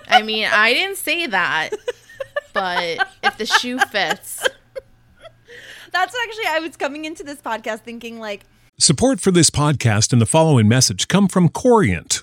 I 0.07 0.21
mean, 0.21 0.47
I 0.53 0.75
didn't 0.75 0.99
say 0.99 1.27
that, 1.29 1.71
but 2.53 3.09
if 3.23 3.39
the 3.39 3.47
shoe 3.47 3.79
fits, 3.79 4.47
That's 5.93 6.15
actually 6.25 6.47
I 6.49 6.61
was 6.61 6.77
coming 6.77 7.05
into 7.05 7.25
this 7.25 7.41
podcast 7.41 7.81
thinking 7.81 8.19
like 8.19 8.45
Support 8.79 9.21
for 9.21 9.31
this 9.31 9.51
podcast 9.51 10.11
and 10.13 10.23
the 10.23 10.27
following 10.27 10.67
message 10.67 11.07
come 11.07 11.29
from 11.29 11.51
Corient. 11.51 12.23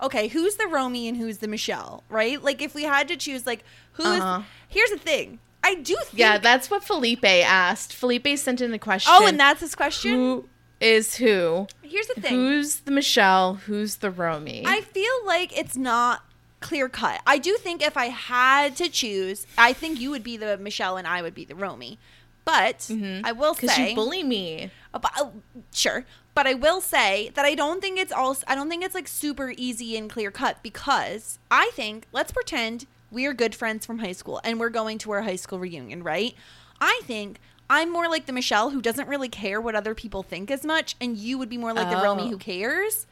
okay, 0.00 0.28
who's 0.28 0.56
the 0.56 0.66
Romy 0.66 1.08
and 1.08 1.16
who's 1.16 1.38
the 1.38 1.48
Michelle, 1.48 2.04
right? 2.08 2.42
Like 2.42 2.62
if 2.62 2.74
we 2.74 2.84
had 2.84 3.08
to 3.08 3.16
choose 3.16 3.46
like 3.46 3.64
who 3.92 4.02
is 4.04 4.20
Uh-huh. 4.20 4.42
Here's 4.68 4.90
the 4.90 4.98
thing. 4.98 5.38
I 5.62 5.74
do 5.74 5.96
think 6.04 6.18
Yeah, 6.18 6.38
that's 6.38 6.70
what 6.70 6.84
Felipe 6.84 7.24
asked. 7.24 7.92
Felipe 7.92 8.28
sent 8.36 8.60
in 8.60 8.72
a 8.72 8.78
question. 8.78 9.12
Oh, 9.14 9.26
and 9.26 9.38
that's 9.38 9.60
his 9.60 9.74
question. 9.74 10.12
who 10.12 10.48
is 10.80 11.16
who? 11.16 11.66
Here's 11.82 12.06
the 12.08 12.20
thing. 12.20 12.34
Who's 12.34 12.80
the 12.80 12.90
Michelle? 12.90 13.54
Who's 13.54 13.96
the 13.96 14.10
Romy? 14.10 14.64
I 14.66 14.82
feel 14.82 15.12
like 15.24 15.56
it's 15.56 15.76
not 15.76 16.22
clear 16.60 16.88
cut. 16.88 17.20
I 17.26 17.38
do 17.38 17.56
think 17.56 17.82
if 17.82 17.96
I 17.96 18.06
had 18.06 18.76
to 18.76 18.88
choose, 18.88 19.46
I 19.56 19.72
think 19.72 20.00
you 20.00 20.10
would 20.10 20.22
be 20.22 20.36
the 20.36 20.56
Michelle 20.58 20.96
and 20.96 21.06
I 21.06 21.22
would 21.22 21.34
be 21.34 21.44
the 21.44 21.54
Romy. 21.54 21.98
But 22.44 22.88
I 23.24 23.32
will 23.32 23.54
because 23.54 23.74
say, 23.74 23.90
you 23.90 23.94
bully 23.96 24.22
me. 24.22 24.70
But, 24.92 25.10
uh, 25.18 25.30
sure, 25.72 26.04
but 26.36 26.46
I 26.46 26.54
will 26.54 26.80
say 26.80 27.30
that 27.34 27.44
I 27.44 27.54
don't 27.56 27.80
think 27.80 27.98
it's 27.98 28.12
all. 28.12 28.36
I 28.46 28.54
don't 28.54 28.68
think 28.68 28.84
it's 28.84 28.94
like 28.94 29.08
super 29.08 29.52
easy 29.56 29.96
and 29.96 30.08
clear 30.08 30.30
cut 30.30 30.62
because 30.62 31.40
I 31.50 31.70
think 31.74 32.06
let's 32.12 32.30
pretend 32.30 32.86
we 33.10 33.26
are 33.26 33.32
good 33.34 33.54
friends 33.54 33.84
from 33.86 33.98
high 33.98 34.12
school 34.12 34.40
and 34.44 34.60
we're 34.60 34.68
going 34.70 34.98
to 34.98 35.10
our 35.12 35.22
high 35.22 35.36
school 35.36 35.58
reunion, 35.58 36.02
right? 36.04 36.34
I 36.80 37.00
think. 37.04 37.40
I'm 37.68 37.90
more 37.92 38.08
like 38.08 38.26
the 38.26 38.32
Michelle 38.32 38.70
who 38.70 38.80
doesn't 38.80 39.08
really 39.08 39.28
care 39.28 39.60
what 39.60 39.74
other 39.74 39.92
people 39.92 40.22
think 40.22 40.52
as 40.52 40.64
much, 40.64 40.94
and 41.00 41.16
you 41.16 41.36
would 41.36 41.48
be 41.48 41.58
more 41.58 41.72
like 41.72 41.90
the 41.90 41.96
Romy 41.96 42.22
Oh. 42.26 42.28
who 42.28 42.38
cares. 42.38 43.08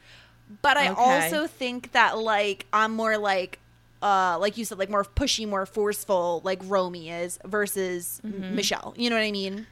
But 0.61 0.77
I 0.77 0.91
Okay. 0.91 1.01
also 1.01 1.45
think 1.45 1.91
that 1.91 2.17
like 2.17 2.65
I'm 2.71 2.93
more 2.95 3.17
like 3.17 3.59
uh 4.01 4.37
like 4.39 4.55
you 4.57 4.63
said, 4.63 4.79
like 4.79 4.89
more 4.89 5.03
pushy, 5.03 5.45
more 5.45 5.65
forceful, 5.65 6.39
like 6.45 6.61
Romy 6.63 7.09
is 7.09 7.37
versus 7.43 8.21
Mm-hmm. 8.25 8.55
Michelle. 8.55 8.93
You 8.95 9.09
know 9.09 9.17
what 9.17 9.23
I 9.23 9.31
mean? 9.33 9.67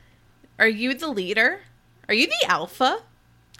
Are 0.59 0.67
you 0.67 0.93
the 0.95 1.07
leader? 1.07 1.61
Are 2.09 2.13
you 2.13 2.27
the 2.27 2.45
alpha? 2.49 2.99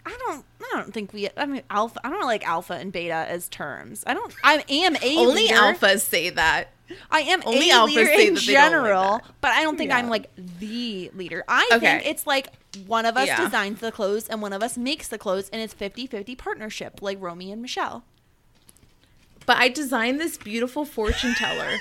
I 0.06 0.16
don't. 0.26 0.44
I 0.60 0.70
don't 0.76 0.92
think 0.92 1.12
we. 1.12 1.28
I 1.36 1.46
mean, 1.46 1.62
alpha. 1.70 1.98
I 2.04 2.10
don't 2.10 2.24
like 2.26 2.46
alpha 2.46 2.74
and 2.74 2.92
beta 2.92 3.14
as 3.28 3.48
terms. 3.48 4.04
I 4.06 4.14
don't. 4.14 4.34
I 4.42 4.64
am 4.68 4.96
a 4.96 5.16
Only 5.18 5.42
leader. 5.42 5.54
alphas 5.54 6.00
say 6.00 6.30
that. 6.30 6.68
I 7.10 7.20
am 7.20 7.40
only 7.46 7.70
a 7.70 7.74
alphas 7.76 7.86
leader 7.86 8.04
say 8.06 8.26
in 8.26 8.34
that 8.34 8.44
they 8.46 8.54
like 8.54 8.64
general, 8.70 9.12
that. 9.18 9.24
but 9.40 9.52
I 9.52 9.62
don't 9.62 9.78
think 9.78 9.88
Yeah. 9.88 9.96
I'm 9.96 10.10
like 10.10 10.28
the 10.36 11.10
leader. 11.14 11.42
I 11.48 11.66
Okay. 11.72 11.80
think 11.80 12.06
it's 12.06 12.26
like 12.26 12.48
one 12.86 13.06
of 13.06 13.16
us 13.16 13.26
Yeah. 13.26 13.42
designs 13.42 13.80
the 13.80 13.90
clothes 13.90 14.28
and 14.28 14.42
one 14.42 14.52
of 14.52 14.62
us 14.62 14.76
makes 14.76 15.08
the 15.08 15.16
clothes, 15.16 15.48
and 15.50 15.62
it's 15.62 15.72
50-50 15.72 16.36
partnership, 16.36 17.00
like 17.00 17.16
Romy 17.22 17.50
and 17.50 17.62
Michelle. 17.62 18.04
But 19.46 19.56
I 19.56 19.68
designed 19.70 20.20
this 20.20 20.36
beautiful 20.36 20.84
fortune 20.84 21.34
teller. 21.34 21.78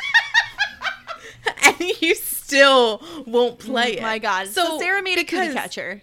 and 1.63 1.79
you 2.01 2.15
still 2.15 3.01
won't 3.25 3.59
play 3.59 3.97
it. 3.97 4.01
My 4.01 4.19
God. 4.19 4.47
So, 4.47 4.79
Sarah 4.79 5.01
made 5.03 5.17
a 5.17 5.25
cootie 5.25 5.53
catcher. 5.53 6.01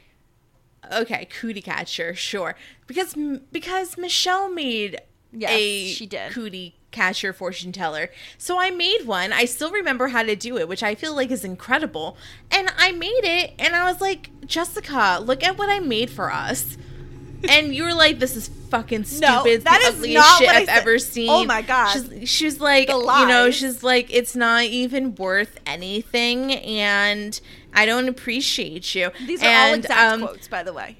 Okay, 0.92 1.26
cootie 1.26 1.62
catcher, 1.62 2.14
sure. 2.14 2.56
Because 2.86 3.14
because 3.52 3.96
Michelle 3.98 4.48
made 4.50 5.00
Yes, 5.32 5.50
a 5.52 5.86
she 5.92 6.06
did. 6.06 6.32
cootie 6.32 6.74
catcher 6.90 7.32
fortune 7.32 7.70
teller. 7.70 8.10
So 8.36 8.58
I 8.58 8.70
made 8.70 9.02
one. 9.06 9.32
I 9.32 9.44
still 9.44 9.70
remember 9.70 10.08
how 10.08 10.24
to 10.24 10.34
do 10.34 10.58
it, 10.58 10.66
which 10.66 10.82
I 10.82 10.96
feel 10.96 11.14
like 11.14 11.30
is 11.30 11.44
incredible. 11.44 12.16
And 12.50 12.68
I 12.76 12.90
made 12.90 13.20
it 13.22 13.52
and 13.58 13.76
I 13.76 13.84
was 13.90 14.00
like, 14.00 14.30
"Jessica, 14.44 15.20
look 15.22 15.44
at 15.44 15.56
what 15.56 15.68
I 15.68 15.78
made 15.78 16.10
for 16.10 16.32
us." 16.32 16.76
And 17.48 17.74
you 17.74 17.84
were 17.84 17.94
like, 17.94 18.18
"This 18.18 18.34
is 18.36 18.48
fucking 18.70 19.04
stupid. 19.04 19.22
No, 19.28 19.44
It's 19.46 19.64
that 19.64 19.80
the 19.82 19.88
is 19.88 19.94
ugliest 19.94 20.14
not 20.28 20.38
shit 20.40 20.48
I've 20.50 20.66
said. 20.66 20.78
ever 20.78 20.98
seen." 20.98 21.30
Oh 21.30 21.44
my 21.44 21.62
gosh. 21.62 21.92
She's, 21.94 22.28
she's 22.28 22.60
like, 22.60 22.88
you 22.88 22.96
know, 23.26 23.50
she's 23.52 23.82
like, 23.84 24.12
it's 24.12 24.34
not 24.34 24.64
even 24.64 25.14
worth 25.14 25.58
anything, 25.64 26.52
and 26.54 27.40
I 27.72 27.86
don't 27.86 28.08
appreciate 28.08 28.94
you. 28.94 29.10
These 29.26 29.42
are 29.42 29.48
all 29.68 29.74
exact 29.74 30.12
um, 30.12 30.20
quotes, 30.20 30.48
by 30.48 30.62
the 30.62 30.72
way. 30.72 30.96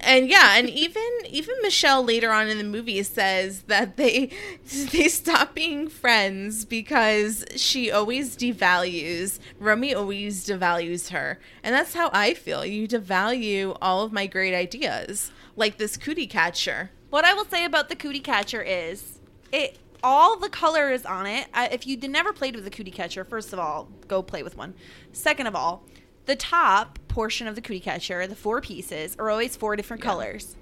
and 0.00 0.28
yeah, 0.28 0.56
and 0.56 0.68
even 0.68 1.02
even 1.28 1.54
Michelle 1.62 2.04
later 2.04 2.30
on 2.30 2.48
in 2.48 2.58
the 2.58 2.64
movie 2.64 3.02
says 3.02 3.62
that 3.62 3.96
they 3.96 4.30
they 4.92 5.08
stop 5.08 5.54
being 5.54 5.88
friends 5.88 6.64
because 6.64 7.44
she 7.56 7.90
always 7.90 8.36
devalues 8.36 9.38
Romy 9.58 9.94
always 9.94 10.46
devalues 10.46 11.10
her. 11.10 11.38
And 11.62 11.74
that's 11.74 11.94
how 11.94 12.10
I 12.12 12.34
feel. 12.34 12.64
You 12.64 12.88
devalue 12.88 13.76
all 13.80 14.02
of 14.02 14.12
my 14.12 14.26
great 14.26 14.54
ideas. 14.54 15.30
Like 15.54 15.76
this 15.76 15.96
cootie 15.96 16.26
catcher. 16.26 16.90
What 17.10 17.24
I 17.26 17.34
will 17.34 17.44
say 17.44 17.64
about 17.64 17.90
the 17.90 17.96
cootie 17.96 18.20
catcher 18.20 18.62
is 18.62 19.18
it 19.52 19.78
all 20.02 20.36
the 20.36 20.48
colors 20.48 21.04
on 21.04 21.26
it. 21.26 21.46
Uh, 21.54 21.68
if 21.70 21.86
you 21.86 21.96
did 21.96 22.10
never 22.10 22.32
played 22.32 22.56
with 22.56 22.66
a 22.66 22.70
cootie 22.70 22.90
catcher, 22.90 23.24
first 23.24 23.52
of 23.52 23.58
all, 23.58 23.88
go 24.08 24.22
play 24.22 24.42
with 24.42 24.56
one. 24.56 24.74
Second 25.12 25.46
of 25.46 25.54
all, 25.54 25.84
the 26.26 26.36
top 26.36 26.98
portion 27.08 27.46
of 27.46 27.54
the 27.54 27.60
cootie 27.60 27.80
catcher, 27.80 28.26
the 28.26 28.34
four 28.36 28.60
pieces, 28.60 29.16
are 29.18 29.30
always 29.30 29.56
four 29.56 29.76
different 29.76 30.02
colors. 30.02 30.56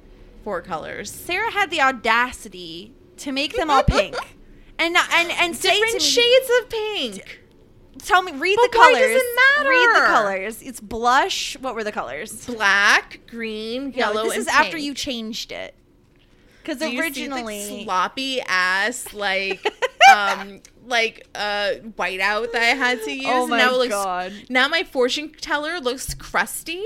Four 0.45 0.63
colors. 0.63 1.11
Sarah 1.11 1.51
had 1.53 1.71
the 1.71 1.81
audacity 1.83 2.93
to 3.19 3.31
make 3.33 3.55
them 3.55 3.71
all 3.71 3.83
pink. 3.83 4.17
And 4.83 4.97
and 4.97 5.31
and 5.33 5.55
say 5.55 5.75
Different 5.79 5.95
me, 5.97 6.01
shades 6.01 6.51
of 6.63 6.71
pink. 6.71 7.41
Tell 7.99 8.23
me, 8.23 8.33
read 8.33 8.57
But 8.57 8.73
the 8.73 8.79
colors. 8.79 8.97
does 8.99 9.11
it 9.23 9.69
Read 9.69 9.89
the 9.89 9.93
matter? 10.01 10.07
colors. 10.07 10.63
It's 10.63 10.81
blush. 10.81 11.55
What 11.61 11.75
were 11.75 11.85
the 11.85 11.93
colors? 11.93 12.47
Black, 12.47 13.21
green, 13.29 13.91
Yeah, 13.91 14.11
yellow, 14.11 14.23
this 14.25 14.33
and 14.33 14.41
is 14.41 14.47
after 14.49 14.79
you 14.79 14.95
changed 14.95 15.53
it. 15.53 15.75
Because 16.63 16.79
Do 16.79 16.87
you 16.87 16.93
see 16.93 16.97
the 16.97 17.03
originally, 17.03 17.85
sloppy 17.85 18.41
ass 18.41 19.13
like 19.13 19.63
um 20.17 20.61
like 20.91 21.27
uh 21.35 21.73
whiteout 21.99 22.53
that 22.53 22.63
I 22.63 22.75
had 22.77 23.03
to 23.05 23.11
use. 23.15 23.25
Oh 23.29 23.47
my 23.47 23.59
now 23.59 23.75
it 23.75 23.79
looks, 23.79 23.89
God. 23.91 24.33
Now 24.49 24.69
my 24.69 24.83
fortune 24.85 25.33
teller 25.41 25.81
looks 25.81 26.13
crusty. 26.15 26.85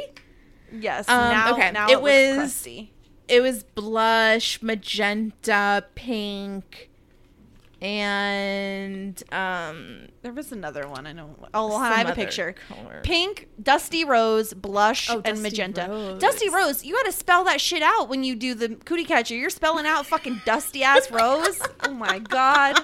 yes, 0.73 1.09
Um, 1.09 1.31
now, 1.31 1.53
okay, 1.55 1.71
now 1.73 1.89
it 1.89 1.93
it, 1.95 2.03
was- 2.03 2.37
crusty. 2.37 2.91
It 3.27 3.41
was 3.41 3.63
blush, 3.65 4.61
magenta, 4.61 5.87
pink, 5.95 6.91
and 7.81 9.23
um 9.33 10.09
There 10.23 10.33
was 10.33 10.53
another 10.53 10.89
one. 10.89 11.07
I 11.07 11.13
know. 11.13 11.35
Oh, 11.53 11.77
I 11.77 11.95
have 11.97 12.09
a 12.11 12.15
picture. 12.15 12.55
color. 12.69 13.01
Pink, 13.03 13.49
dusty 13.63 14.05
rose, 14.05 14.53
blush, 14.55 15.11
Oh, 15.11 15.17
and 15.17 15.25
Dusty 15.25 15.43
magenta. 15.43 15.87
Rose. 15.89 16.21
Dusty 16.21 16.49
rose. 16.51 16.85
You 16.85 16.95
got 16.95 17.05
to 17.07 17.13
spell 17.13 17.45
that 17.45 17.61
shit 17.61 17.83
out 17.83 18.09
when 18.09 18.25
you 18.25 18.35
do 18.37 18.55
the 18.55 18.71
cootie 18.85 19.05
catcher. 19.05 19.35
You're 19.35 19.51
spelling 19.51 19.87
out 19.87 20.07
fucking 20.07 20.43
dusty 20.45 20.83
ass 20.83 21.11
rose. 21.11 21.61
Oh 21.87 21.93
my 21.93 22.19
god. 22.19 22.81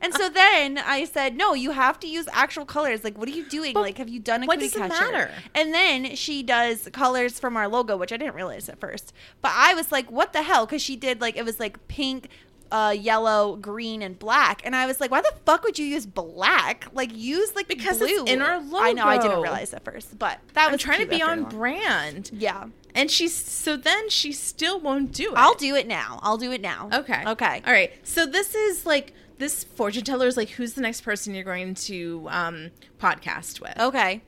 And 0.00 0.14
so 0.14 0.28
then 0.28 0.78
I 0.78 1.04
said, 1.04 1.36
no, 1.36 1.54
you 1.54 1.72
have 1.72 1.98
to 2.00 2.06
use 2.06 2.26
actual 2.32 2.64
colors. 2.64 3.02
Like, 3.02 3.18
what 3.18 3.28
are 3.28 3.32
you 3.32 3.44
doing? 3.48 3.74
But 3.74 3.80
like, 3.80 3.98
have 3.98 4.08
you 4.08 4.20
done 4.20 4.44
a 4.44 4.46
what 4.46 4.60
does 4.60 4.74
it 4.74 4.78
catcher? 4.78 4.88
matter? 4.88 5.30
And 5.54 5.74
then 5.74 6.14
she 6.14 6.42
does 6.42 6.88
colors 6.92 7.40
from 7.40 7.56
our 7.56 7.66
logo, 7.68 7.96
which 7.96 8.12
I 8.12 8.16
didn't 8.16 8.34
realize 8.34 8.68
at 8.68 8.78
first. 8.78 9.12
But 9.42 9.52
I 9.54 9.74
was 9.74 9.90
like, 9.90 10.10
what 10.10 10.32
the 10.32 10.42
hell? 10.42 10.66
Because 10.66 10.82
she 10.82 10.94
did 10.94 11.20
like, 11.20 11.36
it 11.36 11.44
was 11.44 11.58
like 11.58 11.86
pink, 11.88 12.28
uh, 12.70 12.94
yellow, 12.96 13.56
green, 13.56 14.02
and 14.02 14.18
black. 14.18 14.60
And 14.64 14.76
I 14.76 14.86
was 14.86 15.00
like, 15.00 15.10
why 15.10 15.20
the 15.20 15.32
fuck 15.44 15.64
would 15.64 15.78
you 15.78 15.86
use 15.86 16.06
black? 16.06 16.86
Like, 16.92 17.16
use 17.16 17.56
like 17.56 17.66
Because 17.66 17.98
blue. 17.98 18.08
it's 18.08 18.30
in 18.30 18.40
our 18.40 18.60
logo. 18.60 18.78
I 18.84 18.92
know, 18.92 19.04
I 19.04 19.18
didn't 19.18 19.40
realize 19.40 19.72
at 19.74 19.84
first. 19.84 20.18
But 20.18 20.38
that 20.54 20.66
I'm 20.66 20.72
was 20.72 20.80
trying 20.80 21.00
to 21.00 21.06
be 21.06 21.22
on 21.22 21.44
brand. 21.44 22.30
Yeah. 22.32 22.66
And 22.94 23.10
she's 23.10 23.34
so 23.34 23.76
then 23.76 24.10
she 24.10 24.32
still 24.32 24.80
won't 24.80 25.12
do 25.12 25.30
it. 25.30 25.36
I'll 25.36 25.54
do 25.54 25.74
it 25.74 25.86
now. 25.86 26.18
I'll 26.22 26.38
do 26.38 26.52
it 26.52 26.60
now. 26.60 26.88
Okay. 26.92 27.22
Okay. 27.26 27.62
All 27.66 27.72
right. 27.72 27.92
So 28.02 28.26
this 28.26 28.54
is 28.54 28.86
like 28.86 29.12
this 29.38 29.64
fortune 29.64 30.04
teller 30.04 30.26
is 30.26 30.36
like 30.36 30.50
who's 30.50 30.74
the 30.74 30.80
next 30.80 31.00
person 31.02 31.34
you're 31.34 31.44
going 31.44 31.74
to 31.74 32.26
um 32.30 32.70
podcast 33.00 33.60
with. 33.60 33.78
Okay. 33.78 34.22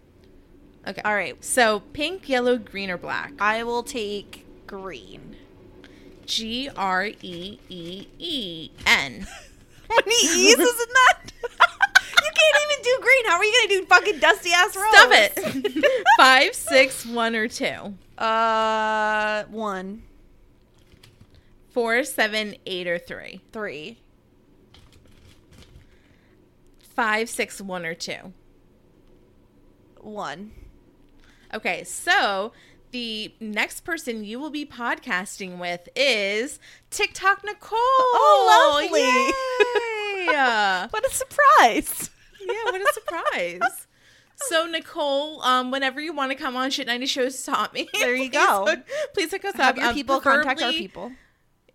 Okay. 0.87 1.03
All 1.05 1.15
right. 1.15 1.43
So 1.45 1.81
pink, 1.93 2.29
yellow, 2.29 2.57
green, 2.57 2.91
or 2.91 2.97
black. 2.97 3.33
I 3.39 3.63
will 3.65 3.83
take 3.83 4.47
green. 4.67 5.37
G 6.27 6.69
R 6.77 7.07
E 7.07 7.59
E 7.69 8.07
E 8.19 8.71
N. 8.87 9.27
How 9.89 9.97
many 9.97 10.15
E's 10.15 10.55
is 10.55 10.59
in 10.59 10.89
that? 10.95 11.19
you 11.43 12.31
can't 12.31 12.73
even 12.73 12.85
do 12.85 12.99
green. 13.03 13.27
How 13.27 13.37
are 13.37 13.45
you 13.45 13.53
gonna 13.69 13.81
do 13.81 13.87
fucking 13.87 14.19
dusty 14.21 14.51
ass 14.53 14.77
rose? 14.77 14.85
Stop 14.93 15.11
it. 15.13 16.05
Five, 16.17 16.55
six, 16.55 17.05
one, 17.05 17.35
or 17.35 17.49
two. 17.49 17.95
Uh, 18.17 19.45
one, 19.51 20.03
Four, 21.71 22.05
seven, 22.05 22.57
eight, 22.67 22.87
or 22.87 22.99
three. 22.99 23.41
three, 23.53 23.99
Five, 26.95 27.29
six, 27.29 27.61
one, 27.61 27.87
or 27.87 27.95
two. 27.95 28.33
one. 30.01 30.53
Okay, 31.55 31.83
so 31.85 32.53
the 32.93 33.33
next 33.41 33.81
person 33.83 34.25
you 34.25 34.39
will 34.39 34.51
be 34.51 34.65
podcasting 34.67 35.59
with 35.59 35.89
is 35.97 36.59
TikTok 36.91 37.45
Nicole. 37.45 37.79
Oh, 37.81 38.79
lovely. 38.81 39.01
Yeah. 40.33 40.89
What 40.91 41.05
a 41.07 41.11
surprise! 41.11 42.11
yeah, 42.41 42.65
what 42.65 42.81
a 42.81 42.93
surprise. 42.93 43.87
So 44.37 44.67
Nicole, 44.67 45.43
um, 45.43 45.71
whenever 45.71 46.01
you 46.01 46.13
want 46.15 46.33
to 46.33 46.37
come 46.37 46.57
on 46.57 46.71
Shit 46.71 46.87
90 46.87 47.07
Shows 47.07 47.43
Taught 47.45 47.75
Me. 47.75 47.89
There 47.95 48.15
you 48.15 48.29
go. 48.43 48.67
Please 49.15 49.31
hook 49.31 49.45
us 49.45 49.55
Have 49.57 49.71
up. 49.71 49.77
your 49.77 49.87
Um, 49.89 49.95
people 49.95 50.21
contact 50.21 50.63
our 50.63 50.73
people. 50.73 51.13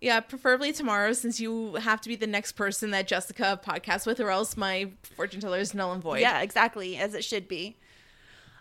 Yeah, 0.00 0.20
preferably 0.20 0.72
tomorrow 0.72 1.12
since 1.12 1.40
you 1.40 1.74
have 1.76 2.00
to 2.02 2.08
be 2.08 2.16
the 2.16 2.26
next 2.26 2.52
person 2.52 2.90
that 2.90 3.06
Jessica 3.06 3.58
podcasts 3.64 4.06
with 4.06 4.20
or 4.20 4.30
else 4.30 4.56
my 4.56 4.90
fortune 5.16 5.40
teller 5.40 5.58
is 5.58 5.72
null 5.74 5.92
and 5.92 6.02
void. 6.02 6.20
Yeah, 6.20 6.40
exactly 6.42 6.96
as 6.96 7.14
it 7.14 7.24
should 7.24 7.48
be. 7.48 7.76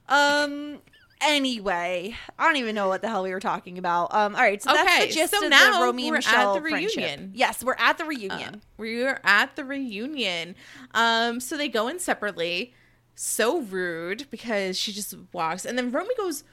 Um. 0.08 0.80
Anyway, 1.22 2.14
I 2.38 2.46
don't 2.46 2.58
even 2.58 2.76
know 2.76 2.90
what 2.90 3.02
the 3.02 3.08
hell 3.08 3.24
we 3.24 3.32
were 3.32 3.40
talking 3.40 3.78
about. 3.78 4.14
Um. 4.14 4.36
All 4.36 4.42
right, 4.42 4.62
so 4.62 4.72
that's 4.74 4.88
Okay, 4.98 5.08
the 5.08 5.14
gist 5.14 5.34
so 5.34 5.44
of 5.44 5.50
now 5.50 5.80
the 5.80 5.86
Romy 5.86 6.10
we're 6.12 6.18
and 6.18 6.26
at 6.26 6.32
Michelle 6.32 6.54
the 6.56 6.62
friendship. 6.62 6.98
reunion. 6.98 7.32
Yes, 7.34 7.64
we're 7.64 7.76
at 7.80 7.98
the 7.98 8.06
reunion. 8.06 8.62
We're 8.78 9.20
at 9.24 9.56
the 9.56 9.64
reunion. 9.64 10.56
Um, 10.94 11.40
so 11.40 11.56
they 11.58 11.70
go 11.70 11.88
in 11.88 12.00
separately. 12.00 12.74
So 13.16 13.62
rude 13.62 14.28
because 14.30 14.78
she 14.78 14.92
just 14.92 15.16
walks, 15.32 15.64
and 15.66 15.78
then 15.78 15.90
Romy 15.90 16.14
goes 16.18 16.44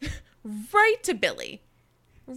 right 0.72 0.96
to 1.02 1.14
Billy, 1.14 1.60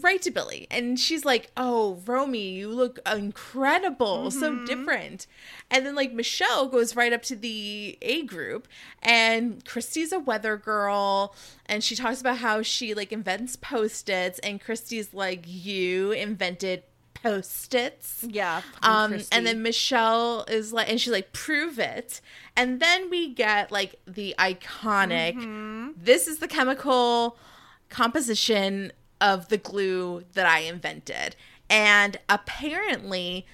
right 0.01 0.21
to 0.23 0.31
Billy, 0.31 0.67
and 0.71 0.99
she's 0.99 1.23
like, 1.25 1.51
"Oh, 1.55 2.01
Romy, 2.05 2.49
you 2.49 2.69
look 2.69 2.99
incredible, 3.05 4.31
so 4.31 4.65
different." 4.65 5.27
And 5.69 5.85
then 5.85 5.95
like 5.95 6.13
Michelle 6.13 6.67
goes 6.67 6.95
right 6.95 7.13
up 7.13 7.21
to 7.23 7.35
the 7.35 7.97
A 8.01 8.23
group, 8.23 8.67
and 9.01 9.63
Christy's 9.65 10.11
a 10.11 10.19
weather 10.19 10.57
girl, 10.57 11.35
and 11.65 11.83
she 11.83 11.95
talks 11.95 12.19
about 12.21 12.37
how 12.37 12.61
she 12.61 12.93
like 12.93 13.11
invents 13.11 13.55
post-its, 13.55 14.39
and 14.39 14.59
Christy's 14.61 15.13
like, 15.13 15.43
"You 15.47 16.11
invented." 16.11 16.83
Post-its. 17.21 18.25
yeah. 18.29 18.61
Um, 18.81 19.11
Christy. 19.11 19.33
and 19.33 19.47
then 19.47 19.61
Michelle 19.61 20.43
is 20.49 20.73
like, 20.73 20.89
and 20.89 20.99
she's 20.99 21.13
like, 21.13 21.31
prove 21.31 21.79
it. 21.79 22.19
And 22.57 22.81
then 22.81 23.09
we 23.09 23.33
get 23.33 23.71
like 23.71 23.95
the 24.05 24.35
iconic, 24.37 25.35
Mm-hmm. 25.37 25.91
this 25.95 26.27
is 26.27 26.39
the 26.39 26.49
chemical 26.49 27.37
composition 27.87 28.91
of 29.23 29.47
the 29.47 29.57
glue 29.57 30.25
that 30.33 30.45
I 30.45 30.59
invented. 30.59 31.35
And 31.69 32.17
apparently, 32.29 33.47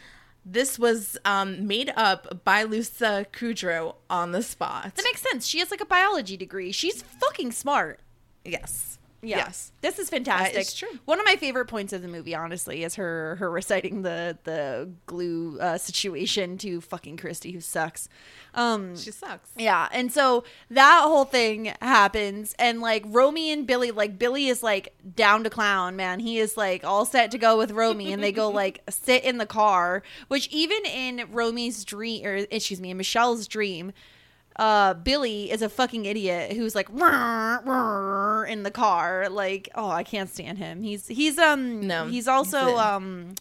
this 0.44 0.78
was 0.80 1.18
um, 1.24 1.68
made 1.68 1.94
up 1.96 2.44
by 2.44 2.64
Lisa 2.64 3.28
Kudrow 3.32 3.96
on 4.10 4.32
the 4.34 4.42
spot. 4.42 4.96
that 4.96 5.06
makes 5.06 5.22
sense. 5.22 5.48
She 5.48 5.60
has 5.60 5.72
like 5.72 5.80
a 5.80 5.86
biology 5.86 6.36
degree. 6.36 6.72
She's 6.74 7.02
fucking 7.02 7.54
smart. 7.54 8.02
yes. 8.44 8.98
Yeah. 9.22 9.38
Yes. 9.38 9.72
This 9.82 10.00
is 10.00 10.10
fantastic. 10.10 10.58
Is 10.62 10.74
true. 10.74 10.88
One 11.06 11.20
of 11.20 11.26
my 11.26 11.36
favorite 11.36 11.66
points 11.66 11.92
of 11.92 12.02
the 12.02 12.08
movie, 12.08 12.34
honestly, 12.34 12.84
is 12.84 12.96
her 12.96 13.36
her 13.38 13.52
reciting 13.52 14.02
the 14.04 14.38
the 14.46 14.90
glue 15.08 15.60
uh, 15.60 15.78
situation 15.78 16.58
to 16.60 16.80
fucking 16.82 17.18
Christy, 17.18 17.52
who 17.52 17.60
sucks. 17.60 18.08
Um, 18.54 18.96
She 18.98 19.12
sucks. 19.12 19.50
yeah, 19.58 19.90
and 19.92 20.12
so 20.12 20.44
that 20.72 21.02
whole 21.04 21.26
thing 21.26 21.74
happens, 21.82 22.56
and 22.58 22.80
like 22.82 23.04
Romy 23.08 23.52
and 23.52 23.68
Billy, 23.68 23.92
like 23.92 24.18
Billy 24.18 24.48
is 24.48 24.64
like 24.64 24.94
down 25.16 25.44
to 25.44 25.50
clown, 25.50 25.96
man. 25.96 26.20
He 26.22 26.38
is 26.40 26.56
like 26.56 26.84
all 26.86 27.06
set 27.06 27.30
to 27.32 27.38
go 27.38 27.58
with 27.58 27.72
Romy, 27.72 28.14
and 28.14 28.24
they 28.24 28.32
go 28.32 28.50
like 28.64 28.82
sit 28.90 29.24
in 29.24 29.38
the 29.38 29.46
car, 29.46 30.02
which 30.30 30.48
even 30.48 30.86
in 30.86 31.28
Romy's 31.32 31.84
dream, 31.84 32.26
or 32.26 32.36
excuse 32.50 32.80
me, 32.80 32.90
in 32.92 32.98
Michelle's 32.98 33.48
dream, 33.48 33.92
uh, 34.60 34.94
Billy 34.94 35.50
is 35.50 35.62
a 35.62 35.70
fucking 35.70 36.04
idiot 36.06 36.52
who's 36.54 36.76
like 36.76 36.90
"Rrr, 36.94 37.64
rrr," 37.64 38.48
in 38.50 38.64
the 38.64 38.72
car. 38.72 39.30
Like, 39.30 39.70
oh, 39.74 39.90
I 39.90 40.04
can't 40.04 40.30
stand 40.30 40.58
him. 40.58 40.84
He's 40.84 41.08
he's 41.08 41.38
um 41.40 41.88
No, 41.88 42.08
he's 42.08 42.28
also 42.28 42.66
he's 42.68 42.78
um 42.80 43.36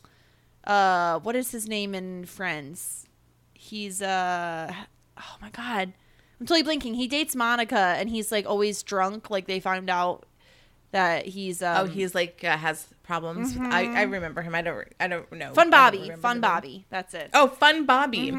uh 0.65 1.19
what 1.21 1.35
is 1.37 1.51
his 1.51 1.69
name 1.69 1.95
in 1.95 2.25
Friends? 2.25 3.07
He's 3.55 4.01
uh 4.01 4.73
oh 5.19 5.37
my 5.43 5.51
god. 5.51 5.93
I'm 6.41 6.47
totally 6.47 6.63
blinking. 6.63 6.95
He 6.95 7.09
dates 7.09 7.35
Monica 7.35 7.95
and 7.99 8.09
he's 8.09 8.31
like 8.31 8.47
always 8.47 8.83
drunk. 8.85 9.29
Like 9.29 9.47
they 9.49 9.59
found 9.59 9.91
out 9.91 10.25
that 10.93 11.27
he's 11.27 11.63
um, 11.63 11.77
Oh, 11.79 11.85
he's 11.87 12.15
like 12.15 12.45
uh, 12.45 12.57
has 12.57 12.87
problems. 13.03 13.55
with- 13.59 13.67
I, 13.73 13.93
I 13.93 14.03
remember 14.03 14.41
him. 14.43 14.55
I 14.55 14.63
don't. 14.63 14.87
I 15.01 15.09
don't 15.09 15.31
know. 15.33 15.47
Mm-hmm. 15.47 15.55
Fun 15.55 15.71
Bobby. 15.71 16.11
Fun. 16.21 16.41
Bobby. 16.41 16.87
That's 16.91 17.13
it. 17.13 17.31
Oh, 17.35 17.49
Fun 17.49 17.85
Bobby. 17.87 18.31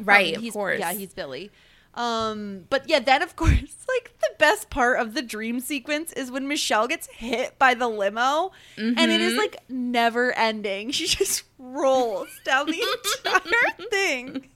Right, 0.00 0.36
Um, 0.36 0.46
of 0.46 0.52
course. 0.52 0.78
Yeah, 0.78 0.92
he's 0.92 1.12
Billy. 1.12 1.50
Um, 1.94 2.64
but 2.70 2.88
yeah, 2.88 3.00
then 3.00 3.22
of 3.22 3.34
course, 3.36 3.50
like 3.88 4.12
the 4.20 4.30
best 4.38 4.70
part 4.70 5.00
of 5.00 5.14
the 5.14 5.22
dream 5.22 5.60
sequence 5.60 6.12
is 6.12 6.30
when 6.30 6.46
Michelle 6.48 6.86
gets 6.88 7.08
hit 7.08 7.58
by 7.58 7.74
the 7.74 7.88
limo, 7.88 8.52
and 8.76 8.98
it 8.98 9.20
is 9.20 9.32
Mm-hmm. 9.32 9.38
like 9.38 9.56
never 9.68 10.32
ending. 10.32 10.90
She 10.92 11.06
just 11.16 11.42
rolls 11.58 12.28
down 12.44 12.66
the 12.66 12.80
entire 13.24 13.86
thing. 13.90 14.46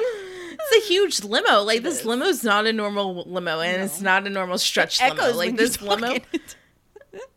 It's 0.00 0.84
a 0.84 0.88
huge 0.88 1.24
limo. 1.24 1.62
Like 1.62 1.82
this 1.82 2.04
limo's 2.04 2.44
not 2.44 2.66
a 2.66 2.72
normal 2.72 3.24
limo, 3.26 3.60
and 3.60 3.82
it's 3.82 4.00
not 4.00 4.26
a 4.26 4.30
normal 4.30 4.58
stretch 4.58 5.00
limo. 5.00 5.32
Like 5.34 5.56
this 5.56 5.82
limo, 5.82 6.16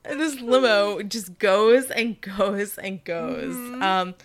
this 0.04 0.40
limo 0.40 1.02
just 1.02 1.38
goes 1.40 1.90
and 1.90 2.20
goes 2.22 2.78
and 2.78 3.04
goes. 3.04 3.56
Mm-hmm. 3.56 3.82
Um, 3.82 4.16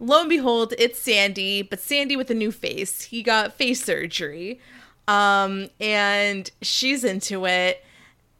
lo 0.00 0.20
and 0.20 0.28
behold, 0.28 0.74
it's 0.78 0.98
Sandy, 0.98 1.62
but 1.62 1.80
Sandy 1.80 2.16
with 2.16 2.30
a 2.30 2.34
new 2.34 2.52
face. 2.52 3.02
He 3.02 3.22
got 3.22 3.54
face 3.54 3.84
surgery, 3.84 4.60
um, 5.08 5.68
and 5.80 6.50
she's 6.62 7.04
into 7.04 7.46
it, 7.46 7.84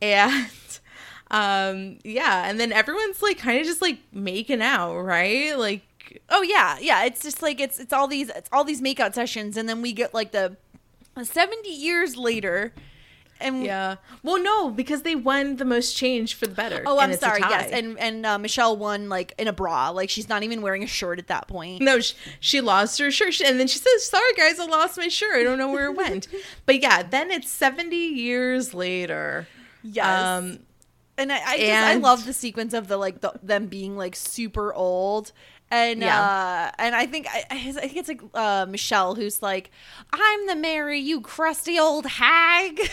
and 0.01 0.51
um, 1.31 1.99
yeah, 2.05 2.49
and 2.49 2.59
then 2.59 2.73
everyone's 2.73 3.23
like 3.23 3.39
kind 3.39 3.61
of 3.61 3.67
just 3.67 3.83
like 3.83 3.99
making 4.13 4.63
out, 4.63 5.01
right? 5.01 5.59
Like 5.59 5.83
Oh 6.29 6.43
yeah, 6.43 6.79
yeah. 6.81 7.05
It's 7.05 7.23
just 7.23 7.43
like 7.43 7.61
it's 7.61 7.79
it's 7.79 7.93
all 7.93 8.09
these 8.09 8.31
it's 8.31 8.49
all 8.53 8.65
these 8.65 8.81
makeout 8.81 9.15
sessions, 9.15 9.57
and 9.57 9.69
then 9.69 9.83
we 9.83 9.93
get 9.93 10.15
like 10.15 10.33
the 10.33 10.57
seventy 11.23 11.71
years 11.71 12.17
later, 12.17 12.73
and 13.41 13.65
Yeah. 13.65 13.97
Well, 14.23 14.43
no, 14.43 14.71
because 14.71 15.03
they 15.03 15.15
won 15.15 15.57
the 15.57 15.65
most 15.65 15.97
change 15.97 16.35
for 16.35 16.47
the 16.47 16.55
better. 16.55 16.83
Oh, 16.87 16.99
I'm 16.99 17.15
sorry. 17.15 17.41
Yes, 17.41 17.71
and 17.73 17.99
and 17.99 18.25
uh, 18.25 18.39
Michelle 18.39 18.77
won 18.77 19.09
like 19.09 19.35
in 19.39 19.49
a 19.49 19.53
bra, 19.53 19.91
like 19.91 20.11
she's 20.11 20.29
not 20.29 20.43
even 20.43 20.63
wearing 20.63 20.83
a 20.83 20.87
shirt 20.87 21.19
at 21.19 21.29
that 21.29 21.49
point. 21.49 21.83
no, 21.83 22.01
she, 22.01 22.15
she 22.41 22.61
lost 22.61 22.99
her 22.99 23.11
shirt, 23.11 23.41
and 23.41 23.61
then 23.61 23.67
she 23.67 23.79
says, 23.79 24.05
"Sorry, 24.05 24.33
guys, 24.37 24.59
I 24.59 24.67
lost 24.67 24.97
my 24.97 25.09
shirt. 25.09 25.37
I 25.37 25.43
don't 25.43 25.59
know 25.59 25.71
where 25.71 25.87
it 25.87 25.97
went." 25.97 26.29
but 26.67 26.81
yeah, 26.81 27.03
then 27.03 27.31
it's 27.31 27.51
70 27.51 27.97
years 27.97 28.75
later. 28.75 29.47
Yes. 29.83 30.07
Um, 30.07 30.61
and 31.19 31.33
I, 31.33 31.37
I 31.37 31.59
just 31.59 31.73
I 31.73 31.95
love 31.95 32.27
the 32.27 32.33
sequence 32.33 32.75
of 32.75 32.89
the 32.89 32.97
like 32.97 33.21
the, 33.21 33.33
them 33.43 33.67
being 33.67 33.97
like 33.97 34.17
super 34.17 34.73
old. 34.75 35.33
And 35.71 36.01
Yeah. 36.01 36.21
uh 36.21 36.71
and 36.79 36.95
I 36.95 37.07
think 37.07 37.27
I, 37.29 37.45
I 37.51 37.59
think 37.73 37.97
it's 37.97 38.09
like 38.09 38.23
uh 38.35 38.67
Michelle 38.69 39.15
who's 39.15 39.43
like, 39.43 39.71
I'm 40.13 40.47
the 40.47 40.55
Mary, 40.57 41.01
you 41.01 41.21
crusty 41.21 41.79
old 41.79 42.07
hag. 42.07 42.81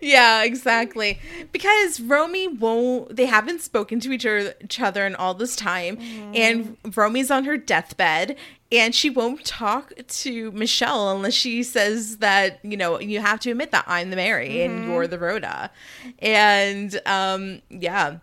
yeah, 0.00 0.42
exactly. 0.42 1.18
Because 1.52 2.00
Romy 2.00 2.48
won't, 2.48 3.14
they 3.16 3.26
haven't 3.26 3.60
spoken 3.60 4.00
to 4.00 4.12
each 4.12 4.26
other, 4.26 4.54
each 4.62 4.80
other 4.80 5.06
in 5.06 5.14
all 5.14 5.34
this 5.34 5.54
time. 5.56 5.98
And 6.34 6.76
Romy's 6.96 7.30
on 7.30 7.44
her 7.44 7.56
deathbed 7.56 8.36
and 8.70 8.94
she 8.94 9.08
won't 9.10 9.44
talk 9.44 9.92
to 10.08 10.50
Michelle 10.52 11.14
unless 11.14 11.34
she 11.34 11.62
says 11.62 12.18
that, 12.18 12.58
you 12.64 12.76
know, 12.76 12.98
you 12.98 13.20
have 13.20 13.38
to 13.40 13.50
admit 13.50 13.70
that 13.70 13.84
I'm 13.86 14.10
the 14.10 14.16
Mary 14.16 14.62
and 14.62 14.84
you're 14.84 15.06
the 15.06 15.18
Rhoda. 15.18 15.70
And, 16.18 17.00
um, 17.06 17.62
yeah. 17.70 18.16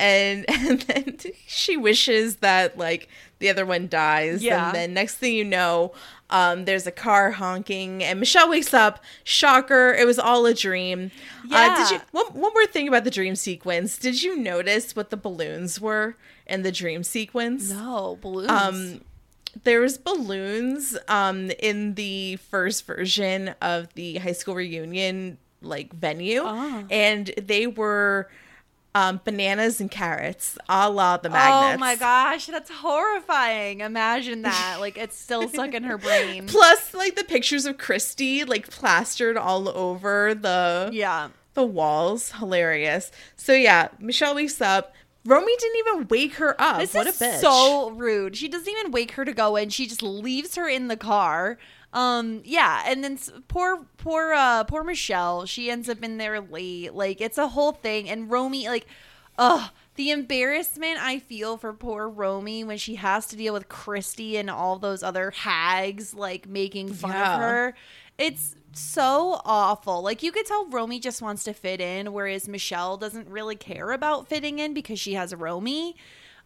And, 0.00 0.44
and 0.50 0.80
then 0.82 1.18
she 1.46 1.76
wishes 1.76 2.36
that, 2.36 2.76
like, 2.78 3.08
the 3.38 3.48
other 3.48 3.64
one 3.66 3.88
dies. 3.88 4.42
Yeah. 4.42 4.66
And 4.66 4.74
then 4.74 4.94
next 4.94 5.16
thing 5.16 5.34
you 5.34 5.44
know, 5.44 5.92
um, 6.30 6.64
there's 6.64 6.86
a 6.86 6.92
car 6.92 7.32
honking, 7.32 8.02
and 8.04 8.20
Michelle 8.20 8.48
wakes 8.50 8.72
up. 8.72 9.02
Shocker! 9.24 9.92
It 9.94 10.06
was 10.06 10.18
all 10.18 10.46
a 10.46 10.54
dream. 10.54 11.10
Uh, 11.50 11.76
did 11.76 11.90
you? 11.96 12.00
One, 12.12 12.26
one 12.26 12.52
more 12.54 12.66
thing 12.66 12.86
about 12.86 13.04
the 13.04 13.10
dream 13.10 13.34
sequence. 13.34 13.98
Did 13.98 14.22
you 14.22 14.36
notice 14.36 14.94
what 14.94 15.10
the 15.10 15.16
balloons 15.16 15.80
were 15.80 16.16
in 16.46 16.62
the 16.62 16.70
dream 16.70 17.02
sequence? 17.02 17.70
No, 17.70 18.16
balloons. 18.20 18.50
Um, 18.50 19.00
there 19.64 19.80
was 19.80 19.98
balloons 19.98 20.96
um 21.08 21.50
in 21.58 21.94
the 21.96 22.36
first 22.36 22.86
version 22.86 23.52
of 23.60 23.92
the 23.94 24.18
high 24.18 24.30
school 24.30 24.54
reunion 24.54 25.38
like 25.60 25.92
venue, 25.92 26.42
Ah. 26.44 26.84
and 26.88 27.26
they 27.36 27.66
were 27.66 28.30
um 28.94 29.20
bananas 29.24 29.80
and 29.80 29.90
carrots, 29.90 30.58
a 30.68 30.90
la 30.90 31.16
the 31.16 31.30
magnets. 31.30 31.76
Oh 31.76 31.78
my 31.78 31.94
gosh, 31.96 32.46
that's 32.46 32.70
horrifying. 32.70 33.80
Imagine 33.80 34.42
that. 34.42 34.78
Like 34.80 34.98
it's 34.98 35.16
still 35.16 35.48
stuck 35.48 35.74
in 35.74 35.84
her 35.84 35.98
brain. 36.06 36.46
Plus, 36.46 36.94
like 36.94 37.16
the 37.16 37.24
pictures 37.24 37.66
of 37.66 37.78
Christy, 37.78 38.44
like 38.44 38.68
plastered 38.68 39.36
all 39.36 39.68
over 39.68 40.34
the 40.34 40.90
Yeah. 40.92 41.28
the 41.54 41.64
walls. 41.64 42.32
Hilarious. 42.32 43.10
So 43.36 43.52
yeah, 43.52 43.88
Michelle 43.98 44.34
wakes 44.34 44.60
up. 44.60 44.94
Romy 45.26 45.54
didn't 45.58 45.78
even 45.78 46.08
wake 46.08 46.34
her 46.36 46.58
up. 46.60 46.78
This 46.78 46.94
what 46.94 47.06
is 47.06 47.20
a 47.20 47.24
bitch. 47.26 47.40
so 47.40 47.90
rude. 47.90 48.36
She 48.36 48.48
doesn't 48.48 48.68
even 48.72 48.90
wake 48.90 49.12
her 49.12 49.24
to 49.26 49.32
go 49.34 49.54
in. 49.56 49.68
She 49.68 49.86
just 49.86 50.02
leaves 50.02 50.54
her 50.54 50.66
in 50.66 50.88
the 50.88 50.96
car. 50.96 51.58
Um, 51.92 52.42
yeah, 52.44 52.84
and 52.86 53.02
then 53.02 53.18
poor, 53.48 53.84
poor, 53.96 54.32
uh, 54.32 54.64
poor 54.64 54.84
Michelle. 54.84 55.44
She 55.46 55.70
ends 55.70 55.88
up 55.88 56.02
in 56.02 56.18
there 56.18 56.40
late. 56.40 56.94
Like 56.94 57.20
it's 57.20 57.38
a 57.38 57.48
whole 57.48 57.72
thing. 57.72 58.08
And 58.08 58.30
Romy, 58.30 58.68
like, 58.68 58.86
ugh, 59.38 59.70
the 59.96 60.10
embarrassment 60.10 60.98
I 61.02 61.18
feel 61.18 61.56
for 61.56 61.72
poor 61.72 62.08
Romy 62.08 62.62
when 62.64 62.78
she 62.78 62.94
has 62.94 63.26
to 63.26 63.36
deal 63.36 63.52
with 63.52 63.68
Christy 63.68 64.36
and 64.36 64.48
all 64.48 64.78
those 64.78 65.02
other 65.02 65.30
hags 65.32 66.14
like 66.14 66.48
making 66.48 66.92
fun 66.92 67.10
Yeah. 67.12 67.34
of 67.34 67.40
her. 67.40 67.74
It's 68.18 68.54
so 68.72 69.40
awful. 69.44 70.00
Like 70.02 70.22
you 70.22 70.30
could 70.30 70.46
tell 70.46 70.66
Romy 70.68 71.00
just 71.00 71.20
wants 71.20 71.42
to 71.44 71.52
fit 71.52 71.80
in, 71.80 72.12
whereas 72.12 72.46
Michelle 72.48 72.98
doesn't 72.98 73.28
really 73.28 73.56
care 73.56 73.90
about 73.90 74.28
fitting 74.28 74.60
in 74.60 74.74
because 74.74 75.00
she 75.00 75.14
has 75.14 75.34
Romy. 75.34 75.96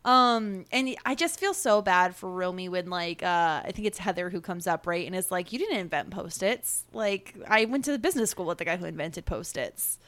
Um, 0.05 0.67
and 0.71 0.95
I 1.07 1.15
just 1.15 1.41
feel 1.41 1.55
so 1.55 1.81
bad 1.81 2.15
for 2.15 2.31
Romy 2.31 2.69
when 2.69 2.91
like 2.91 3.23
uh 3.23 3.63
I 3.65 3.71
think 3.73 3.87
it's 3.87 3.99
Heather 3.99 4.29
who 4.31 4.41
comes 4.41 4.67
up 4.67 4.87
right 4.87 5.07
and 5.07 5.17
is 5.17 5.31
like, 5.31 5.53
You 5.53 5.59
didn't 5.59 5.79
invent 5.79 6.11
post-its. 6.11 6.85
Like 6.93 7.35
I 7.49 7.65
went 7.65 7.85
to 7.87 7.93
the 7.93 7.99
business 7.99 8.31
school 8.31 8.47
with 8.47 8.59
the 8.59 8.65
guy 8.67 8.77
who 8.77 8.85
invented 8.85 9.25
post-its. 9.25 9.99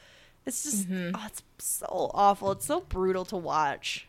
It's 0.45 0.63
just 0.63 0.87
oh, 0.91 1.23
it's 1.25 1.41
so 1.57 2.11
awful. 2.13 2.51
It's 2.51 2.65
so 2.65 2.81
brutal 2.81 3.25
to 3.25 3.37
watch. 3.37 4.07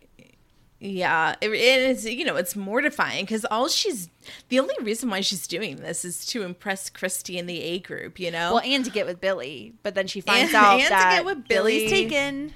Yeah, 0.80 1.34
it, 1.40 1.50
is. 1.52 2.04
You 2.04 2.24
know, 2.24 2.36
it's 2.36 2.54
mortifying 2.54 3.24
because 3.24 3.44
all 3.46 3.66
she's 3.68 4.08
the 4.48 4.60
only 4.60 4.76
reason 4.80 5.10
why 5.10 5.22
she's 5.22 5.48
doing 5.48 5.76
this 5.76 6.04
is 6.04 6.24
to 6.26 6.42
impress 6.42 6.88
Christy 6.88 7.36
in 7.36 7.46
the 7.46 7.60
A 7.60 7.78
group. 7.80 8.20
You 8.20 8.30
know, 8.30 8.54
Well, 8.54 8.62
and 8.64 8.84
to 8.84 8.90
get 8.92 9.04
with 9.06 9.20
Billy, 9.20 9.72
but 9.82 9.96
then 9.96 10.06
she 10.06 10.20
finds 10.20 10.54
And- 10.54 10.64
out 10.64 10.74
and 10.74 10.82
to 10.84 10.88
that 10.90 11.16
get 11.16 11.24
with 11.24 11.48
Billy's 11.48 11.90
taken. 11.90 12.52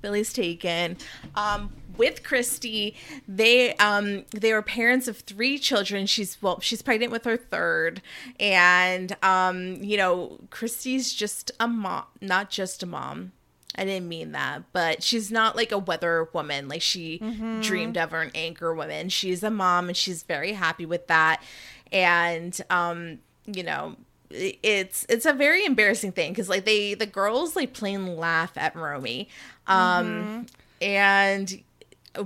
Billy's 0.00 0.32
taken. 0.32 0.96
Um, 1.36 1.70
with 1.96 2.22
Christy, 2.22 2.94
they 3.26 3.74
um 3.76 4.24
they 4.30 4.52
were 4.52 4.62
parents 4.62 5.08
of 5.08 5.18
three 5.18 5.58
children. 5.58 6.06
She's 6.06 6.40
well, 6.40 6.60
she's 6.60 6.82
pregnant 6.82 7.12
with 7.12 7.24
her 7.24 7.36
third, 7.36 8.02
and 8.40 9.16
um, 9.22 9.82
you 9.82 9.96
know, 9.96 10.38
Christy's 10.50 11.12
just 11.12 11.50
a 11.60 11.68
mom, 11.68 12.04
not 12.20 12.50
just 12.50 12.82
a 12.82 12.86
mom. 12.86 13.32
I 13.74 13.84
didn't 13.86 14.08
mean 14.08 14.32
that, 14.32 14.64
but 14.72 15.02
she's 15.02 15.30
not 15.32 15.56
like 15.56 15.72
a 15.72 15.78
weather 15.78 16.28
woman 16.34 16.68
like 16.68 16.82
she 16.82 17.18
dreamed 17.62 17.96
of 17.96 18.12
or 18.12 18.20
an 18.20 18.30
anchor 18.34 18.74
woman. 18.74 19.08
She's 19.08 19.42
a 19.42 19.50
mom 19.50 19.88
and 19.88 19.96
she's 19.96 20.22
very 20.24 20.52
happy 20.52 20.84
with 20.84 21.06
that. 21.06 21.42
And 21.90 22.58
um, 22.68 23.20
you 23.46 23.62
know, 23.62 23.96
it's 24.30 25.06
it's 25.08 25.24
a 25.24 25.32
very 25.32 25.64
embarrassing 25.64 26.12
thing 26.12 26.32
because 26.32 26.48
like 26.50 26.64
they 26.66 26.92
the 26.94 27.06
girls 27.06 27.56
like 27.56 27.72
plain 27.72 28.14
laugh 28.16 28.52
at 28.58 28.76
Romy. 28.76 29.28
Um 29.66 30.46
and 30.82 31.62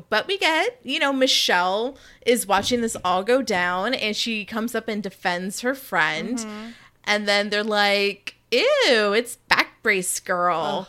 but 0.08 0.26
we 0.26 0.38
get, 0.38 0.78
you 0.82 0.98
know, 0.98 1.12
Michelle 1.12 1.96
is 2.24 2.46
watching 2.46 2.80
this 2.80 2.96
all 3.04 3.22
go 3.22 3.42
down 3.42 3.94
and 3.94 4.16
she 4.16 4.44
comes 4.44 4.74
up 4.74 4.88
and 4.88 5.02
defends 5.02 5.60
her 5.60 5.74
friend. 5.74 6.38
Mm-hmm. 6.38 6.68
And 7.04 7.28
then 7.28 7.50
they're 7.50 7.62
like, 7.62 8.36
ew, 8.50 9.12
it's 9.14 9.36
back 9.36 9.82
brace 9.82 10.18
girl. 10.20 10.88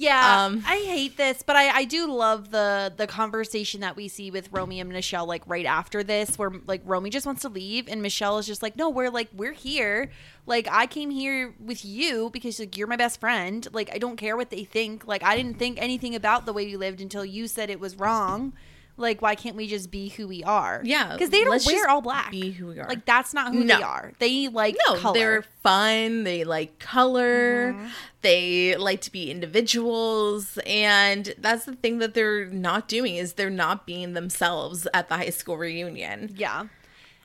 Yeah, 0.00 0.46
Um, 0.46 0.62
I 0.64 0.76
hate 0.76 1.16
this, 1.16 1.42
but 1.42 1.56
I, 1.56 1.70
I 1.78 1.84
do 1.84 2.06
love 2.12 2.50
the 2.50 2.92
the 2.96 3.08
conversation 3.08 3.80
that 3.80 3.96
we 3.96 4.06
see 4.06 4.30
with 4.30 4.48
Romy 4.52 4.78
and 4.78 4.88
Michelle 4.90 5.26
like 5.26 5.42
right 5.46 5.66
after 5.66 6.04
this, 6.04 6.38
where 6.38 6.52
like 6.68 6.82
Romy 6.84 7.10
just 7.10 7.26
wants 7.26 7.42
to 7.42 7.48
leave, 7.48 7.88
and 7.88 8.00
Michelle 8.00 8.38
is 8.38 8.46
just 8.46 8.62
like, 8.62 8.76
no, 8.76 8.88
we're 8.90 9.10
like 9.10 9.28
we're 9.34 9.54
here, 9.54 10.10
like 10.46 10.68
I 10.70 10.86
came 10.86 11.10
here 11.10 11.52
with 11.58 11.84
you 11.84 12.30
because 12.32 12.60
like 12.60 12.76
you're 12.76 12.86
my 12.86 12.96
best 12.96 13.18
friend, 13.18 13.66
like 13.72 13.90
I 13.92 13.98
don't 13.98 14.16
care 14.16 14.36
what 14.36 14.50
they 14.50 14.62
think, 14.62 15.06
like 15.08 15.24
I 15.24 15.36
didn't 15.36 15.58
think 15.58 15.78
anything 15.80 16.14
about 16.14 16.46
the 16.46 16.52
way 16.52 16.62
you 16.62 16.78
lived 16.78 17.00
until 17.00 17.24
you 17.24 17.48
said 17.48 17.68
it 17.68 17.80
was 17.80 17.96
wrong. 17.96 18.52
Like, 18.98 19.22
why 19.22 19.34
can't 19.36 19.56
we 19.56 19.66
just 19.68 19.90
be 19.90 20.08
who 20.08 20.26
we 20.28 20.42
are? 20.44 20.82
Yeah, 20.84 21.12
because 21.12 21.30
they 21.30 21.44
don't 21.44 21.64
wear 21.64 21.88
all 21.88 22.00
black. 22.02 22.30
be 22.30 22.50
who 22.50 22.66
we 22.66 22.80
are. 22.80 22.88
Like 22.88 23.04
that's 23.06 23.32
not 23.32 23.52
who 23.52 23.64
No. 23.64 23.76
they 23.76 23.82
are. 23.82 24.12
They 24.18 24.48
like 24.48 24.76
No, 24.88 24.96
color. 24.96 25.14
they're 25.18 25.42
fun. 25.62 26.24
They 26.24 26.44
like 26.44 26.78
color. 26.78 27.72
Mm-hmm. 27.72 27.86
They 28.22 28.76
like 28.76 29.00
to 29.02 29.12
be 29.12 29.30
individuals, 29.30 30.58
and 30.66 31.32
that's 31.38 31.64
the 31.64 31.76
thing 31.76 31.98
that 31.98 32.14
they're 32.14 32.46
not 32.46 32.88
doing 32.88 33.14
is 33.16 33.34
they're 33.34 33.48
not 33.50 33.86
being 33.86 34.14
themselves 34.14 34.88
at 34.92 35.08
the 35.08 35.16
high 35.16 35.30
school 35.30 35.56
reunion. 35.56 36.34
Yeah. 36.36 36.64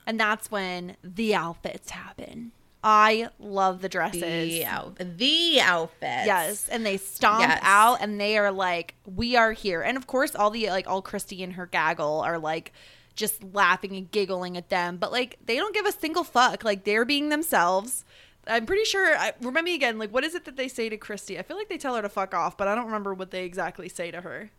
And 0.06 0.20
that's 0.20 0.50
when 0.50 0.96
the 1.02 1.34
outfits 1.34 1.90
happen. 1.90 2.52
I 2.86 3.30
love 3.38 3.80
the 3.80 3.88
dresses. 3.88 4.20
The 4.20 4.66
out, 4.66 4.96
the 4.98 5.58
outfits. 5.62 6.26
Yes, 6.26 6.68
and 6.68 6.84
they 6.84 6.98
stomp 6.98 7.40
Yes. 7.40 7.58
out 7.62 7.96
and 8.02 8.20
they 8.20 8.36
are 8.36 8.52
like, 8.52 8.94
"We 9.06 9.36
are 9.36 9.52
here." 9.52 9.80
And 9.80 9.96
of 9.96 10.06
course, 10.06 10.34
all 10.34 10.50
the 10.50 10.68
like 10.68 10.86
all 10.86 11.00
Christy 11.00 11.42
and 11.42 11.54
her 11.54 11.64
gaggle 11.64 12.20
are 12.20 12.38
like 12.38 12.72
just 13.16 13.42
laughing 13.54 13.96
and 13.96 14.10
giggling 14.10 14.56
at 14.58 14.68
them, 14.68 14.98
but 14.98 15.10
like 15.12 15.38
they 15.46 15.56
don't 15.56 15.74
give 15.74 15.86
a 15.86 15.92
single 15.92 16.24
fuck. 16.24 16.62
Like 16.62 16.84
they're 16.84 17.06
being 17.06 17.30
themselves. 17.30 18.04
I'm 18.46 18.66
pretty 18.66 18.84
sure. 18.84 19.16
I, 19.16 19.32
remind 19.40 19.64
me 19.64 19.74
again. 19.74 19.98
Like, 19.98 20.12
what 20.12 20.22
is 20.22 20.34
it 20.34 20.44
that 20.44 20.56
they 20.56 20.68
say 20.68 20.90
to 20.90 20.98
Christy? 20.98 21.38
I 21.38 21.42
feel 21.42 21.56
like 21.56 21.70
they 21.70 21.78
tell 21.78 21.96
her 21.96 22.02
to 22.02 22.10
fuck 22.10 22.34
off, 22.34 22.58
but 22.58 22.68
I 22.68 22.74
don't 22.74 22.84
remember 22.84 23.14
what 23.14 23.30
they 23.30 23.44
exactly 23.46 23.88
say 23.88 24.10
to 24.10 24.20
her. 24.20 24.50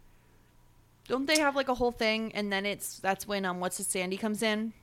Don't 1.07 1.28
they 1.28 1.38
have 1.39 1.55
like 1.55 1.69
a 1.69 1.76
whole 1.76 1.91
thing, 1.91 2.32
and 2.34 2.51
then 2.51 2.65
it's 2.65 2.97
that's 2.97 3.28
when 3.28 3.45
um 3.45 3.59
what's 3.59 3.78
his 3.78 3.86
Sandy 3.86 4.17
comes 4.17 4.41
in? 4.41 4.73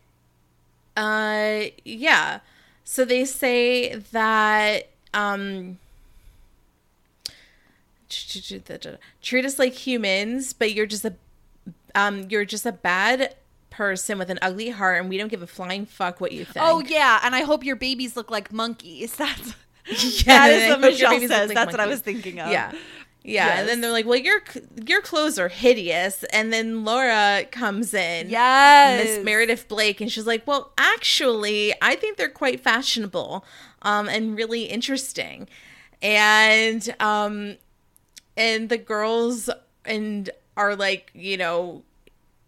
Uh, 0.96 1.64
yeah. 1.84 2.38
So 2.84 3.04
they 3.04 3.24
say 3.24 3.94
that 4.12 4.88
um 5.14 5.78
treat 9.22 9.44
us 9.44 9.58
like 9.58 9.72
humans, 9.72 10.52
but 10.52 10.72
you're 10.72 10.86
just 10.86 11.04
a 11.04 11.14
um 11.94 12.26
you're 12.28 12.44
just 12.44 12.66
a 12.66 12.72
bad 12.72 13.34
person 13.70 14.18
with 14.18 14.30
an 14.30 14.38
ugly 14.42 14.70
heart, 14.70 15.00
and 15.00 15.08
we 15.08 15.16
don't 15.18 15.28
give 15.28 15.42
a 15.42 15.46
flying 15.46 15.86
fuck 15.86 16.20
what 16.20 16.32
you 16.32 16.44
think. 16.44 16.64
Oh 16.64 16.82
yeah, 16.86 17.20
and 17.22 17.34
I 17.34 17.40
hope 17.42 17.64
your 17.64 17.76
babies 17.76 18.16
look 18.16 18.30
like 18.30 18.52
monkeys. 18.52 19.16
That's 19.16 19.54
Yeah, 19.86 20.48
that 20.48 20.50
is 20.50 20.68
what 20.68 20.80
Michelle 20.80 21.20
says. 21.20 21.48
like 21.48 21.54
That's 21.54 21.72
what 21.72 21.80
I 21.80 21.86
was 21.86 22.00
thinking 22.00 22.38
of. 22.40 22.50
Yeah. 22.52 22.72
Yeah, 23.24 23.60
and 23.60 23.68
then 23.68 23.80
they're 23.80 23.92
like, 23.92 24.04
"Well, 24.06 24.18
your 24.18 24.42
your 24.84 25.00
clothes 25.00 25.38
are 25.38 25.48
hideous." 25.48 26.24
And 26.24 26.52
then 26.52 26.84
Laura 26.84 27.44
comes 27.50 27.94
in, 27.94 28.28
Yes. 28.30 29.04
Miss 29.04 29.24
Meredith 29.24 29.68
Blake, 29.68 30.00
and 30.00 30.10
she's 30.10 30.26
like, 30.26 30.44
"Well, 30.46 30.72
actually, 30.76 31.72
I 31.80 31.94
think 31.94 32.16
they're 32.16 32.28
quite 32.28 32.60
fashionable, 32.60 33.44
um, 33.82 34.08
and 34.08 34.36
really 34.36 34.64
interesting." 34.64 35.48
And 36.02 36.94
um, 36.98 37.56
and 38.36 38.68
the 38.68 38.78
girls 38.78 39.48
and 39.84 40.28
are 40.56 40.74
like, 40.74 41.10
you 41.14 41.36
know, 41.36 41.84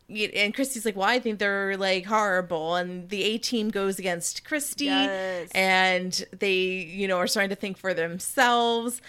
and 0.08 0.52
Christy's 0.54 0.84
like, 0.84 0.96
"Well, 0.96 1.08
I 1.08 1.20
think 1.20 1.38
they're 1.38 1.76
like 1.76 2.06
horrible." 2.06 2.74
And 2.74 3.08
the 3.10 3.22
A 3.22 3.38
team 3.38 3.70
goes 3.70 3.98
against 4.00 4.44
Christy, 4.44 4.86
Yes. 4.86 5.50
and 5.54 6.24
they, 6.36 6.54
you 6.54 7.06
know, 7.06 7.18
are 7.18 7.26
starting 7.28 7.50
to 7.50 7.56
think 7.56 7.76
for 7.78 7.94
themselves. 7.94 9.00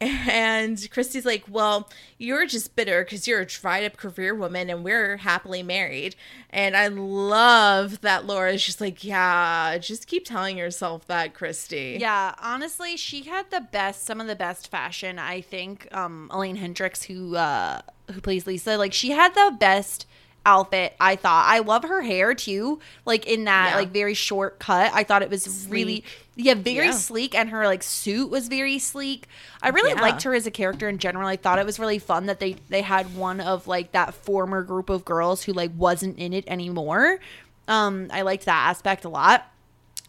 And 0.00 0.88
Christy's 0.90 1.26
like, 1.26 1.44
Well, 1.48 1.90
you're 2.18 2.46
just 2.46 2.76
bitter 2.76 3.04
because 3.04 3.26
you're 3.26 3.40
a 3.40 3.46
dried 3.46 3.84
up 3.84 3.96
career 3.96 4.34
woman 4.34 4.70
and 4.70 4.84
we're 4.84 5.18
happily 5.18 5.62
married. 5.62 6.14
And 6.50 6.76
I 6.76 6.88
love 6.88 8.00
that 8.02 8.24
Laura's 8.24 8.64
just 8.64 8.80
like, 8.80 9.02
Yeah, 9.02 9.76
just 9.78 10.06
keep 10.06 10.24
telling 10.24 10.56
yourself 10.56 11.06
that, 11.08 11.34
Christy. 11.34 11.98
Yeah, 12.00 12.34
honestly, 12.40 12.96
she 12.96 13.22
had 13.22 13.50
the 13.50 13.60
best, 13.60 14.04
some 14.04 14.20
of 14.20 14.26
the 14.26 14.36
best 14.36 14.70
fashion. 14.70 15.18
I 15.18 15.40
think 15.40 15.92
um, 15.92 16.30
Elaine 16.32 16.56
Hendrix, 16.56 17.02
who 17.04 17.36
uh, 17.36 17.82
who 18.12 18.20
plays 18.20 18.46
Lisa, 18.46 18.76
like 18.76 18.92
she 18.92 19.10
had 19.10 19.34
the 19.34 19.56
best 19.58 20.06
outfit. 20.46 20.94
I 21.00 21.16
thought 21.16 21.46
I 21.48 21.58
love 21.60 21.84
her 21.84 22.02
hair 22.02 22.34
too, 22.34 22.80
like 23.04 23.26
in 23.26 23.44
that 23.44 23.70
Yeah. 23.70 23.76
like 23.76 23.90
very 23.90 24.14
short 24.14 24.58
cut. 24.58 24.90
I 24.94 25.04
thought 25.04 25.22
it 25.22 25.30
was 25.30 25.66
really 25.68 26.04
yeah 26.36 26.54
very 26.54 26.86
Yeah. 26.86 26.92
sleek, 26.92 27.34
and 27.34 27.50
her 27.50 27.66
like 27.66 27.82
suit 27.82 28.30
was 28.30 28.48
very 28.48 28.78
sleek. 28.78 29.28
I 29.62 29.68
really 29.68 29.90
Yeah. 29.92 30.00
liked 30.00 30.22
her 30.22 30.34
as 30.34 30.46
a 30.46 30.50
character 30.50 30.88
in 30.88 30.98
general. 30.98 31.28
I 31.28 31.36
thought 31.36 31.58
it 31.58 31.66
was 31.66 31.78
really 31.78 31.98
fun 31.98 32.26
that 32.26 32.40
they 32.40 32.56
they 32.68 32.82
had 32.82 33.14
one 33.16 33.40
of 33.40 33.66
like 33.66 33.92
that 33.92 34.14
former 34.14 34.62
group 34.62 34.88
of 34.88 35.04
girls 35.04 35.42
who 35.44 35.52
like 35.52 35.72
wasn't 35.76 36.18
in 36.18 36.32
it 36.32 36.44
anymore. 36.46 37.18
Um, 37.66 38.08
I 38.12 38.22
liked 38.22 38.46
that 38.46 38.68
aspect 38.70 39.04
a 39.04 39.08
lot. 39.10 39.50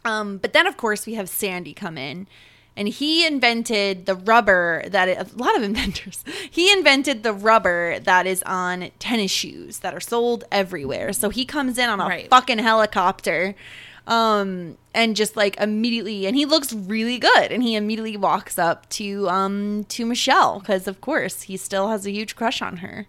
Um, 0.05 0.37
but 0.37 0.53
then, 0.53 0.65
of 0.65 0.77
course, 0.77 1.05
we 1.05 1.15
have 1.15 1.27
Sandy 1.27 1.73
come 1.73 1.97
in, 1.97 2.25
and 2.79 2.87
he 2.87 3.25
invented 3.27 4.07
the 4.07 4.15
rubber 4.15 4.83
that 4.89 5.07
a 5.09 5.27
lot 5.35 5.55
of 5.55 5.61
inventors. 5.71 6.23
He 6.49 6.71
invented 6.71 7.21
the 7.21 7.33
rubber 7.33 7.99
that 7.99 8.25
is 8.25 8.41
on 8.43 8.89
tennis 8.97 9.29
shoes 9.31 9.79
that 9.79 9.93
are 9.93 9.99
sold 9.99 10.45
everywhere. 10.51 11.13
So 11.13 11.29
he 11.29 11.45
comes 11.45 11.77
in 11.77 11.89
on 11.89 11.99
a 11.99 12.05
Right. 12.07 12.29
fucking 12.29 12.57
helicopter, 12.59 13.53
um, 14.07 14.77
and 14.95 15.15
just 15.15 15.35
like 15.37 15.55
immediately, 15.59 16.25
and 16.25 16.35
he 16.35 16.45
looks 16.45 16.73
really 16.73 17.19
good, 17.19 17.51
and 17.51 17.61
he 17.61 17.75
immediately 17.75 18.17
walks 18.17 18.57
up 18.57 18.89
to 18.89 19.29
um 19.29 19.83
to 19.89 20.05
Michelle 20.05 20.59
because 20.59 20.87
of 20.87 20.99
course 21.01 21.43
he 21.43 21.57
still 21.57 21.89
has 21.89 22.07
a 22.07 22.11
huge 22.11 22.35
crush 22.35 22.61
on 22.61 22.77
her 22.77 23.05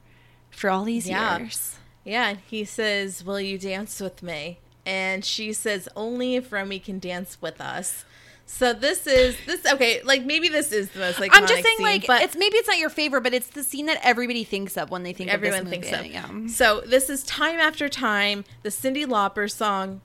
for 0.51 0.69
all 0.69 0.85
these 0.85 1.09
Yeah. 1.09 1.39
years. 1.39 1.77
Yeah, 2.05 2.29
and 2.31 2.39
he 2.51 2.65
says, 2.65 3.25
Will 3.25 3.41
you 3.41 3.57
dance 3.59 4.01
with 4.01 4.23
me? 4.23 4.59
And 4.85 5.25
she 5.25 5.53
says, 5.53 5.89
Only 5.95 6.35
if 6.37 6.51
Romy 6.53 6.79
can 6.79 6.99
dance 6.99 7.39
with 7.41 7.61
us. 7.61 8.05
So 8.53 8.75
this 8.75 9.07
is 9.07 9.37
this 9.47 9.65
okay, 9.65 10.03
like 10.03 10.25
maybe 10.27 10.49
this 10.49 10.71
is 10.73 10.91
the 10.91 10.99
most 10.99 11.19
like 11.21 11.31
I'm 11.35 11.47
just 11.47 11.63
saying, 11.63 11.79
like, 11.81 12.07
but 12.07 12.21
it's 12.23 12.37
maybe 12.37 12.57
it's 12.59 12.69
not 12.69 12.79
your 12.79 12.91
favorite, 12.91 13.23
but 13.23 13.33
it's 13.33 13.47
the 13.47 13.63
scene 13.63 13.87
that 13.87 13.99
everybody 14.03 14.45
thinks 14.45 14.77
of 14.77 14.91
when 14.91 15.03
they 15.03 15.13
think 15.13 15.31
everyone 15.31 15.61
of 15.61 15.65
this 15.67 15.71
thinks 15.71 15.91
movie. 15.91 16.13
so. 16.13 16.33
Yeah. 16.33 16.47
So 16.49 16.81
this 16.87 17.09
is 17.09 17.23
time 17.23 17.59
after 17.59 17.89
time, 17.89 18.45
the 18.63 18.69
Cyndi 18.69 19.07
Lauper 19.07 19.51
song. 19.51 20.03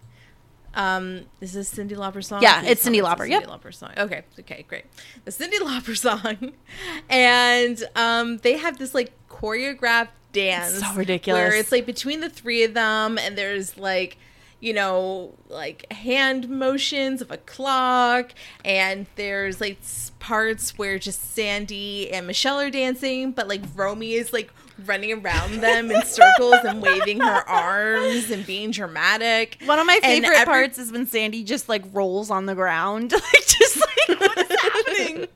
Um, 0.73 1.21
is 1.41 1.53
this 1.53 1.73
Cyndi 1.73 1.93
Lauper 1.97 2.23
song? 2.23 2.41
Yeah, 2.41 2.61
it's 2.63 2.83
tell 2.83 2.91
me 2.91 2.99
Cyndi 2.99 3.01
a 3.01 3.15
Lauper, 3.15 3.25
Cyndi 3.25 3.29
yep. 3.29 3.47
Lauper 3.47 3.73
song. 3.73 3.91
Okay, 3.97 4.23
okay, 4.39 4.65
great. 4.69 4.85
The 5.25 5.31
Cyndi 5.31 5.57
Lauper 5.59 5.97
song, 5.97 6.53
and 7.09 7.83
um, 7.95 8.37
they 8.37 8.57
have 8.57 8.77
this 8.77 8.93
like 8.93 9.11
choreographed 9.29 10.09
dance, 10.33 10.79
So 10.79 10.93
ridiculous. 10.93 11.39
where 11.39 11.55
it's 11.55 11.71
like 11.71 11.85
between 11.85 12.19
the 12.19 12.29
three 12.29 12.63
of 12.63 12.73
them, 12.73 13.17
and 13.17 13.37
there's 13.37 13.77
like. 13.77 14.17
You 14.59 14.73
know, 14.73 15.35
like 15.49 15.91
hand 15.91 16.49
motions 16.49 17.21
of 17.21 17.29
a 17.29 17.37
clock, 17.37 18.31
and 18.63 19.05
there's 19.15 19.61
like 19.61 19.77
parts 20.19 20.77
where 20.77 20.97
just 20.97 21.33
Sandy 21.35 22.11
and 22.11 22.25
Michelle 22.25 22.59
are 22.59 22.71
dancing, 22.71 23.31
but 23.31 23.47
like 23.47 23.61
Romy 23.75 24.13
is 24.13 24.33
like 24.33 24.51
running 24.85 25.13
around 25.13 25.61
them 25.61 25.91
in 25.91 26.01
circles 26.03 26.55
and 26.65 26.81
waving 26.81 27.19
her 27.19 27.43
arms 27.49 28.31
and 28.31 28.45
being 28.45 28.71
dramatic. 28.71 29.57
One 29.65 29.77
of 29.79 29.85
my 29.85 29.99
favorite 30.01 30.35
every- 30.35 30.45
parts 30.45 30.77
is 30.77 30.91
when 30.91 31.05
Sandy 31.05 31.43
just 31.43 31.69
like 31.69 31.83
rolls 31.93 32.31
on 32.31 32.45
the 32.45 32.55
ground, 32.55 33.11
like 33.11 33.45
just 33.47 33.77
like 33.77 34.19
what 34.19 34.37
is 34.37 34.59
happening? 34.61 35.27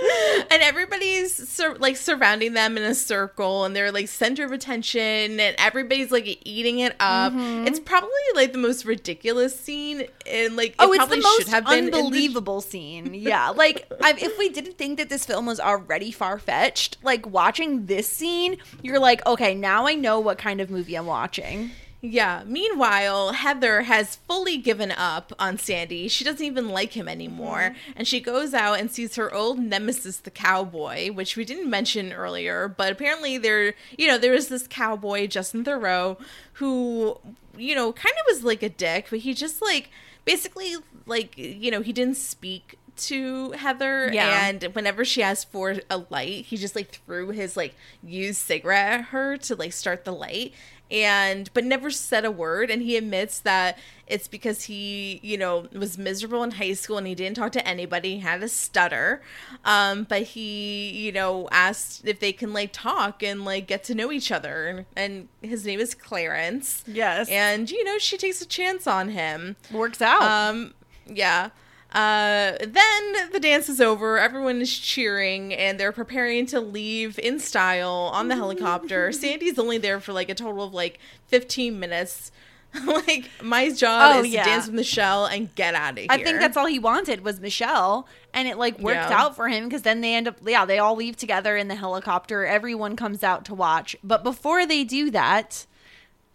and 0.50 0.62
everybody's 0.62 1.48
sur- 1.48 1.76
like 1.78 1.96
surrounding 1.96 2.52
them 2.54 2.76
in 2.76 2.82
a 2.84 2.94
circle 2.94 3.64
and 3.64 3.74
they're 3.74 3.92
like 3.92 4.08
center 4.08 4.44
of 4.44 4.52
attention 4.52 5.00
and 5.40 5.54
everybody's 5.58 6.10
like 6.10 6.40
eating 6.44 6.78
it 6.80 6.94
up 7.00 7.32
Mm-hmm. 7.32 7.66
it's 7.66 7.80
probably 7.80 8.10
like 8.34 8.52
the 8.52 8.58
most 8.58 8.84
ridiculous 8.84 9.58
scene 9.58 10.04
and 10.30 10.56
like 10.56 10.70
it 10.70 10.76
oh, 10.78 10.92
it's 10.92 10.96
probably 10.98 11.16
the 11.18 11.22
most 11.22 11.38
should 11.38 11.48
have 11.48 11.64
been 11.66 11.84
in 11.86 11.90
the- 11.90 11.96
unbelievable 11.98 12.60
scene. 12.60 13.14
Yeah, 13.14 13.50
like 13.50 13.86
I, 14.02 14.12
if 14.18 14.38
we 14.38 14.48
didn't 14.48 14.78
think 14.78 14.98
that 14.98 15.08
this 15.08 15.24
film 15.26 15.46
was 15.46 15.58
already 15.60 16.10
far 16.12 16.38
fetched, 16.38 16.98
like 17.02 17.26
watching 17.26 17.86
this 17.86 18.08
scene, 18.08 18.58
you're 18.82 18.98
like, 19.00 19.24
okay, 19.26 19.54
now 19.54 19.86
I 19.86 19.94
know 19.94 20.20
what 20.20 20.38
kind 20.38 20.60
of 20.60 20.70
movie 20.70 20.94
I'm 20.96 21.06
watching. 21.06 21.70
Yeah 22.02 22.42
meanwhile 22.46 23.32
heather 23.32 23.82
has 23.82 24.16
fully 24.16 24.56
given 24.58 24.92
up 24.92 25.32
on 25.38 25.58
sandy 25.58 26.08
she 26.08 26.24
doesn't 26.24 26.44
even 26.44 26.68
like 26.68 26.92
him 26.92 27.08
anymore 27.08 27.56
Mm-hmm. 27.76 27.92
and 27.96 28.06
she 28.06 28.20
goes 28.20 28.54
out 28.54 28.78
and 28.78 28.90
sees 28.90 29.16
her 29.16 29.32
old 29.34 29.58
nemesis 29.58 30.18
the 30.18 30.30
cowboy 30.30 31.10
which 31.10 31.36
we 31.36 31.44
didn't 31.44 31.68
mention 31.70 32.12
earlier 32.12 32.68
but 32.68 32.92
apparently 32.92 33.38
there 33.38 33.74
you 33.98 34.06
know 34.06 34.18
there 34.18 34.32
was 34.32 34.48
this 34.48 34.66
cowboy 34.68 35.26
justin 35.26 35.64
theroux 35.64 36.18
who 36.54 37.18
you 37.56 37.74
know 37.74 37.92
kind 37.92 38.14
of 38.20 38.24
was 38.34 38.44
like 38.44 38.62
a 38.62 38.68
dick 38.68 39.06
but 39.10 39.20
he 39.20 39.32
just 39.34 39.62
like 39.62 39.90
basically 40.24 40.74
like 41.06 41.36
you 41.36 41.70
know 41.70 41.80
he 41.80 41.92
didn't 41.92 42.16
speak 42.16 42.78
to 42.96 43.52
Heather 43.52 44.10
Yeah. 44.12 44.46
and 44.48 44.62
whenever 44.74 45.04
she 45.04 45.22
asked 45.22 45.50
for 45.50 45.76
a 45.90 45.98
light, 46.10 46.46
he 46.46 46.56
just 46.56 46.74
like 46.76 46.90
threw 47.06 47.30
his 47.30 47.56
like 47.56 47.74
used 48.02 48.38
cigarette 48.40 48.92
at 48.92 49.00
her 49.06 49.36
to 49.38 49.54
like 49.54 49.72
start 49.72 50.04
the 50.04 50.12
light 50.12 50.52
and 50.88 51.50
but 51.52 51.64
never 51.64 51.90
said 51.90 52.24
a 52.24 52.30
word 52.30 52.70
and 52.70 52.80
he 52.80 52.96
admits 52.96 53.40
that 53.40 53.76
it's 54.06 54.28
because 54.28 54.62
he 54.64 55.18
you 55.20 55.36
know 55.36 55.66
was 55.72 55.98
miserable 55.98 56.44
in 56.44 56.52
high 56.52 56.72
school 56.74 56.96
and 56.96 57.08
he 57.08 57.14
didn't 57.16 57.36
talk 57.36 57.50
to 57.50 57.66
anybody 57.66 58.14
he 58.14 58.20
had 58.20 58.40
a 58.40 58.48
stutter 58.48 59.20
um 59.64 60.04
but 60.04 60.22
he 60.22 60.90
you 60.90 61.10
know 61.10 61.48
asked 61.50 62.06
if 62.06 62.20
they 62.20 62.30
can 62.32 62.52
like 62.52 62.70
talk 62.72 63.20
and 63.20 63.44
like 63.44 63.66
get 63.66 63.82
to 63.82 63.96
know 63.96 64.12
each 64.12 64.30
other 64.30 64.68
and, 64.68 64.86
and 64.94 65.28
his 65.42 65.66
name 65.66 65.80
is 65.80 65.92
clarence 65.92 66.84
Yes. 66.86 67.28
and 67.28 67.68
you 67.68 67.82
know 67.82 67.98
she 67.98 68.16
takes 68.16 68.40
a 68.40 68.46
chance 68.46 68.86
on 68.86 69.08
him 69.08 69.56
Works 69.72 70.00
out. 70.00 70.22
um, 70.22 70.72
yeah. 71.08 71.50
Uh, 71.92 72.52
then 72.60 73.30
the 73.32 73.40
dance 73.40 73.68
is 73.68 73.80
over. 73.80 74.18
Everyone 74.18 74.60
is 74.60 74.76
cheering, 74.76 75.54
and 75.54 75.78
they're 75.80 75.92
preparing 75.92 76.44
to 76.46 76.60
leave 76.60 77.18
in 77.18 77.38
style 77.38 78.10
on 78.12 78.28
the 78.28 78.34
helicopter. 78.36 79.12
Sandy's 79.12 79.58
only 79.58 79.78
there 79.78 80.00
for 80.00 80.12
like 80.12 80.28
a 80.28 80.34
total 80.34 80.64
of 80.64 80.74
like 80.74 80.98
15 81.28 81.78
minutes. 81.80 82.32
like 82.84 83.30
my 83.42 83.70
job 83.70 84.16
Oh, 84.16 84.20
is 84.20 84.28
yeah. 84.28 84.42
to 84.44 84.50
dance 84.50 84.66
with 84.66 84.74
Michelle 84.74 85.24
and 85.24 85.54
get 85.54 85.74
out 85.74 85.92
of 85.92 85.98
here. 85.98 86.06
I 86.10 86.22
think 86.22 86.40
that's 86.40 86.58
all 86.58 86.66
he 86.66 86.78
wanted 86.78 87.24
was 87.24 87.40
Michelle, 87.40 88.06
and 88.34 88.46
it 88.46 88.58
like 88.58 88.78
worked 88.80 88.96
Yeah. 89.08 89.18
out 89.22 89.34
for 89.36 89.48
him 89.48 89.64
because 89.64 89.80
then 89.82 90.02
they 90.02 90.14
end 90.14 90.28
up, 90.28 90.36
yeah, 90.44 90.66
they 90.66 90.78
all 90.78 90.94
leave 90.96 91.16
together 91.16 91.56
in 91.56 91.68
the 91.68 91.76
helicopter. 91.76 92.44
Everyone 92.44 92.94
comes 92.94 93.22
out 93.22 93.46
to 93.46 93.54
watch, 93.54 93.96
but 94.04 94.22
before 94.22 94.66
they 94.66 94.84
do 94.84 95.10
that, 95.12 95.64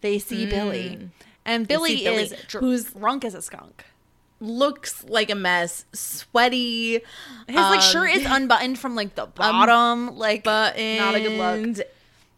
they 0.00 0.18
see 0.18 0.46
Billy, 0.46 1.10
and 1.44 1.68
Billy, 1.68 1.98
Mm. 1.98 2.04
Billy, 2.04 2.22
is 2.24 2.34
dr- 2.48 2.64
who's- 2.64 2.90
drunk 2.92 3.24
as 3.24 3.34
a 3.34 3.42
skunk. 3.42 3.84
Looks 4.42 5.04
like 5.04 5.30
a 5.30 5.34
mess, 5.34 5.84
sweaty. 5.92 7.00
His 7.46 7.56
like 7.56 7.80
um, 7.80 7.80
shirt 7.80 8.10
is 8.10 8.24
unbuttoned 8.28 8.78
from 8.78 8.94
like 8.94 9.14
the 9.14 9.26
bottom, 9.26 10.16
like 10.18 10.44
buttoned. 10.44 10.98
not 10.98 11.14
a 11.14 11.20
good 11.20 11.38
look. 11.38 11.86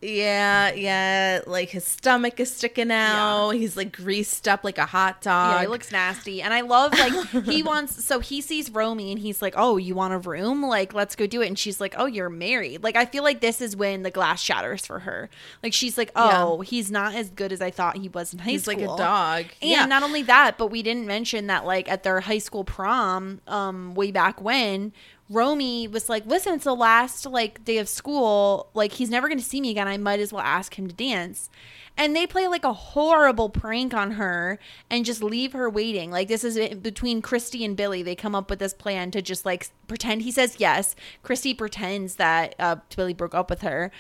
Yeah, 0.04 0.72
yeah. 0.72 1.40
Like 1.46 1.70
his 1.70 1.84
stomach 1.84 2.38
is 2.38 2.50
sticking 2.50 2.90
out. 2.90 3.52
He's 3.52 3.76
like 3.76 3.96
greased 3.96 4.46
up 4.46 4.62
like 4.62 4.76
a 4.76 4.84
hot 4.84 5.22
dog. 5.22 5.54
Yeah, 5.54 5.60
he 5.62 5.66
looks 5.66 5.90
nasty. 5.90 6.42
And 6.42 6.52
I 6.52 6.60
love 6.60 6.92
like 6.92 7.44
he 7.44 7.62
wants 7.64 8.04
so 8.04 8.20
he 8.20 8.40
sees 8.42 8.70
Romy 8.70 9.12
and 9.12 9.20
he's 9.20 9.40
like, 9.40 9.54
"Oh, 9.56 9.78
you 9.78 9.94
want 9.94 10.12
a 10.12 10.18
room? 10.18 10.62
Like, 10.62 10.92
let's 10.92 11.16
go 11.16 11.26
do 11.26 11.40
it." 11.40 11.46
And 11.46 11.58
she's 11.58 11.80
like, 11.80 11.94
"Oh, 11.96 12.06
you're 12.06 12.28
married." 12.28 12.82
Like 12.82 12.96
I 12.96 13.06
feel 13.06 13.22
like 13.22 13.40
this 13.40 13.62
is 13.62 13.76
when 13.76 14.02
the 14.02 14.10
glass 14.10 14.42
shatters 14.42 14.84
for 14.84 15.00
her. 15.00 15.30
Like 15.62 15.72
she's 15.72 15.96
like, 15.96 16.10
"Oh, 16.14 16.60
he's 16.60 16.90
not 16.90 17.14
as 17.14 17.30
good 17.30 17.50
as 17.50 17.62
I 17.62 17.70
thought 17.70 17.96
he 17.96 18.08
was 18.08 18.34
in 18.34 18.40
high 18.40 18.50
He's 18.50 18.64
school." 18.64 18.74
like 18.74 18.84
a 18.84 18.96
dog. 18.98 19.46
And 19.62 19.70
yeah. 19.70 19.86
not 19.86 20.02
only 20.02 20.22
that, 20.22 20.58
but 20.58 20.66
we 20.66 20.82
didn't 20.82 21.06
mention 21.06 21.46
that 21.46 21.64
like 21.64 21.90
at 21.90 22.02
their 22.02 22.20
high 22.20 22.38
school 22.38 22.64
prom, 22.64 23.40
um, 23.46 23.94
way 23.94 24.10
back 24.10 24.42
when, 24.42 24.92
Romy 25.30 25.88
was 25.88 26.08
like, 26.08 26.26
"Listen, 26.26 26.54
it's 26.54 26.64
the 26.64 26.74
last 26.74 27.26
like 27.26 27.64
day 27.64 27.78
of 27.78 27.88
school. 27.88 28.68
Like 28.74 28.92
he's 28.92 29.10
never 29.10 29.28
going 29.28 29.38
to 29.38 29.44
see 29.44 29.60
me 29.60 29.70
again. 29.70 29.88
I 29.88 29.96
might 29.96 30.20
as 30.20 30.32
well 30.32 30.42
ask 30.42 30.78
him 30.78 30.88
to 30.88 30.94
dance." 30.94 31.50
And 31.96 32.16
they 32.16 32.26
play 32.26 32.48
like 32.48 32.64
a 32.64 32.72
horrible 32.72 33.48
prank 33.48 33.94
on 33.94 34.12
her 34.12 34.58
and 34.90 35.04
just 35.04 35.22
leave 35.22 35.52
her 35.52 35.70
waiting. 35.70 36.10
Like 36.10 36.28
this 36.28 36.42
is 36.42 36.74
between 36.76 37.22
Christy 37.22 37.64
and 37.64 37.76
Billy. 37.76 38.02
They 38.02 38.16
come 38.16 38.34
up 38.34 38.50
with 38.50 38.58
this 38.58 38.74
plan 38.74 39.10
to 39.12 39.22
just 39.22 39.46
like 39.46 39.68
pretend 39.86 40.22
he 40.22 40.32
says 40.32 40.56
yes. 40.58 40.96
Christy 41.22 41.54
pretends 41.54 42.16
that 42.16 42.54
uh, 42.58 42.76
Billy 42.94 43.14
broke 43.14 43.34
up 43.34 43.48
with 43.48 43.62
her 43.62 43.92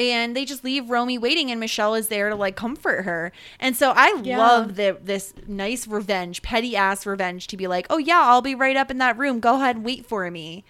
and 0.00 0.34
they 0.36 0.44
just 0.44 0.64
leave 0.64 0.88
Romy 0.90 1.18
waiting 1.18 1.50
and 1.50 1.60
Michelle 1.60 1.94
is 1.94 2.08
there 2.08 2.30
to 2.30 2.34
like 2.36 2.56
comfort 2.56 3.02
her. 3.04 3.32
And 3.58 3.76
so 3.76 3.92
I 3.94 4.18
Yeah. 4.22 4.38
love 4.38 4.76
the 4.76 4.98
this 5.02 5.34
nice 5.46 5.86
revenge, 5.86 6.42
petty 6.42 6.74
ass 6.76 7.04
revenge 7.06 7.46
to 7.48 7.56
be 7.56 7.66
like, 7.66 7.86
"Oh 7.90 7.98
yeah, 7.98 8.20
I'll 8.22 8.42
be 8.42 8.54
right 8.54 8.76
up 8.76 8.90
in 8.90 8.98
that 8.98 9.18
room. 9.18 9.40
Go 9.40 9.56
ahead 9.56 9.76
and 9.76 9.84
wait 9.84 10.06
for 10.06 10.30
me." 10.30 10.64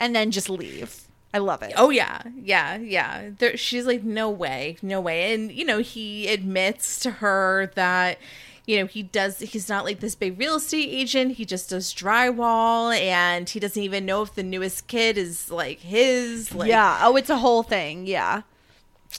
And 0.00 0.16
then 0.16 0.30
just 0.30 0.50
leave. 0.50 1.02
I 1.34 1.38
love 1.38 1.62
it. 1.62 1.72
Oh 1.76 1.90
yeah, 1.90 2.22
yeah, 2.36 2.76
yeah. 2.76 3.30
There, 3.38 3.56
she's 3.56 3.86
like, 3.86 4.02
no 4.02 4.28
way, 4.28 4.76
no 4.82 5.00
way. 5.00 5.32
And 5.32 5.50
you 5.50 5.64
know, 5.64 5.78
he 5.78 6.28
admits 6.28 6.98
to 7.00 7.10
her 7.10 7.70
that 7.74 8.18
you 8.64 8.76
know, 8.78 8.86
he 8.86 9.02
does, 9.02 9.40
he's 9.40 9.68
not 9.68 9.84
like 9.84 9.98
this 9.98 10.14
big 10.14 10.38
real 10.38 10.54
estate 10.54 10.88
agent. 10.88 11.32
He 11.32 11.44
just 11.44 11.70
does 11.70 11.92
drywall 11.92 12.96
and 12.96 13.48
he 13.48 13.58
doesn't 13.58 13.82
even 13.82 14.06
know 14.06 14.22
if 14.22 14.36
the 14.36 14.44
newest 14.44 14.86
kid 14.86 15.18
is 15.18 15.50
like 15.50 15.80
his. 15.80 16.54
Like, 16.54 16.68
yeah. 16.68 17.00
Oh, 17.02 17.16
it's 17.16 17.28
a 17.30 17.38
whole 17.38 17.64
thing. 17.64 18.06
Yeah. 18.06 18.42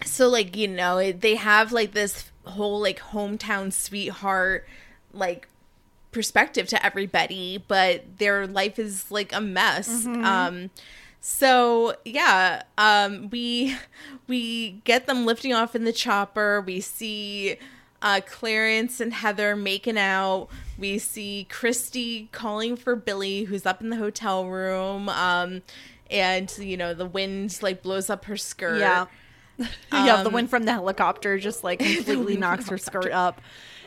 So 0.06 0.28
like 0.28 0.56
you 0.56 0.68
know 0.68 0.98
it, 0.98 1.22
they 1.22 1.36
have 1.36 1.72
like 1.72 1.92
this 1.92 2.32
whole 2.46 2.80
like 2.82 3.00
hometown 3.00 3.72
sweetheart 3.72 4.68
like 5.14 5.48
perspective 6.12 6.68
to 6.68 6.86
everybody 6.86 7.64
but 7.68 8.04
their 8.18 8.46
life 8.46 8.78
is 8.78 9.10
like 9.12 9.32
a 9.34 9.42
mess. 9.42 10.06
Um 10.06 10.70
so 11.22 11.96
yeah 12.06 12.64
um 12.78 13.30
we 13.30 13.76
we 14.28 14.72
get 14.84 15.08
them 15.08 15.26
lifting 15.26 15.54
off 15.54 15.76
in 15.76 15.86
the 15.86 15.94
chopper. 15.94 16.62
We 16.62 16.82
see 16.82 17.58
uh 18.02 18.20
clarence 18.26 19.00
and 19.00 19.14
heather 19.14 19.56
making 19.56 19.98
out. 19.98 20.50
We 20.78 21.00
see 21.00 21.48
christy 21.50 22.28
calling 22.32 22.76
for 22.76 22.96
billy 22.96 23.46
who's 23.46 23.66
up 23.66 23.82
in 23.82 23.90
the 23.90 23.98
hotel 23.98 24.46
room. 24.48 25.08
Um 25.10 25.62
and 26.12 26.56
you 26.60 26.78
know 26.78 26.94
the 26.94 27.06
wind 27.06 27.58
like 27.62 27.82
blows 27.82 28.10
up 28.10 28.26
her 28.26 28.38
skirt. 28.38 28.80
Yeah. 28.80 29.06
yeah. 29.94 30.22
The 30.24 30.28
Um, 30.28 30.34
wind 30.34 30.50
from 30.50 30.64
the 30.64 30.72
helicopter 30.74 31.38
just 31.38 31.64
like 31.64 31.80
completely 31.96 32.38
knocks 32.38 32.70
her 32.70 32.78
skirt 32.78 33.12
up. 33.12 33.42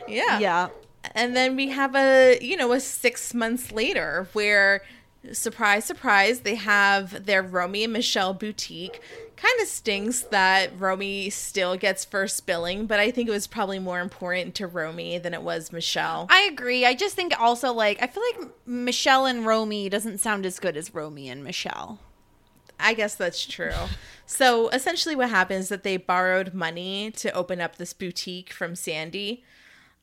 Yeah. 0.07 0.39
Yeah. 0.39 0.69
And 1.15 1.35
then 1.35 1.55
we 1.55 1.69
have 1.69 1.95
a, 1.95 2.37
you 2.41 2.57
know, 2.57 2.71
a 2.73 2.79
six 2.79 3.33
months 3.33 3.71
later 3.71 4.27
where, 4.33 4.83
surprise, 5.31 5.85
surprise, 5.85 6.41
they 6.41 6.55
have 6.55 7.25
their 7.25 7.41
Romy 7.41 7.83
and 7.85 7.93
Michelle 7.93 8.33
boutique. 8.33 8.99
Kind 9.37 9.61
of 9.61 9.67
stinks 9.67 10.21
that 10.21 10.71
Romy 10.79 11.29
still 11.29 11.77
gets 11.77 12.03
first 12.03 12.45
billing, 12.47 12.87
but 12.87 12.99
I 12.99 13.11
think 13.11 13.29
it 13.29 13.31
was 13.31 13.45
probably 13.45 13.77
more 13.79 13.99
important 13.99 14.55
to 14.55 14.65
Romy 14.67 15.19
than 15.19 15.33
it 15.33 15.43
was 15.43 15.71
Michelle. 15.71 16.25
I 16.29 16.41
agree. 16.51 16.85
I 16.85 16.95
just 16.95 17.15
think 17.15 17.39
also 17.39 17.71
like 17.71 18.01
I 18.01 18.07
feel 18.07 18.23
like 18.35 18.49
Michelle 18.65 19.27
and 19.27 19.45
Romy 19.45 19.89
doesn't 19.89 20.17
sound 20.17 20.45
as 20.45 20.57
good 20.59 20.75
as 20.75 20.93
Romy 20.93 21.29
and 21.29 21.43
Michelle. 21.43 21.99
I 22.79 22.93
guess 22.93 23.15
that's 23.15 23.45
true. 23.45 23.71
so 24.25 24.69
essentially, 24.69 25.15
what 25.15 25.29
happens 25.29 25.65
is 25.65 25.69
that 25.69 25.83
they 25.83 25.97
borrowed 25.97 26.53
money 26.53 27.11
to 27.11 27.31
open 27.31 27.61
up 27.61 27.77
this 27.77 27.93
boutique 27.93 28.51
from 28.51 28.75
Sandy, 28.75 29.43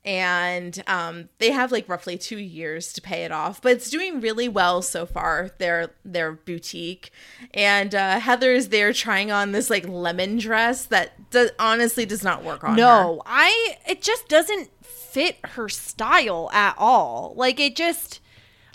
and 0.04 0.82
um, 0.86 1.28
they 1.38 1.50
have 1.50 1.72
like 1.72 1.88
roughly 1.88 2.18
two 2.18 2.38
years 2.38 2.92
to 2.92 3.00
pay 3.00 3.24
it 3.24 3.32
off. 3.32 3.62
But 3.62 3.72
it's 3.72 3.90
doing 3.90 4.20
really 4.20 4.48
well 4.48 4.82
so 4.82 5.06
far. 5.06 5.50
Their 5.58 5.90
their 6.04 6.32
boutique, 6.32 7.10
and 7.52 7.94
uh, 7.94 8.20
Heather 8.20 8.52
is 8.52 8.68
there 8.68 8.92
trying 8.92 9.30
on 9.30 9.52
this 9.52 9.70
like 9.70 9.88
lemon 9.88 10.38
dress 10.38 10.84
that 10.86 11.30
do- 11.30 11.50
honestly 11.58 12.04
does 12.04 12.22
not 12.22 12.44
work 12.44 12.64
on 12.64 12.70
her. 12.70 12.76
No, 12.76 13.22
her. 13.24 13.32
I 13.32 13.76
it 13.88 14.02
just 14.02 14.28
doesn't 14.28 14.70
fit 14.84 15.36
her 15.44 15.68
style 15.68 16.50
at 16.52 16.74
all. 16.76 17.32
Like 17.36 17.58
it 17.58 17.76
just 17.76 18.20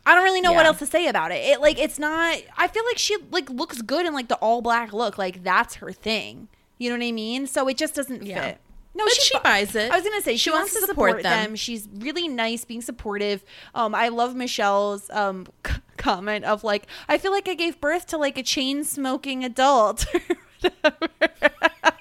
I 0.10 0.16
don't 0.16 0.24
really 0.24 0.42
know 0.42 0.54
what 0.54 0.66
else 0.66 0.80
to 0.80 0.86
say 0.88 1.08
about 1.08 1.32
it. 1.32 1.36
It 1.46 1.62
like 1.62 1.78
it's 1.78 2.00
not 2.00 2.38
I 2.58 2.68
feel 2.68 2.84
like 2.86 2.98
she 2.98 3.16
like 3.30 3.50
looks 3.50 3.82
good 3.84 4.06
in 4.08 4.14
like 4.14 4.28
the 4.28 4.36
all 4.38 4.62
black 4.62 4.92
look. 4.92 5.18
Like 5.20 5.44
that's 5.44 5.76
her 5.76 5.92
thing. 5.92 6.48
You 6.80 6.90
know 6.90 6.98
what 6.98 7.06
I 7.06 7.12
mean? 7.12 7.46
So 7.46 7.68
it 7.68 7.78
just 7.78 7.94
doesn't 7.94 8.24
Yeah. 8.24 8.42
fit. 8.44 8.58
No, 8.96 9.08
she 9.08 9.38
bu- 9.38 9.44
buys 9.44 9.76
it. 9.76 9.92
I 9.92 9.96
was 9.98 10.04
gonna 10.04 10.22
say 10.22 10.36
she, 10.36 10.50
wants, 10.50 10.74
to 10.74 10.82
support, 10.88 11.22
them. 11.22 11.50
them. 11.50 11.56
She's 11.56 11.88
really 12.00 12.28
nice, 12.28 12.66
being 12.66 12.82
supportive. 12.82 13.44
Um, 13.76 13.94
I 13.94 14.08
love 14.10 14.36
Michelle's 14.36 15.10
um 15.12 15.46
c- 15.68 15.74
comment 15.98 16.44
of 16.44 16.64
like, 16.64 16.88
I 17.08 17.20
feel 17.20 17.32
like 17.32 17.48
I 17.48 17.54
gave 17.54 17.80
birth 17.80 18.08
to 18.08 18.18
like 18.18 18.38
a 18.38 18.44
chain 18.44 18.84
smoking 18.84 19.44
adult. 19.46 20.06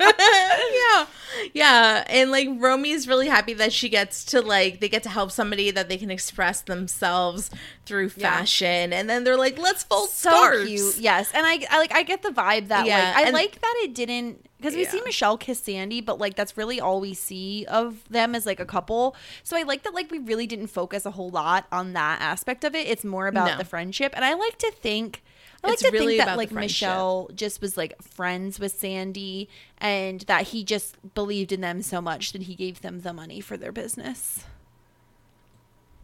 yeah 0.00 1.06
yeah 1.54 2.04
and 2.08 2.30
like 2.30 2.48
romy's 2.58 3.06
really 3.08 3.28
happy 3.28 3.54
that 3.54 3.72
she 3.72 3.88
gets 3.88 4.24
to 4.24 4.40
like 4.40 4.80
they 4.80 4.88
get 4.88 5.02
to 5.02 5.08
help 5.08 5.30
somebody 5.30 5.70
that 5.70 5.88
they 5.88 5.96
can 5.96 6.10
express 6.10 6.60
themselves 6.62 7.50
through 7.86 8.08
fashion 8.08 8.92
and 8.92 9.08
then 9.08 9.24
they're 9.24 9.36
like 9.36 9.58
let's 9.58 9.82
fold 9.84 10.10
so 10.10 10.30
scarves 10.30 10.66
cute. 10.66 10.98
Yes, 10.98 11.30
and 11.34 11.46
I, 11.46 11.64
I 11.70 11.78
like 11.78 11.92
I 11.94 12.02
get 12.02 12.22
the 12.22 12.30
vibe 12.30 12.68
that 12.68 12.86
Yeah, 12.86 13.12
like 13.16 13.26
I 13.26 13.30
like 13.30 13.60
that 13.60 13.74
it 13.84 13.94
didn't 13.94 14.44
because 14.58 14.74
we 14.74 14.84
see 14.84 15.00
Michelle 15.02 15.38
kiss 15.38 15.60
Sandy, 15.60 16.00
but 16.00 16.18
like 16.18 16.34
that's 16.34 16.56
really 16.56 16.80
all 16.80 17.00
we 17.00 17.14
see 17.14 17.64
of 17.66 18.02
them 18.10 18.34
as 18.34 18.44
like 18.44 18.58
a 18.58 18.64
couple. 18.66 19.14
So 19.44 19.56
I 19.56 19.62
like 19.62 19.84
that 19.84 19.94
like 19.94 20.10
we 20.10 20.18
really 20.18 20.46
didn't 20.48 20.66
focus 20.66 21.06
a 21.06 21.12
whole 21.12 21.30
lot 21.30 21.66
on 21.70 21.92
that 21.92 22.20
aspect 22.20 22.64
of 22.64 22.74
it. 22.74 22.88
It's 22.88 23.04
more 23.04 23.28
about 23.28 23.52
No. 23.52 23.58
the 23.58 23.64
friendship, 23.64 24.12
and 24.16 24.24
I 24.24 24.34
like 24.34 24.58
to 24.58 24.70
think. 24.72 25.22
I 25.64 25.70
like 25.70 25.78
to 25.80 25.90
really 25.90 26.16
think 26.18 26.26
that 26.26 26.36
like. 26.38 26.52
Michelle 26.52 27.30
just 27.34 27.60
was 27.60 27.76
like 27.76 28.00
friends 28.02 28.60
with 28.60 28.72
Sandy 28.72 29.48
and 29.78 30.20
that 30.22 30.48
he 30.48 30.62
just 30.64 30.96
believed 31.14 31.52
in 31.52 31.60
them 31.60 31.82
so 31.82 32.00
much 32.00 32.32
that 32.32 32.42
he 32.42 32.54
gave 32.54 32.80
them 32.80 33.00
the 33.00 33.12
money 33.12 33.40
for 33.40 33.56
their 33.56 33.72
business. 33.72 34.44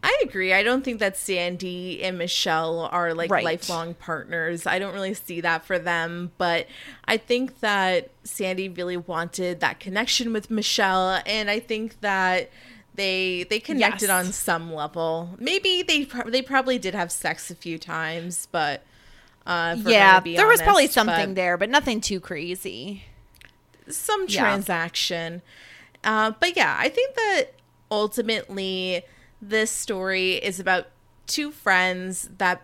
i 0.03 0.15
agree 0.23 0.53
i 0.53 0.61
don't 0.61 0.83
think 0.85 0.99
that 0.99 1.17
sandy 1.17 2.03
and 2.03 2.17
michelle 2.17 2.81
are 2.91 3.13
like 3.15 3.31
Right. 3.31 3.43
lifelong 3.43 3.95
partners 3.95 4.67
i 4.67 4.77
don't 4.77 4.93
really 4.93 5.13
see 5.15 5.41
that 5.41 5.65
for 5.65 5.79
them 5.79 6.31
but 6.37 6.67
i 7.07 7.17
think 7.17 7.59
that 7.61 8.11
sandy 8.23 8.69
really 8.69 8.97
wanted 8.97 9.61
that 9.61 9.79
connection 9.79 10.31
with 10.31 10.51
michelle 10.51 11.21
and 11.25 11.49
i 11.49 11.59
think 11.59 12.01
that 12.01 12.51
they 12.93 13.45
they 13.49 13.59
connected 13.59 14.09
Yes. 14.09 14.25
on 14.27 14.31
some 14.31 14.71
level 14.73 15.31
maybe 15.39 15.81
they 15.81 16.05
pro- 16.05 16.29
they 16.29 16.43
probably 16.43 16.77
did 16.77 16.93
have 16.93 17.11
sex 17.11 17.49
a 17.49 17.55
few 17.55 17.79
times 17.79 18.47
but 18.51 18.83
uh, 19.45 19.75
yeah, 19.85 20.19
there 20.21 20.47
was 20.47 20.61
probably 20.61 20.87
something 20.87 21.29
but- 21.29 21.35
there, 21.35 21.57
but 21.57 21.69
nothing 21.69 22.01
too 22.01 22.19
crazy. 22.19 23.03
some 23.87 24.25
Yeah. 24.27 24.41
transaction. 24.41 25.41
Uh, 26.03 26.31
but 26.39 26.55
yeah, 26.57 26.75
I 26.79 26.89
think 26.89 27.13
that 27.15 27.45
ultimately 27.91 29.03
this 29.41 29.69
story 29.71 30.33
is 30.33 30.59
about 30.59 30.87
two 31.27 31.51
friends 31.51 32.29
that 32.37 32.61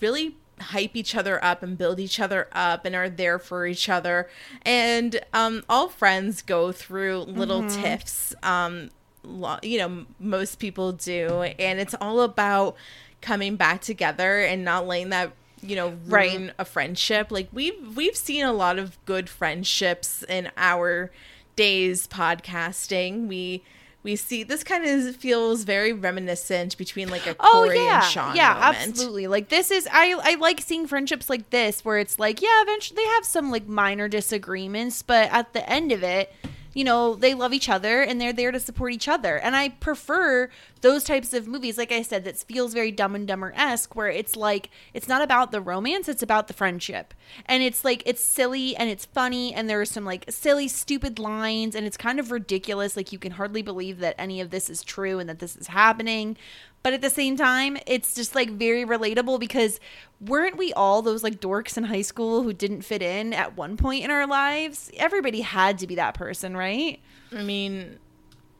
really 0.00 0.36
hype 0.60 0.96
each 0.96 1.14
other 1.14 1.42
up 1.44 1.62
and 1.62 1.78
build 1.78 2.00
each 2.00 2.18
other 2.20 2.48
up 2.52 2.84
and 2.84 2.94
are 2.96 3.08
there 3.08 3.38
for 3.38 3.66
each 3.66 3.88
other. 3.88 4.28
And 4.62 5.20
um, 5.32 5.62
all 5.68 5.88
friends 5.88 6.42
go 6.42 6.72
through 6.72 7.20
little 7.20 7.62
Mm-hmm. 7.62 7.82
tiffs. 7.82 8.34
Um, 8.42 8.90
lo- 9.22 9.58
you 9.62 9.78
know, 9.78 9.84
m- 9.84 10.06
most 10.18 10.58
people 10.58 10.92
do. 10.92 11.42
And 11.42 11.78
it's 11.80 11.94
all 12.00 12.20
about 12.20 12.76
coming 13.22 13.56
back 13.56 13.80
together 13.80 14.40
and 14.40 14.64
not 14.64 14.86
letting 14.86 15.10
that 15.10 15.32
you 15.62 15.76
know 15.76 15.96
Right. 16.06 16.50
a 16.58 16.64
friendship 16.64 17.30
like 17.30 17.48
we've 17.52 17.96
we've 17.96 18.16
seen 18.16 18.44
a 18.44 18.52
lot 18.52 18.78
of 18.78 19.02
good 19.04 19.28
friendships 19.28 20.22
in 20.28 20.50
our 20.56 21.10
days 21.56 22.06
podcasting 22.06 23.26
we 23.26 23.62
we 24.04 24.14
see 24.14 24.44
this 24.44 24.62
kind 24.62 24.84
of 24.86 25.16
feels 25.16 25.64
very 25.64 25.92
reminiscent 25.92 26.78
between 26.78 27.08
like 27.08 27.26
a 27.26 27.34
oh, 27.40 27.64
Cory 27.64 27.78
and 27.78 28.04
Shawn 28.04 28.30
Oh, 28.30 28.34
yeah, 28.34 28.54
moment. 28.54 28.76
absolutely. 28.88 29.26
Like 29.26 29.48
this 29.48 29.70
is 29.72 29.88
I 29.90 30.14
I 30.22 30.34
like 30.36 30.60
seeing 30.60 30.86
friendships 30.86 31.28
like 31.28 31.50
this 31.50 31.84
where 31.84 31.98
it's 31.98 32.18
like 32.18 32.40
yeah, 32.40 32.62
eventually 32.62 32.96
they 33.02 33.08
have 33.10 33.24
some 33.24 33.50
like 33.50 33.66
minor 33.66 34.06
disagreements, 34.08 35.02
but 35.02 35.30
at 35.32 35.52
the 35.52 35.68
end 35.68 35.90
of 35.90 36.04
it, 36.04 36.32
you 36.74 36.84
know, 36.84 37.14
they 37.14 37.34
love 37.34 37.52
each 37.52 37.68
other 37.68 38.02
and 38.02 38.20
they're 38.20 38.32
there 38.32 38.52
to 38.52 38.60
support 38.60 38.92
each 38.92 39.08
other. 39.08 39.36
And 39.38 39.56
I 39.56 39.70
prefer 39.70 40.48
those 40.80 41.04
types 41.04 41.32
of 41.32 41.48
movies, 41.48 41.78
like 41.78 41.90
I 41.90 42.02
said, 42.02 42.24
that 42.24 42.36
feels 42.36 42.72
very 42.72 42.90
Dumb 42.92 43.14
and 43.14 43.26
Dumber 43.26 43.52
esque, 43.56 43.96
where 43.96 44.08
it's 44.08 44.36
like 44.36 44.70
it's 44.94 45.08
not 45.08 45.22
about 45.22 45.50
the 45.50 45.60
romance, 45.60 46.08
it's 46.08 46.22
about 46.22 46.46
the 46.46 46.54
friendship, 46.54 47.14
and 47.46 47.62
it's 47.62 47.84
like 47.84 48.02
it's 48.06 48.22
silly 48.22 48.76
and 48.76 48.88
it's 48.88 49.04
funny, 49.04 49.52
and 49.52 49.68
there 49.68 49.80
are 49.80 49.84
some 49.84 50.04
like 50.04 50.24
silly, 50.28 50.68
stupid 50.68 51.18
lines, 51.18 51.74
and 51.74 51.86
it's 51.86 51.96
kind 51.96 52.20
of 52.20 52.30
ridiculous. 52.30 52.96
Like 52.96 53.12
you 53.12 53.18
can 53.18 53.32
hardly 53.32 53.62
believe 53.62 53.98
that 53.98 54.14
any 54.18 54.40
of 54.40 54.50
this 54.50 54.70
is 54.70 54.82
true 54.82 55.18
and 55.18 55.28
that 55.28 55.40
this 55.40 55.56
is 55.56 55.68
happening. 55.68 56.36
But 56.82 56.92
at 56.92 57.02
the 57.02 57.10
same 57.10 57.36
time, 57.36 57.76
it's 57.86 58.14
just 58.14 58.34
like 58.34 58.50
very 58.50 58.84
relatable 58.84 59.40
because 59.40 59.78
weren't 60.20 60.56
we 60.56 60.72
all 60.72 61.02
those 61.02 61.22
like 61.22 61.40
dorks 61.40 61.76
in 61.76 61.84
high 61.84 62.02
school 62.02 62.42
who 62.42 62.52
didn't 62.52 62.82
fit 62.82 63.02
in 63.02 63.32
at 63.34 63.56
one 63.56 63.76
point 63.76 64.04
in 64.04 64.10
our 64.10 64.26
lives? 64.26 64.90
Everybody 64.96 65.40
had 65.42 65.78
to 65.78 65.86
be 65.86 65.96
that 65.96 66.14
person, 66.14 66.56
right? 66.56 67.00
I 67.36 67.42
mean, 67.42 67.98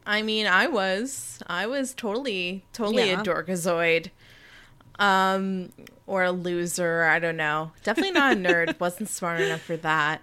I 0.05 0.21
mean, 0.21 0.47
I 0.47 0.67
was, 0.67 1.41
I 1.47 1.65
was 1.67 1.93
totally, 1.93 2.65
totally 2.73 3.07
Yeah. 3.09 3.21
a 3.21 3.23
dorkazoid, 3.23 4.09
um, 4.99 5.71
or 6.07 6.23
a 6.23 6.31
loser. 6.31 7.03
I 7.05 7.19
don't 7.19 7.37
know. 7.37 7.71
Definitely 7.83 8.11
not 8.13 8.33
a 8.33 8.35
nerd. 8.35 8.79
Wasn't 8.81 9.09
smart 9.09 9.39
enough 9.41 9.61
for 9.61 9.77
that. 9.77 10.21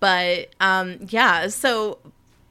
But 0.00 0.50
um, 0.60 0.98
yeah. 1.08 1.48
So, 1.48 1.98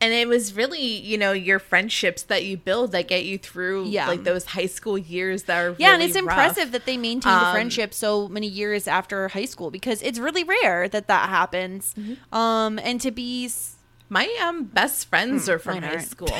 and 0.04 0.14
it 0.14 0.28
was 0.28 0.54
really, 0.54 0.82
you 0.82 1.18
know, 1.18 1.32
your 1.32 1.60
friendships 1.60 2.24
that 2.24 2.43
you 2.43 2.58
build 2.58 2.91
that 2.91 3.08
get 3.08 3.24
you 3.26 3.38
through, 3.38 3.86
Yeah. 3.88 4.08
like 4.08 4.24
those 4.24 4.45
high 4.45 4.66
school 4.68 4.97
years 4.97 5.43
that 5.43 5.58
are 5.58 5.76
Yeah, 5.78 5.93
and 5.93 6.04
it's 6.04 6.16
rough. 6.16 6.24
impressive 6.24 6.72
that 6.74 6.86
they 6.86 6.97
maintained 6.97 7.41
the 7.41 7.47
Um, 7.47 7.54
friendship 7.54 7.93
so 7.93 8.28
many 8.28 8.47
years 8.47 8.88
after 8.88 9.28
high 9.30 9.45
school 9.45 9.72
because 9.72 10.01
it's 10.01 10.20
really 10.20 10.43
rare 10.43 10.88
that 10.89 11.08
that 11.08 11.30
happens. 11.30 11.93
Mm-hmm. 11.97 12.36
Um, 12.36 12.80
and 12.80 12.99
to 13.01 13.12
be 13.12 13.45
s- 13.45 13.76
My 14.10 14.30
um 14.41 14.66
best 14.66 15.08
friends 15.10 15.47
are 15.49 15.60
from 15.60 15.82
high 15.82 15.89
aren't. 15.95 16.08
school. 16.08 16.30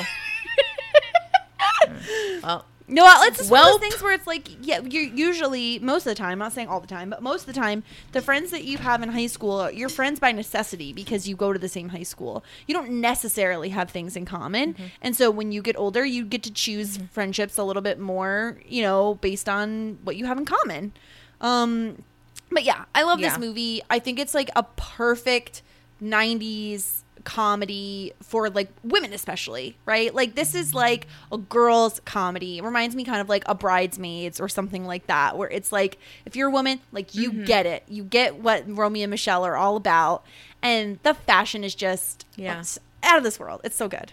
well, 2.42 2.64
No, 2.86 3.06
it's 3.22 3.38
just 3.38 3.50
one 3.50 3.60
of 3.66 3.66
those 3.80 3.80
things 3.80 4.02
where 4.02 4.12
it's 4.12 4.26
like, 4.26 4.46
yeah, 4.60 4.80
you're 4.80 5.04
usually 5.04 5.78
most 5.78 6.02
of 6.06 6.10
the 6.10 6.14
time. 6.14 6.32
I'm 6.32 6.38
not 6.38 6.52
saying 6.52 6.68
all 6.68 6.80
the 6.80 6.86
time, 6.86 7.08
but 7.08 7.22
most 7.22 7.40
of 7.48 7.54
the 7.54 7.58
time, 7.58 7.82
the 8.12 8.20
friends 8.20 8.50
that 8.50 8.64
you 8.64 8.76
have 8.76 9.02
in 9.02 9.08
high 9.08 9.26
school, 9.26 9.70
you're 9.70 9.88
friends 9.88 10.20
by 10.20 10.32
necessity 10.32 10.92
because 10.92 11.26
you 11.26 11.34
go 11.34 11.52
to 11.54 11.58
the 11.58 11.68
same 11.68 11.88
high 11.88 12.02
school. 12.02 12.44
You 12.66 12.74
don't 12.74 13.00
necessarily 13.00 13.70
have 13.70 13.88
things 13.90 14.16
in 14.16 14.26
common, 14.26 14.74
Mm-hmm. 14.74 14.84
and 15.00 15.16
so 15.16 15.30
when 15.30 15.50
you 15.50 15.62
get 15.62 15.76
older, 15.78 16.04
you 16.04 16.26
get 16.26 16.42
to 16.42 16.52
choose 16.52 16.98
friendships 17.10 17.56
a 17.56 17.64
little 17.64 17.80
bit 17.82 17.98
more, 17.98 18.58
you 18.68 18.82
know, 18.82 19.14
based 19.14 19.48
on 19.48 19.98
what 20.04 20.16
you 20.16 20.26
have 20.26 20.36
in 20.36 20.44
common. 20.44 20.92
Um, 21.40 22.02
but 22.50 22.64
yeah, 22.64 22.84
I 22.94 23.04
love 23.04 23.18
Yeah. 23.18 23.30
this 23.30 23.38
movie. 23.38 23.80
I 23.88 23.98
think 23.98 24.18
it's 24.18 24.34
like 24.34 24.50
a 24.54 24.62
perfect 24.62 25.62
'90s 26.02 27.02
comedy 27.24 28.12
for 28.22 28.50
like 28.50 28.68
women 28.82 29.12
especially 29.12 29.76
right 29.86 30.14
like 30.14 30.34
this 30.34 30.54
is 30.54 30.74
like 30.74 31.06
a 31.32 31.38
girls 31.38 32.00
comedy 32.04 32.58
it 32.58 32.64
reminds 32.64 32.94
me 32.94 33.02
kind 33.04 33.20
of 33.20 33.28
like 33.28 33.42
a 33.46 33.54
bridesmaids 33.54 34.38
or 34.40 34.48
something 34.48 34.84
like 34.84 35.06
that 35.06 35.36
where 35.38 35.48
it's 35.50 35.72
like 35.72 35.98
if 36.26 36.36
you're 36.36 36.48
a 36.48 36.52
woman 36.52 36.80
like 36.92 37.14
you 37.14 37.30
Mm-hmm. 37.32 37.44
get 37.44 37.64
it 37.66 37.82
you 37.88 38.04
get 38.04 38.36
what 38.36 38.62
romy 38.68 39.02
and 39.02 39.10
michelle 39.10 39.44
are 39.44 39.56
all 39.56 39.76
about 39.76 40.22
and 40.62 40.98
the 41.02 41.14
fashion 41.14 41.64
is 41.64 41.74
just 41.74 42.26
Yeah. 42.36 42.62
out 43.02 43.16
of 43.18 43.24
this 43.24 43.40
world 43.40 43.60
it's 43.64 43.76
so 43.76 43.88
good 43.88 44.12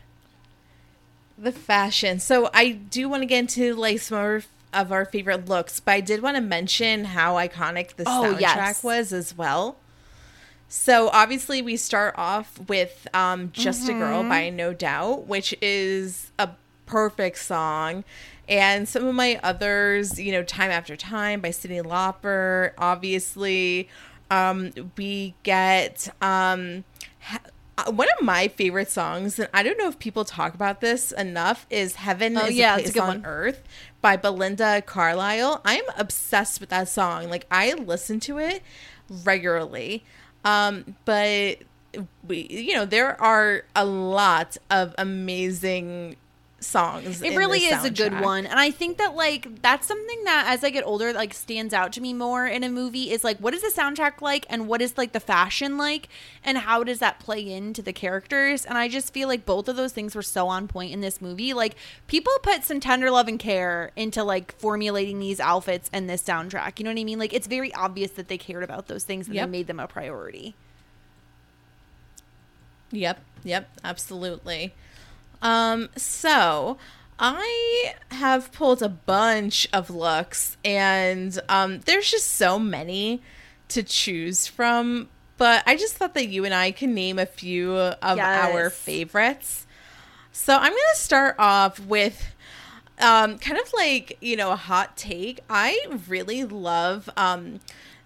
The 1.38 1.51
fashion. 1.51 2.20
So 2.20 2.49
I 2.53 2.70
do 2.72 3.09
want 3.09 3.24
to 3.24 3.26
get 3.26 3.39
into 3.39 3.74
like 3.74 3.99
some 3.99 4.18
of 4.18 4.24
our- 4.24 4.43
of 4.74 4.91
our 4.91 5.03
favorite 5.05 5.49
looks, 5.49 5.80
but 5.82 5.91
I 5.93 5.99
did 5.99 6.22
want 6.22 6.36
to 6.38 6.41
mention 6.41 7.03
how 7.05 7.36
iconic 7.36 7.95
the 7.97 8.03
Oh, 8.07 8.36
soundtrack 8.36 8.39
yes. 8.39 8.84
was 8.84 9.12
as 9.12 9.36
well. 9.36 9.76
So 10.74 11.09
obviously 11.09 11.61
we 11.61 11.76
start 11.76 12.15
off 12.17 12.57
with 12.69 13.05
um, 13.13 13.49
"Just 13.51 13.89
a 13.89 13.93
Girl" 13.93 14.24
by 14.24 14.49
No 14.49 14.74
Doubt, 14.74 15.28
which 15.28 15.53
is 15.61 16.32
a 16.39 16.51
perfect 16.86 17.39
song. 17.39 18.05
And 18.47 18.88
some 18.88 19.05
of 19.05 19.13
my 19.13 19.38
others, 19.43 20.17
you 20.17 20.32
know, 20.32 20.43
"Time 20.43 20.72
After 20.72 20.95
Time" 20.95 21.41
by 21.41 21.49
Cyndi 21.49 21.84
Lauper. 21.84 22.72
Obviously, 22.78 23.89
um, 24.30 24.72
we 24.97 25.36
get 25.43 26.07
um, 26.22 26.86
ha- 27.19 27.39
uh, 27.78 27.91
one 27.91 28.07
of 28.17 28.24
my 28.26 28.47
favorite 28.47 28.89
songs, 28.89 29.39
and 29.39 29.49
I 29.53 29.63
don't 29.63 29.78
know 29.78 29.89
if 29.89 29.99
people 29.99 30.24
talk 30.24 30.53
about 30.53 30.80
this 30.80 31.11
enough, 31.11 31.65
is 31.69 31.95
"Heaven 31.95 32.38
Oh, 32.38 32.45
Is 32.45 32.53
yeah, 32.55 32.78
a 32.78 32.80
it's 32.80 32.91
a 32.91 32.93
good 32.93 33.01
on 33.01 33.07
one. 33.07 33.26
Earth" 33.26 33.61
by 34.01 34.15
Belinda 34.15 34.82
Carlisle. 34.84 35.59
I'm 35.65 35.84
obsessed 35.97 36.61
with 36.61 36.69
that 36.69 36.88
song. 36.88 37.30
Like 37.30 37.45
I 37.51 37.74
listen 37.74 38.22
to 38.22 38.38
it 38.38 38.63
regularly. 39.09 40.05
Um, 40.44 40.96
but 41.06 41.58
we, 42.28 42.48
you 42.50 42.74
know, 42.74 42.86
there 42.86 43.20
are 43.22 43.64
a 43.76 43.86
lot 43.86 44.58
of 44.70 44.96
amazing 44.98 46.16
songs. 46.62 47.22
It 47.22 47.36
really 47.36 47.59
is 47.66 47.84
a 47.84 47.89
good 47.89 48.20
one. 48.22 48.45
And 48.45 48.59
I 48.59 48.72
think 48.72 48.97
that 48.97 49.16
like 49.16 49.62
that's 49.62 49.88
something 49.88 50.24
that 50.26 50.45
as 50.47 50.64
I 50.64 50.70
get 50.70 50.86
older 50.86 51.12
like 51.12 51.34
stands 51.34 51.74
out 51.74 51.91
to 51.93 52.01
me 52.01 52.14
more 52.14 52.45
in 52.47 52.64
a 52.64 52.70
movie 52.70 53.12
is 53.12 53.24
like 53.24 53.38
what 53.39 53.53
is 53.53 53.62
the 53.62 53.70
soundtrack 53.82 54.22
like 54.22 54.45
and 54.49 54.68
what 54.68 54.82
is 54.82 54.97
like 54.97 55.12
the 55.12 55.20
fashion 55.20 55.78
like 55.78 56.07
and 56.43 56.59
how 56.59 56.84
does 56.84 56.99
that 56.99 57.20
play 57.20 57.51
into 57.51 57.82
the 57.82 57.93
characters? 57.93 58.66
And 58.66 58.78
I 58.78 58.88
just 58.88 59.12
feel 59.14 59.28
like 59.28 59.45
both 59.45 59.68
of 59.68 59.76
those 59.76 59.91
things 59.91 60.16
were 60.16 60.22
so 60.22 60.47
on 60.47 60.68
point 60.68 60.93
in 60.93 61.01
this 61.01 61.20
movie. 61.22 61.53
Like 61.53 61.76
people 62.07 62.34
put 62.43 62.64
some 62.64 62.80
tender 62.80 63.09
love 63.12 63.28
and 63.28 63.39
care 63.39 63.91
into 63.95 64.24
like 64.24 64.55
formulating 64.59 65.20
these 65.20 65.39
outfits 65.39 65.89
and 65.91 66.09
this 66.09 66.22
soundtrack. 66.24 66.78
You 66.80 66.86
know 66.86 66.91
what 66.91 66.99
I 66.99 67.03
mean? 67.03 67.20
Like 67.20 67.34
it's 67.34 67.47
very 67.47 67.74
obvious 67.74 68.12
that 68.12 68.28
they 68.28 68.38
cared 68.38 68.64
about 68.64 68.88
those 68.88 69.03
things 69.03 69.28
and 69.28 69.36
Yep. 69.36 69.47
they 69.47 69.51
made 69.51 69.68
them 69.68 69.80
a 69.80 69.88
priority. 69.88 70.55
Yep, 72.91 73.20
yep, 73.43 73.70
absolutely. 73.84 74.74
Um, 75.42 75.89
so 75.96 76.78
I 77.20 77.94
have 78.12 78.52
pulled 78.52 78.82
a 78.82 78.89
bunch 78.89 79.68
of 79.74 79.89
looks, 79.89 80.58
and 80.64 81.39
um, 81.50 81.80
there's 81.82 82.10
just 82.12 82.28
so 82.32 82.58
many 82.60 83.22
to 83.70 83.84
choose 83.84 84.48
from. 84.48 85.10
But 85.38 85.64
I 85.66 85.76
just 85.76 85.96
thought 85.96 86.14
that 86.14 86.28
you 86.28 86.46
and 86.46 86.54
I 86.54 86.72
can 86.72 86.94
name 86.94 87.18
a 87.18 87.26
few 87.26 87.76
of 87.76 88.20
our 88.20 88.70
favorites. 88.70 89.66
So 90.32 90.54
I'm 90.56 90.72
gonna 90.72 90.80
start 90.96 91.36
off 91.39 91.80
with 91.80 92.28
um, 93.00 93.39
kind 93.39 93.58
of 93.58 93.72
like 93.74 94.18
you 94.22 94.36
know 94.36 94.52
a 94.52 94.56
hot 94.56 94.96
take. 94.98 95.39
I 95.50 95.80
really 96.08 96.44
love 96.46 97.10
um, 97.18 97.60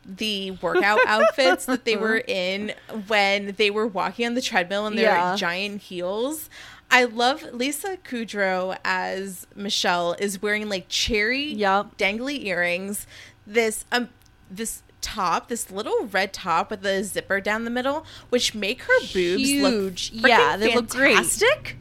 the 0.05 0.51
workout 0.51 0.99
outfits 1.07 1.65
that 1.65 1.83
they 1.83 1.97
were 1.97 2.17
in 2.25 2.73
when 3.07 3.53
they 3.57 3.69
were 3.69 3.87
walking 3.87 4.25
on 4.27 4.33
the 4.35 4.41
treadmill 4.41 4.87
in 4.87 4.95
their 4.95 5.15
Yeah. 5.15 5.35
giant 5.35 5.81
heels. 5.81 6.49
I 6.91 7.03
love 7.05 7.43
Lisa 7.53 7.97
Kudrow 7.97 8.77
as 8.85 9.47
Michelle 9.55 10.13
is 10.19 10.41
wearing 10.41 10.69
like 10.69 10.85
cherry 10.87 11.45
Yup. 11.53 11.97
dangly 11.97 12.45
earrings. 12.45 13.05
This 13.45 13.85
um 13.91 14.09
this 14.49 14.81
top, 15.01 15.49
this 15.49 15.69
little 15.69 16.05
red 16.07 16.33
top 16.33 16.71
with 16.71 16.85
a 16.85 17.03
zipper 17.03 17.39
down 17.41 17.63
the 17.63 17.69
middle, 17.69 18.05
which 18.29 18.55
make 18.55 18.81
her 18.83 18.99
boobs 19.13 19.43
Huge. 19.49 20.11
look 20.13 20.29
Yeah, 20.29 20.57
they 20.57 20.73
look 20.73 20.89
great. 20.89 21.15
fantastic. 21.15 21.77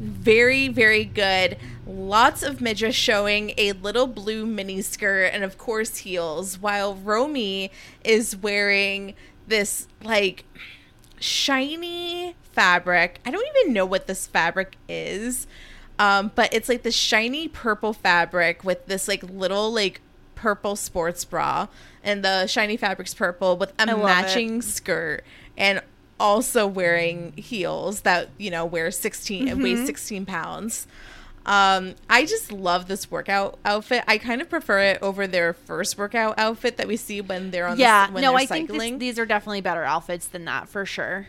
Very, 0.00 0.68
very 0.68 1.04
good. 1.04 1.56
Lots 1.86 2.42
of 2.42 2.60
midriff 2.60 2.94
showing, 2.94 3.52
a 3.56 3.72
little 3.72 4.06
blue 4.06 4.46
mini 4.46 4.80
skirt, 4.82 5.30
and 5.32 5.42
of 5.42 5.58
course 5.58 5.98
heels, 5.98 6.58
while 6.60 6.94
Romy 6.94 7.70
is 8.04 8.36
wearing 8.36 9.14
this 9.48 9.88
like 10.04 10.44
shiny 11.18 12.36
fabric. 12.58 13.20
I 13.24 13.30
don't 13.30 13.46
even 13.56 13.72
know 13.72 13.86
what 13.86 14.06
this 14.06 14.26
fabric 14.26 14.76
is. 14.88 15.46
Um, 15.98 16.30
but 16.34 16.52
it's 16.52 16.68
like 16.68 16.82
this 16.82 16.94
shiny 16.94 17.48
purple 17.48 17.92
fabric 17.92 18.64
with 18.64 18.86
this 18.86 19.08
like 19.08 19.22
little 19.22 19.72
like 19.72 20.00
purple 20.34 20.76
sports 20.76 21.24
bra 21.24 21.66
and 22.04 22.24
the 22.24 22.46
shiny 22.46 22.76
fabric's 22.76 23.12
purple 23.14 23.56
with 23.56 23.72
a 23.78 23.86
love 23.86 23.98
it. 23.98 24.04
matching 24.04 24.62
skirt 24.62 25.24
and 25.56 25.82
also 26.20 26.64
wearing 26.66 27.32
heels 27.36 28.02
that 28.02 28.28
you 28.38 28.48
know 28.50 28.64
wear 28.64 28.90
16 28.92 29.48
Mm-hmm. 29.48 29.62
weighs 29.62 29.84
16 29.86 30.24
pounds 30.26 30.86
um 31.46 31.96
i 32.08 32.24
just 32.24 32.52
love 32.52 32.86
this 32.86 33.10
workout 33.10 33.58
outfit 33.64 34.04
i 34.06 34.16
kind 34.16 34.40
of 34.40 34.48
prefer 34.48 34.78
it 34.80 34.98
over 35.02 35.26
their 35.26 35.52
first 35.52 35.98
workout 35.98 36.38
outfit 36.38 36.76
that 36.76 36.86
we 36.86 36.96
see 36.96 37.20
when 37.20 37.50
they're 37.50 37.66
on 37.66 37.78
yeah 37.78 38.06
the, 38.06 38.12
when 38.12 38.22
no 38.22 38.30
they're 38.30 38.38
i 38.38 38.46
think 38.46 38.68
cycling 38.68 38.94
this, 38.94 39.00
these 39.00 39.18
are 39.18 39.26
definitely 39.26 39.60
better 39.60 39.82
outfits 39.82 40.28
than 40.28 40.44
that 40.44 40.68
for 40.68 40.86
sure 40.86 41.26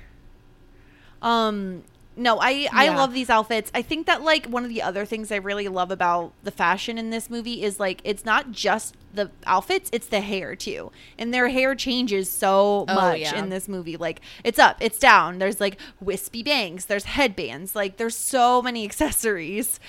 um 1.21 1.83
no 2.15 2.37
i 2.39 2.67
i 2.73 2.85
Yeah. 2.85 2.97
love 2.97 3.13
these 3.13 3.29
outfits. 3.29 3.71
I 3.73 3.81
think 3.81 4.05
that 4.07 4.21
like 4.23 4.45
one 4.45 4.63
of 4.63 4.69
the 4.69 4.81
other 4.81 5.05
things 5.05 5.31
i 5.31 5.35
really 5.37 5.67
love 5.67 5.89
about 5.91 6.33
the 6.43 6.51
fashion 6.51 6.97
in 6.97 7.09
this 7.11 7.29
movie 7.29 7.63
is 7.63 7.79
like 7.79 8.01
it's 8.03 8.25
not 8.25 8.51
just 8.51 8.95
the 9.13 9.31
outfits 9.47 9.89
it's 9.93 10.07
the 10.07 10.19
hair 10.21 10.55
too. 10.55 10.91
And 11.17 11.33
their 11.33 11.47
hair 11.49 11.75
changes 11.75 12.29
so 12.29 12.85
Oh, 12.87 12.93
much 12.93 13.19
yeah. 13.21 13.35
in 13.39 13.49
this 13.49 13.67
movie. 13.67 13.95
Like 13.97 14.21
it's 14.43 14.59
up 14.59 14.77
it's 14.81 14.99
down. 14.99 15.39
There's 15.39 15.59
like 15.61 15.77
wispy 16.01 16.43
bangs 16.43 16.85
there's 16.85 17.05
headbands 17.05 17.73
like 17.75 17.97
there's 17.97 18.15
so 18.15 18.61
many 18.61 18.83
accessories. 18.89 19.79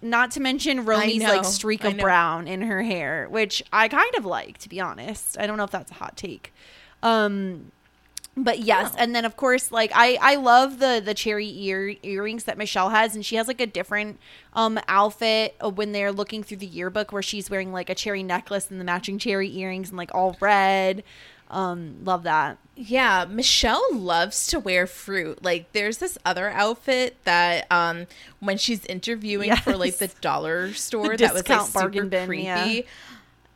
Not 0.00 0.30
to 0.32 0.40
mention 0.40 0.84
Romy's 0.84 1.22
like 1.22 1.44
streak 1.44 1.84
of 1.84 1.96
brown 1.98 2.46
in 2.48 2.62
her 2.62 2.82
hair 2.82 3.26
which 3.28 3.62
i 3.72 3.88
kind 3.88 4.14
of 4.16 4.24
like 4.24 4.58
to 4.58 4.68
be 4.68 4.78
honest. 4.80 5.36
I 5.38 5.46
don't 5.46 5.56
know 5.56 5.64
if 5.64 5.70
that's 5.72 5.90
a 5.90 5.94
hot 5.94 6.16
take. 6.16 6.52
Um 7.02 7.72
but 8.36 8.60
yes 8.60 8.90
Oh. 8.94 8.96
and 8.98 9.14
then 9.14 9.24
of 9.26 9.36
course 9.36 9.70
like 9.70 9.90
i 9.94 10.16
i 10.22 10.36
love 10.36 10.78
the 10.78 11.02
the 11.04 11.12
cherry 11.12 11.48
ear 11.64 11.94
earrings 12.02 12.44
that 12.44 12.56
michelle 12.56 12.88
has 12.88 13.14
and 13.14 13.26
she 13.26 13.36
has 13.36 13.46
like 13.46 13.60
a 13.60 13.66
different 13.66 14.18
um 14.54 14.80
outfit 14.88 15.54
uh, 15.62 15.68
when 15.68 15.92
they're 15.92 16.12
looking 16.12 16.42
through 16.42 16.56
the 16.56 16.66
yearbook 16.66 17.12
where 17.12 17.22
she's 17.22 17.50
wearing 17.50 17.72
like 17.72 17.90
a 17.90 17.94
cherry 17.94 18.22
necklace 18.22 18.70
and 18.70 18.80
the 18.80 18.84
matching 18.84 19.18
cherry 19.18 19.54
earrings 19.58 19.90
and 19.90 19.98
like 19.98 20.14
all 20.14 20.36
red 20.40 21.04
um 21.50 21.96
love 22.02 22.22
that 22.22 22.56
Yeah, 22.76 23.26
Michelle 23.28 23.86
loves 23.94 24.46
to 24.46 24.58
wear 24.58 24.86
fruit. 24.86 25.44
Like 25.44 25.70
there's 25.72 25.98
this 25.98 26.16
other 26.24 26.48
outfit 26.48 27.22
that 27.24 27.66
um 27.70 28.06
when 28.40 28.56
she's 28.56 28.86
interviewing 28.86 29.54
for 29.56 29.76
like 29.76 29.98
the 29.98 30.08
dollar 30.22 30.72
store 30.72 31.10
The 31.14 31.24
that 31.26 31.34
was 31.34 31.46
like 31.46 31.60
super 31.66 32.06
bin, 32.06 32.26
creepy. 32.26 32.44
yeah. 32.44 32.80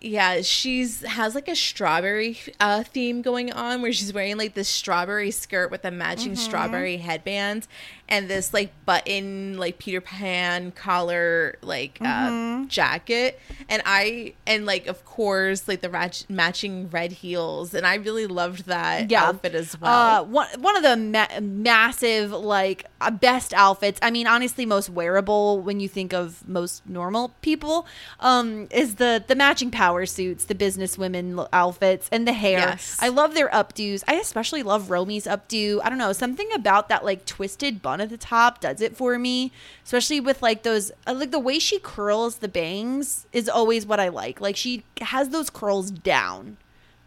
Yeah, 0.01 0.43
she's 0.43 1.03
has 1.03 1.35
like 1.35 1.49
a 1.49 1.57
strawberry 1.57 2.39
uh, 2.61 2.83
theme 2.83 3.23
going 3.23 3.51
on 3.53 3.81
where 3.83 3.93
she's 3.93 4.13
wearing 4.13 4.37
like 4.37 4.55
this 4.55 4.69
strawberry 4.69 5.31
skirt 5.31 5.71
with 5.71 5.85
a 5.85 5.91
matching 5.91 6.33
Mm-hmm. 6.33 6.41
strawberry 6.43 6.97
headband 6.99 7.67
and 8.09 8.29
this 8.29 8.55
like 8.55 8.73
button 8.85 9.57
like 9.59 9.79
Peter 9.79 10.01
Pan 10.01 10.71
collar 10.73 11.57
like 11.63 11.99
Mm-hmm. 11.99 12.65
uh, 12.65 12.67
jacket 12.69 13.41
and 13.69 13.83
I 13.87 14.35
and 14.47 14.67
like 14.67 14.87
of 14.87 15.05
course 15.05 15.67
like 15.67 15.81
the 15.81 15.91
rat- 15.91 16.27
matching 16.29 16.89
red 16.91 17.11
heels 17.13 17.73
and 17.75 17.87
I 17.87 17.95
really 17.97 18.27
loved 18.27 18.67
that 18.67 19.11
outfit 19.13 19.55
as 19.55 19.81
well. 19.81 20.21
Uh, 20.21 20.25
one 20.25 20.49
one 20.61 20.77
of 20.77 20.83
the 20.83 20.97
ma- 20.97 21.41
massive 21.41 22.31
like 22.33 22.85
uh, 23.01 23.11
best 23.11 23.55
outfits. 23.55 23.99
I 24.03 24.11
mean, 24.11 24.27
honestly, 24.27 24.67
most 24.67 24.91
wearable 24.91 25.61
when 25.61 25.81
you 25.81 25.89
think 25.89 26.13
of 26.13 26.47
most 26.47 26.87
normal 26.89 27.31
people. 27.41 27.87
Um, 28.21 28.69
is 28.71 28.97
the 28.97 29.25
the 29.27 29.35
matching 29.35 29.71
power 29.87 30.05
suits, 30.07 30.45
the 30.47 30.55
businesswomen 30.55 31.35
lo- 31.37 31.49
outfits, 31.53 32.09
and 32.11 32.27
the 32.27 32.33
hair. 32.33 32.59
Yes. 32.59 32.97
I 33.01 33.09
love 33.09 33.35
their 33.35 33.49
updos. 33.51 34.03
I 34.09 34.15
especially 34.15 34.63
love 34.63 34.91
Romy's 34.91 35.27
updo. 35.27 35.81
I 35.85 35.89
don't 35.89 35.99
know, 35.99 36.13
something 36.13 36.49
about 36.55 36.89
that 36.89 37.05
like 37.05 37.25
twisted 37.27 37.81
bun 37.83 38.01
at 38.01 38.09
the 38.11 38.17
top 38.17 38.61
does 38.61 38.81
it 38.81 38.97
for 38.97 39.19
me. 39.19 39.53
Especially 39.85 40.19
with 40.21 40.43
like 40.43 40.63
those, 40.65 40.91
uh, 41.07 41.15
like 41.15 41.31
the 41.31 41.39
way 41.39 41.59
she 41.59 41.79
curls 41.79 42.39
the 42.39 42.49
bangs 42.49 43.27
is 43.33 43.49
always 43.49 43.87
what 43.87 44.01
I 44.01 44.09
like. 44.09 44.41
Like 44.41 44.57
she 44.57 44.83
has 45.01 45.29
those 45.29 45.51
curls 45.51 45.91
down. 45.91 46.57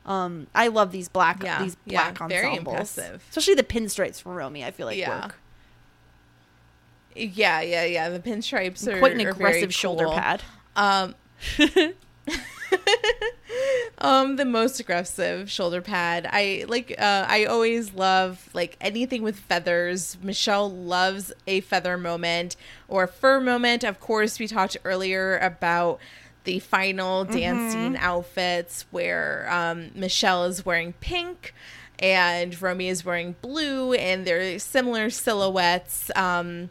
Um, 0.05 0.47
I 0.55 0.69
love 0.69 0.91
these 0.91 1.09
black 1.09 1.43
Yeah, 1.43 1.61
these 1.61 1.75
yeah, 1.85 2.11
black 2.11 2.29
very 2.29 2.47
ensembles, 2.47 2.75
impressive. 2.97 3.23
especially 3.29 3.55
the 3.55 3.63
pinstripes 3.63 4.21
from 4.21 4.33
Romy. 4.33 4.63
I 4.63 4.71
feel 4.71 4.85
like 4.87 4.97
Yeah. 4.97 5.21
work 5.25 5.35
Yeah, 7.15 7.59
yeah, 7.61 7.83
yeah. 7.85 8.09
The 8.09 8.19
pinstripes 8.19 8.87
are 8.87 8.97
quite 8.99 9.11
an 9.11 9.17
very 9.19 9.31
aggressive 9.31 9.73
shoulder 9.73 10.07
pad. 10.07 10.41
Um, 10.75 11.15
um, 13.99 14.35
the 14.35 14.45
most 14.45 14.79
aggressive 14.79 15.49
shoulder 15.49 15.81
pad. 15.81 16.27
I 16.29 16.65
like. 16.67 16.95
Uh, 16.97 17.25
I 17.27 17.45
always 17.45 17.93
love 17.93 18.49
like 18.53 18.77
anything 18.81 19.23
with 19.23 19.37
feathers. 19.37 20.17
Michelle 20.21 20.69
loves 20.69 21.31
a 21.47 21.61
feather 21.61 21.97
moment 21.97 22.55
or 22.87 23.03
a 23.03 23.07
fur 23.07 23.39
moment. 23.39 23.83
Of 23.83 23.99
course, 23.99 24.39
we 24.39 24.47
talked 24.47 24.77
earlier 24.83 25.37
about 25.37 25.99
the 26.45 26.59
final 26.59 27.25
dancing 27.25 27.97
outfits 27.97 28.85
where 28.91 29.47
um, 29.51 29.91
Michelle 29.93 30.45
is 30.45 30.65
wearing 30.65 30.93
pink 30.93 31.53
and 31.99 32.59
Romy 32.61 32.87
is 32.87 33.03
wearing 33.03 33.35
blue, 33.41 33.93
and 33.93 34.25
they're 34.25 34.57
similar 34.57 35.09
silhouettes. 35.09 36.09
Um, 36.15 36.69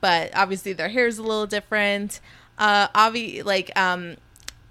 but 0.00 0.30
obviously 0.34 0.72
their 0.72 0.88
hair 0.88 1.06
is 1.06 1.18
a 1.18 1.22
little 1.22 1.46
different. 1.46 2.20
Uh, 2.58 2.88
obvi- 2.88 3.44
like 3.44 3.76
um, 3.78 4.16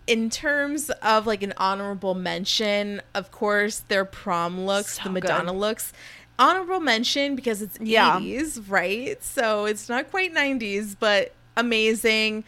in 0.08 0.30
terms 0.30 0.90
of 1.02 1.26
like 1.28 1.44
an 1.44 1.54
honorable 1.58 2.14
mention, 2.14 3.02
of 3.14 3.32
course, 3.32 3.80
their 3.88 4.06
prom 4.06 4.66
looks, 4.66 4.98
So 4.98 5.04
the 5.04 5.10
Madonna 5.12 5.52
good. 5.52 5.58
looks. 5.60 5.94
Honorable 6.40 6.80
mention 6.80 7.36
because 7.36 7.62
it's 7.62 7.78
Yeah. 7.80 8.18
80s, 8.20 8.60
right? 8.70 9.24
So 9.24 9.66
it's 9.66 9.88
not 9.88 10.10
quite 10.10 10.34
90s, 10.34 10.96
but 11.00 11.34
amazing. 11.56 12.44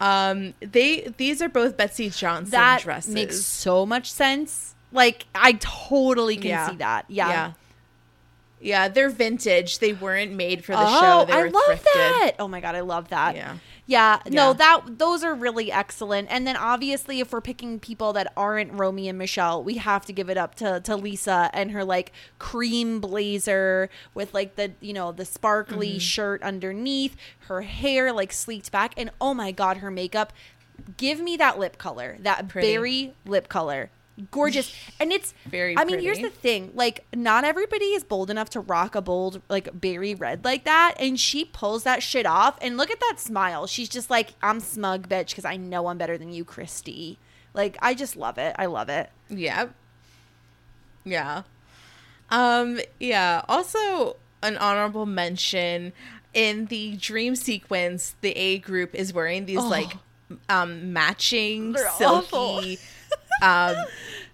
Um, 0.00 0.54
they 0.60 1.12
these 1.16 1.40
are 1.42 1.48
both 1.48 1.76
Betsey 1.76 2.10
Johnson 2.10 2.50
dresses. 2.50 2.50
that 2.50 2.80
dresses. 2.82 3.14
makes 3.14 3.40
so 3.40 3.84
much 3.86 4.10
sense. 4.10 4.74
Like 4.92 5.26
I 5.34 5.52
totally 5.60 6.36
can 6.36 6.50
Yeah. 6.50 6.70
see 6.70 6.76
that. 6.76 7.04
Yeah. 7.08 7.28
yeah. 7.28 7.52
Yeah, 8.60 8.88
they're 8.88 9.10
vintage. 9.10 9.78
They 9.78 9.92
weren't 9.92 10.32
made 10.32 10.64
for 10.64 10.72
the 10.72 10.82
oh, 10.84 11.00
show. 11.00 11.24
They 11.26 11.32
I 11.38 11.42
were 11.42 11.50
love 11.50 11.62
thrifted. 11.68 11.94
that. 11.94 12.32
Oh 12.40 12.48
my 12.48 12.60
god, 12.60 12.74
I 12.74 12.80
love 12.80 13.08
that. 13.10 13.36
Yeah. 13.36 13.56
Yeah. 13.88 14.20
No, 14.28 14.48
Yeah. 14.48 14.52
that 14.52 14.98
those 14.98 15.24
are 15.24 15.34
really 15.34 15.72
excellent. 15.72 16.28
And 16.30 16.46
then 16.46 16.56
obviously 16.56 17.20
if 17.20 17.32
we're 17.32 17.40
picking 17.40 17.80
people 17.80 18.12
that 18.12 18.30
aren't 18.36 18.70
Romy 18.74 19.08
and 19.08 19.16
Michelle, 19.18 19.64
we 19.64 19.78
have 19.78 20.04
to 20.06 20.12
give 20.12 20.28
it 20.28 20.36
up 20.36 20.54
to, 20.56 20.78
to 20.80 20.94
Lisa 20.94 21.48
and 21.54 21.70
her 21.70 21.84
like 21.84 22.12
cream 22.38 23.00
blazer 23.00 23.88
with 24.12 24.34
like 24.34 24.56
the 24.56 24.72
you 24.80 24.92
know, 24.92 25.10
the 25.10 25.24
sparkly 25.24 25.88
Mm-hmm. 25.92 25.98
shirt 26.00 26.42
underneath, 26.42 27.16
her 27.48 27.62
hair 27.62 28.12
like 28.12 28.30
sleeked 28.32 28.70
back, 28.70 28.92
and 28.98 29.10
oh 29.22 29.32
my 29.32 29.50
god, 29.52 29.78
her 29.78 29.90
makeup. 29.90 30.32
Give 30.98 31.18
me 31.20 31.36
that 31.38 31.58
lip 31.58 31.78
color. 31.78 32.18
That 32.20 32.46
Pretty. 32.48 32.68
berry 32.76 33.14
lip 33.24 33.48
color. 33.48 33.90
Gorgeous. 34.30 34.74
And 34.98 35.12
it's 35.12 35.34
Very 35.46 35.76
I 35.76 35.84
mean, 35.84 36.00
here's 36.00 36.18
the 36.18 36.30
thing. 36.30 36.72
Like, 36.74 37.06
not 37.14 37.44
everybody 37.44 37.86
is 37.86 38.04
bold 38.04 38.30
enough 38.30 38.50
to 38.50 38.60
rock 38.60 38.94
a 38.94 39.00
bold, 39.00 39.42
like, 39.48 39.80
berry 39.80 40.14
red 40.14 40.44
like 40.44 40.64
that. 40.64 40.94
And 40.98 41.18
she 41.18 41.44
pulls 41.44 41.84
that 41.84 42.02
shit 42.02 42.26
off. 42.26 42.58
And 42.60 42.76
look 42.76 42.90
at 42.90 43.00
that 43.00 43.16
smile. 43.18 43.66
She's 43.66 43.88
just 43.88 44.10
like, 44.10 44.34
I'm 44.42 44.60
smug, 44.60 45.08
bitch, 45.08 45.30
because 45.30 45.44
I 45.44 45.56
know 45.56 45.86
I'm 45.86 45.98
better 45.98 46.18
than 46.18 46.32
you, 46.32 46.44
Christy. 46.44 47.18
Like, 47.54 47.76
I 47.80 47.94
just 47.94 48.16
love 48.16 48.38
it. 48.38 48.54
I 48.58 48.66
love 48.66 48.88
it. 48.88 49.10
Yep. 49.28 49.74
Yeah. 51.04 51.42
Um 52.30 52.80
yeah, 53.00 53.42
also 53.48 54.16
an 54.42 54.56
honorable 54.58 55.06
mention 55.06 55.92
in 56.34 56.66
the 56.66 56.96
dream 56.96 57.34
sequence, 57.34 58.14
the 58.20 58.30
A 58.36 58.58
group 58.58 58.94
is 58.94 59.12
wearing 59.12 59.46
these 59.46 59.62
like 59.62 59.92
um 60.48 60.92
matching 60.92 61.72
They're 61.72 61.88
awful. 61.88 62.62
Um 63.42 63.76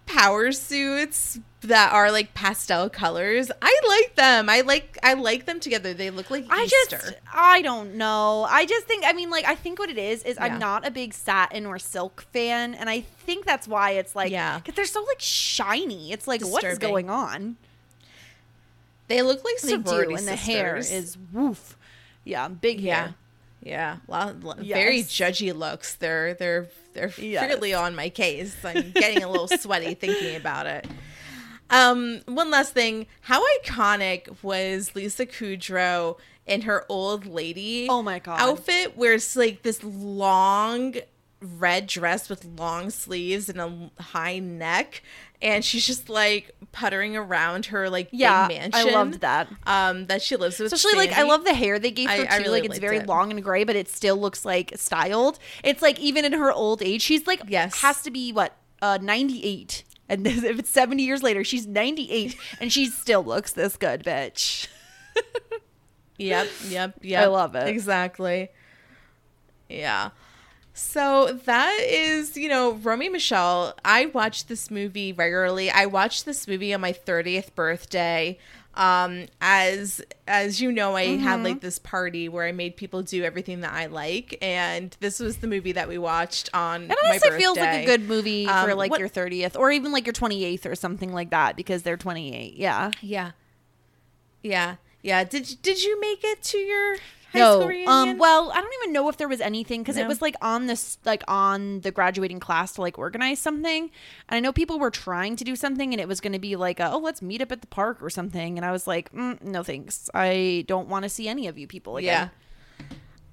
power 0.06 0.52
suits 0.52 1.38
that 1.62 1.92
are 1.94 2.12
like 2.12 2.34
pastel 2.34 2.90
colors. 2.90 3.50
I 3.62 3.80
like 3.88 4.16
them. 4.16 4.50
I 4.50 4.60
like 4.60 4.98
I 5.02 5.14
like 5.14 5.46
them 5.46 5.60
together. 5.60 5.94
They 5.94 6.10
look 6.10 6.30
like 6.30 6.44
I 6.50 6.64
Easter. 6.64 6.98
just, 6.98 7.14
I 7.32 7.62
don't 7.62 7.94
know. 7.94 8.46
I 8.50 8.66
just 8.66 8.86
think, 8.86 9.04
I 9.06 9.14
mean, 9.14 9.30
like, 9.30 9.46
I 9.46 9.54
think 9.54 9.78
what 9.78 9.88
it 9.88 9.96
is 9.96 10.22
is 10.24 10.36
Yeah. 10.36 10.44
I'm 10.44 10.58
not 10.58 10.86
a 10.86 10.90
big 10.90 11.14
satin 11.14 11.64
or 11.64 11.78
silk 11.78 12.26
fan, 12.34 12.74
and 12.74 12.90
I 12.90 13.00
think 13.00 13.46
that's 13.46 13.66
why 13.66 13.92
it's 13.92 14.14
like, 14.14 14.30
Yeah. 14.30 14.58
because 14.58 14.74
they're 14.74 14.84
so 14.84 15.02
like 15.04 15.20
shiny. 15.20 16.12
It's 16.12 16.28
like, 16.28 16.42
what 16.46 16.62
is 16.64 16.78
going 16.78 17.08
on? 17.08 17.56
they 19.08 19.20
look 19.22 19.44
like 19.44 19.58
They 19.60 19.76
do, 19.76 20.14
and 20.16 20.26
the 20.26 20.36
hair 20.36 20.80
sisters. 20.82 21.04
is 21.04 21.18
woof. 21.32 21.76
Yeah, 22.24 22.48
big 22.48 22.80
Yeah. 22.80 22.94
hair. 22.94 23.14
Yeah, 23.64 23.96
l- 24.10 24.34
very 24.60 25.00
judgy 25.00 25.54
looks. 25.54 25.94
They're 25.94 26.34
they're 26.34 26.68
they're 26.92 27.12
Yes. 27.18 27.48
really 27.48 27.72
on 27.74 27.94
my 27.94 28.10
case. 28.10 28.54
I'm 28.64 28.90
getting 28.92 29.22
a 29.24 29.28
little 29.30 29.48
sweaty 29.48 29.94
thinking 30.04 30.36
about 30.36 30.66
it. 30.66 30.86
Um, 31.70 32.20
one 32.26 32.50
last 32.50 32.74
thing: 32.74 33.06
how 33.22 33.42
iconic 33.58 34.42
was 34.42 34.94
Lisa 34.94 35.24
Kudrow 35.26 36.18
in 36.46 36.62
her 36.62 36.84
old 36.90 37.24
lady? 37.26 37.86
Oh 37.90 38.02
my 38.02 38.18
God. 38.18 38.38
outfit, 38.40 38.96
where 38.96 39.14
it's 39.14 39.34
like 39.34 39.62
this 39.62 39.82
long 39.82 40.94
red 41.40 41.86
dress 41.86 42.28
with 42.28 42.44
long 42.44 42.90
sleeves 42.90 43.48
and 43.48 43.60
a 43.60 44.02
high 44.02 44.38
neck, 44.38 45.02
and 45.44 45.64
she's 45.64 45.86
just 45.86 46.08
like 46.08 46.50
puttering 46.72 47.16
around 47.16 47.66
her 47.66 47.88
like 47.88 48.08
Yeah, 48.10 48.48
big 48.48 48.56
I 48.58 48.60
mansion. 48.70 48.92
loved 48.92 49.20
that. 49.20 49.46
Um, 49.66 50.06
that 50.06 50.22
she 50.22 50.34
lives 50.34 50.58
with. 50.58 50.72
Especially 50.72 50.98
like 50.98 51.12
I 51.16 51.22
love 51.22 51.44
the 51.44 51.54
hair 51.54 51.78
they 51.78 51.92
gave 51.92 52.08
her 52.10 52.14
I- 52.14 52.18
too. 52.24 52.26
I 52.30 52.36
really 52.38 52.60
like 52.62 52.64
it's 52.70 52.78
very 52.80 52.96
it. 52.96 53.06
long 53.06 53.30
and 53.30 53.40
gray, 53.42 53.62
but 53.62 53.76
it 53.76 53.88
still 53.88 54.16
looks 54.16 54.44
like 54.44 54.72
styled. 54.74 55.38
It's 55.62 55.82
like 55.82 56.00
even 56.00 56.24
in 56.24 56.32
her 56.32 56.50
old 56.52 56.82
age, 56.82 57.02
she's 57.02 57.26
like 57.28 57.42
Yes. 57.46 57.80
has 57.82 58.02
to 58.02 58.10
be 58.10 58.32
what 58.32 58.56
uh 58.82 58.98
98. 59.00 59.84
And 60.08 60.26
if 60.26 60.58
it's 60.58 60.70
70 60.70 61.02
years 61.02 61.22
later, 61.22 61.44
she's 61.44 61.66
98 61.66 62.36
and 62.60 62.72
she 62.72 62.86
still 62.86 63.22
looks 63.22 63.52
this 63.52 63.76
good, 63.76 64.02
bitch. 64.02 64.66
Yep, 66.16 66.48
yep, 66.68 66.94
yep. 67.02 67.22
I 67.24 67.26
love 67.26 67.56
it. 67.56 67.66
Exactly. 67.66 68.48
Yeah. 69.68 70.10
So 70.76 71.38
that 71.44 71.78
is, 71.88 72.36
you 72.36 72.48
know, 72.48 72.72
Romy 72.72 73.08
Michelle. 73.08 73.74
I 73.84 74.06
watch 74.06 74.46
this 74.46 74.70
movie 74.72 75.12
regularly. 75.12 75.70
I 75.70 75.86
watched 75.86 76.24
this 76.26 76.48
movie 76.48 76.74
on 76.74 76.80
my 76.80 76.92
30th 76.92 77.54
birthday. 77.54 78.38
Um, 78.76 79.26
as 79.40 80.02
as 80.26 80.60
you 80.60 80.72
know, 80.72 80.96
I 80.96 81.16
had 81.16 81.36
Mm-hmm. 81.36 81.44
like 81.44 81.60
this 81.60 81.78
party 81.78 82.28
where 82.28 82.44
I 82.44 82.50
made 82.50 82.76
people 82.76 83.02
do 83.02 83.22
everything 83.22 83.60
that 83.60 83.72
I 83.72 83.86
like, 83.86 84.36
and 84.42 84.96
this 84.98 85.20
was 85.20 85.36
the 85.36 85.46
movie 85.46 85.70
that 85.70 85.86
we 85.88 85.96
watched 85.96 86.50
on. 86.52 86.90
It 86.90 86.98
honestly 87.04 87.38
feels 87.38 87.56
like 87.56 87.82
a 87.84 87.86
good 87.86 88.08
movie 88.08 88.46
for 88.46 88.50
Um, 88.72 88.76
like 88.76 88.90
what- 88.90 88.98
your 88.98 89.08
30th 89.08 89.56
or 89.56 89.70
even 89.70 89.92
like 89.92 90.06
your 90.06 90.12
28th 90.12 90.66
or 90.66 90.74
something 90.74 91.12
like 91.12 91.30
that 91.30 91.54
because 91.54 91.82
they're 91.84 91.96
28. 91.96 92.54
Yeah. 92.56 92.90
Yeah, 93.00 93.30
yeah, 94.42 94.74
yeah. 95.02 95.22
Did 95.22 95.50
you- 95.50 95.56
did 95.62 95.84
you 95.84 96.00
make 96.00 96.24
it 96.24 96.42
to 96.42 96.58
your 96.58 96.96
high 97.34 97.40
no, 97.40 97.70
um, 97.86 98.18
well, 98.18 98.50
I 98.52 98.60
don't 98.60 98.72
even 98.82 98.92
know 98.92 99.08
if 99.08 99.16
there 99.16 99.28
was 99.28 99.40
anything 99.40 99.82
because 99.82 99.96
it 99.96 100.06
was 100.06 100.22
like 100.22 100.36
on 100.40 100.66
this, 100.66 100.98
like 101.04 101.22
on 101.28 101.80
the 101.80 101.90
graduating 101.90 102.40
class 102.40 102.72
to 102.74 102.80
like 102.80 102.98
organize 102.98 103.38
something, 103.38 103.90
and 104.28 104.36
I 104.36 104.40
know 104.40 104.52
people 104.52 104.78
were 104.78 104.90
trying 104.90 105.36
to 105.36 105.44
do 105.44 105.56
something, 105.56 105.92
and 105.92 106.00
it 106.00 106.08
was 106.08 106.20
going 106.20 106.32
to 106.32 106.38
be 106.38 106.56
like, 106.56 106.80
a, 106.80 106.90
oh, 106.92 106.98
let's 106.98 107.20
meet 107.20 107.42
up 107.42 107.52
at 107.52 107.60
the 107.60 107.66
park 107.66 108.02
or 108.02 108.10
something, 108.10 108.56
and 108.56 108.64
I 108.64 108.72
was 108.72 108.86
like, 108.86 109.12
mm, 109.12 109.40
no 109.42 109.62
thanks, 109.62 110.08
I 110.14 110.64
don't 110.66 110.88
want 110.88 111.02
to 111.02 111.08
see 111.08 111.28
any 111.28 111.46
of 111.46 111.58
you 111.58 111.66
people 111.66 111.96
again. 111.96 112.30
Yeah. 112.30 112.86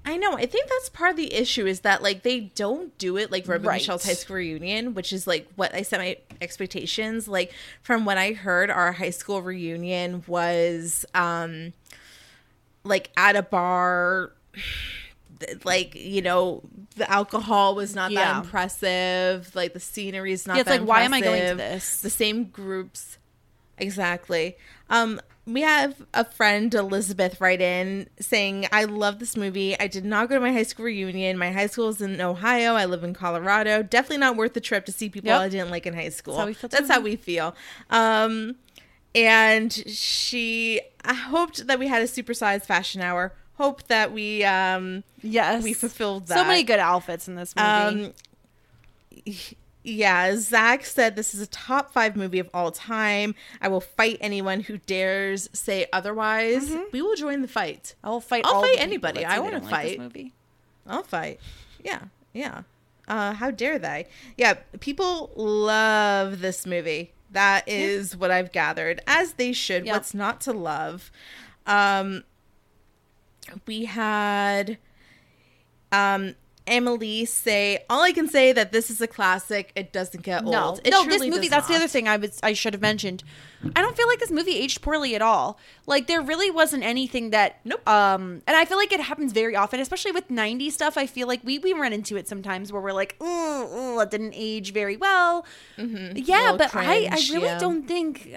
I 0.03 0.17
know. 0.17 0.33
I 0.33 0.47
think 0.47 0.67
that's 0.67 0.89
part 0.89 1.11
of 1.11 1.17
the 1.17 1.31
issue 1.31 1.67
is 1.67 1.81
that 1.81 2.01
like 2.01 2.23
they 2.23 2.39
don't 2.39 2.97
do 2.97 3.17
it 3.17 3.31
like 3.31 3.47
Romy 3.47 3.67
Right. 3.67 3.75
Michelle's 3.75 4.03
high 4.03 4.13
school 4.13 4.37
reunion, 4.37 4.95
which 4.95 5.13
is 5.13 5.27
like 5.27 5.47
what 5.55 5.75
I 5.75 5.83
set 5.83 5.99
my 5.99 6.17
expectations. 6.41 7.27
Like 7.27 7.53
from 7.83 8.03
what 8.03 8.17
I 8.17 8.33
heard, 8.33 8.71
our 8.71 8.93
high 8.93 9.11
school 9.11 9.41
reunion 9.43 10.23
was 10.25 11.05
um 11.13 11.73
like 12.83 13.09
at 13.17 13.35
a 13.35 13.43
bar 13.43 14.33
like 15.63 15.95
you 15.95 16.21
know 16.21 16.61
the 16.95 17.09
alcohol 17.09 17.73
was 17.75 17.95
not 17.95 18.11
Yeah. 18.11 18.33
that 18.33 18.43
impressive 18.43 19.55
like 19.55 19.73
the 19.73 19.79
scenery 19.79 20.33
is 20.33 20.45
not 20.45 20.55
Yeah, 20.55 20.61
it's 20.61 20.69
that 20.69 20.79
like, 20.81 20.87
why 20.87 21.01
am 21.03 21.13
I 21.13 21.21
going 21.21 21.49
to 21.49 21.55
this? 21.55 22.01
the 22.01 22.09
same 22.09 22.45
groups 22.45 23.17
exactly. 23.77 24.55
Um 24.89 25.19
we 25.47 25.61
have 25.61 25.95
a 26.13 26.23
friend 26.23 26.71
elizabeth 26.75 27.41
write 27.41 27.61
in 27.61 28.07
saying 28.19 28.67
i 28.71 28.83
love 28.83 29.17
this 29.17 29.35
movie. 29.35 29.77
I 29.79 29.87
did 29.87 30.05
not 30.05 30.29
go 30.29 30.35
to 30.35 30.41
my 30.41 30.51
high 30.53 30.61
school 30.63 30.85
reunion. 30.85 31.37
My 31.39 31.51
high 31.51 31.65
school 31.67 31.89
is 31.89 32.01
in 32.01 32.21
ohio. 32.21 32.75
I 32.75 32.85
live 32.85 33.03
in 33.03 33.13
colorado. 33.15 33.81
Definitely 33.81 34.17
not 34.19 34.35
worth 34.35 34.53
the 34.53 34.61
trip 34.61 34.85
to 34.85 34.91
see 34.91 35.09
people 35.09 35.29
Yep. 35.29 35.41
i 35.41 35.49
didn't 35.49 35.71
like 35.71 35.87
in 35.87 35.95
high 35.95 36.09
school. 36.09 36.37
How 36.37 36.45
we 36.45 36.53
feel 36.53 36.69
that's 36.69 36.89
how 36.89 36.99
we 37.01 37.15
feel. 37.15 37.55
Um 37.89 38.57
and 39.15 39.71
she 39.73 40.81
I 41.03 41.13
hoped 41.13 41.67
that 41.67 41.79
we 41.79 41.87
had 41.87 42.01
a 42.01 42.05
supersized 42.05 42.65
fashion 42.65 43.01
hour 43.01 43.33
hope 43.55 43.83
that 43.87 44.11
we 44.11 44.43
um 44.43 45.03
Yes, 45.21 45.63
We 45.63 45.73
fulfilled 45.73 46.27
that. 46.27 46.37
So 46.37 46.43
many 46.43 46.63
good 46.63 46.79
outfits 46.79 47.27
in 47.27 47.35
this 47.35 47.55
movie. 47.55 48.05
um 48.05 48.13
Yeah, 49.83 50.35
Zach 50.35 50.85
said 50.85 51.15
this 51.15 51.33
is 51.33 51.41
a 51.41 51.47
top 51.47 51.91
five 51.91 52.15
movie 52.15 52.39
of 52.39 52.49
all 52.53 52.71
time. 52.71 53.35
I 53.61 53.67
will 53.67 53.81
fight 53.81 54.17
anyone 54.21 54.61
who 54.61 54.77
dares 54.77 55.49
say 55.53 55.87
otherwise. 55.91 56.71
We 56.91 57.01
will 57.01 57.15
join 57.15 57.41
the 57.41 57.47
fight. 57.47 57.95
I'll 58.03 58.19
fight. 58.21 58.45
I'll 58.45 58.55
all 58.55 58.61
fight 58.61 58.79
anybody. 58.79 59.25
I 59.25 59.37
like 59.39 59.61
this 59.61 59.69
fight. 59.69 59.99
movie. 59.99 60.33
I'll 60.87 61.03
fight. 61.03 61.39
Yeah, 61.83 62.01
yeah. 62.33 62.63
Uh, 63.07 63.33
how 63.33 63.51
dare 63.51 63.79
they? 63.79 64.07
Yeah, 64.37 64.53
people 64.79 65.31
love 65.35 66.41
this 66.41 66.65
movie. 66.65 67.11
That 67.31 67.67
is 67.67 68.15
what 68.15 68.29
I've 68.29 68.51
gathered, 68.51 69.01
as 69.07 69.33
they 69.33 69.53
should. 69.53 69.85
Yep. 69.85 69.93
What's 69.95 70.13
not 70.13 70.41
to 70.41 70.53
love? 70.53 71.11
Um, 71.65 72.23
we 73.65 73.85
had 73.85 74.77
um 75.91 76.35
Emily 76.67 77.25
say, 77.25 77.83
"All 77.89 78.01
I 78.01 78.11
can 78.11 78.27
say 78.27 78.51
that 78.51 78.71
this 78.71 78.89
is 78.89 79.01
a 79.01 79.07
classic. 79.07 79.71
It 79.75 79.91
doesn't 79.91 80.23
get 80.23 80.43
No, 80.45 80.63
old. 80.63 80.81
It 80.83 80.91
no, 80.91 81.05
this 81.05 81.25
movie. 81.25 81.47
That's 81.47 81.67
the 81.67 81.75
other 81.75 81.87
thing 81.87 82.07
I 82.07 82.17
was 82.17 82.39
I 82.43 82.53
should 82.53 82.73
have 82.73 82.81
mentioned. 82.81 83.23
I 83.75 83.81
don't 83.81 83.95
feel 83.95 84.07
like 84.07 84.19
this 84.19 84.31
movie 84.31 84.55
aged 84.57 84.81
poorly 84.81 85.13
at 85.15 85.21
all. 85.21 85.59
Like 85.85 86.07
there 86.07 86.21
really 86.21 86.49
wasn't 86.49 86.83
anything 86.83 87.29
that. 87.29 87.59
Nope. 87.63 87.87
Um, 87.87 88.41
and 88.47 88.57
I 88.57 88.65
feel 88.65 88.77
like 88.77 88.91
it 88.91 88.99
happens 89.01 89.33
very 89.33 89.55
often, 89.55 89.79
especially 89.79 90.11
with 90.11 90.29
'90s 90.29 90.71
stuff. 90.71 90.97
I 90.97 91.05
feel 91.05 91.27
like 91.27 91.41
we 91.43 91.59
we 91.59 91.73
run 91.73 91.93
into 91.93 92.17
it 92.17 92.27
sometimes 92.27 92.71
where 92.71 92.81
we're 92.81 92.93
like, 92.93 93.15
oh, 93.21 93.99
it 93.99 94.09
didn't 94.09 94.33
age 94.35 94.73
very 94.73 94.97
well. 94.97 95.45
Yeah, 95.77 95.83
Mm-hmm. 95.85 96.13
Little 96.15 96.57
but 96.57 96.75
I 96.75 97.07
I 97.11 97.17
really 97.31 97.45
yeah. 97.45 97.59
don't 97.59 97.87
think. 97.87 98.29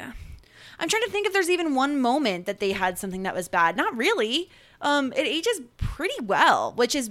I'm 0.79 0.89
trying 0.89 1.03
to 1.05 1.11
think 1.11 1.27
if 1.27 1.33
there's 1.33 1.51
even 1.51 1.75
one 1.75 2.01
moment 2.01 2.47
that 2.47 2.59
they 2.59 2.73
had 2.73 2.99
something 2.99 3.23
that 3.23 3.35
was 3.35 3.49
bad. 3.49 3.77
Not 3.77 3.97
really. 3.97 4.51
Um, 4.81 5.13
it 5.13 5.27
ages 5.27 5.61
pretty 5.79 6.21
well, 6.23 6.73
which 6.73 6.95
is 6.95 7.11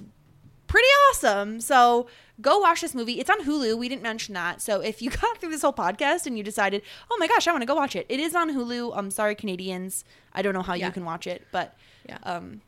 pretty 0.73 0.87
awesome. 1.09 1.61
So 1.61 2.07
go 2.41 2.57
watch 2.57 2.81
this 2.81 2.95
movie. 2.95 3.19
It's 3.19 3.29
on 3.29 3.41
Hulu. 3.45 3.77
We 3.77 3.87
didn't 3.89 4.01
mention 4.01 4.33
that. 4.33 4.59
So 4.59 4.81
if 4.81 5.01
you 5.03 5.09
got 5.21 5.37
through 5.37 5.51
this 5.51 5.61
whole 5.61 5.73
podcast 5.73 6.25
and 6.25 6.35
you 6.37 6.43
decided, 6.43 6.81
oh 7.11 7.17
my 7.19 7.27
gosh, 7.27 7.47
I 7.47 7.51
want 7.51 7.61
to 7.61 7.67
go 7.67 7.75
watch 7.75 7.95
it, 7.95 8.05
it 8.09 8.19
is 8.19 8.33
on 8.33 8.49
Hulu. 8.55 8.91
I'm 8.97 9.11
sorry, 9.11 9.35
Canadians. 9.35 10.03
I 10.33 10.41
don't 10.41 10.53
know 10.55 10.63
how 10.63 10.73
Yeah. 10.73 10.87
you 10.87 10.91
can 10.91 11.05
watch 11.05 11.27
it, 11.27 11.45
but 11.51 11.75
Yeah. 12.09 12.17
um, 12.23 12.61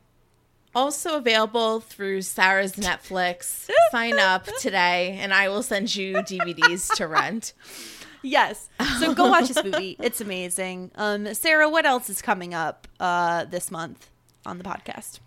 Also 0.74 1.16
available 1.16 1.80
through 1.80 2.20
Sarah's 2.22 2.74
Netflix. 2.76 3.68
Sign 3.90 4.18
up 4.18 4.44
today, 4.60 5.18
and 5.20 5.32
I 5.34 5.48
will 5.48 5.62
send 5.62 5.96
you 5.96 6.16
DVDs 6.16 6.94
to 6.96 7.06
rent. 7.08 7.54
yes. 8.22 8.68
So 9.00 9.14
go 9.14 9.28
watch 9.30 9.48
this 9.48 9.64
movie. 9.64 9.96
It's 9.98 10.20
amazing. 10.20 10.90
Um, 10.94 11.32
Sarah, 11.34 11.68
what 11.68 11.86
else 11.86 12.08
is 12.10 12.20
coming 12.22 12.52
up 12.54 12.86
uh, 13.00 13.46
this 13.46 13.70
month 13.70 14.10
on 14.44 14.58
the 14.58 14.64
podcast? 14.64 15.18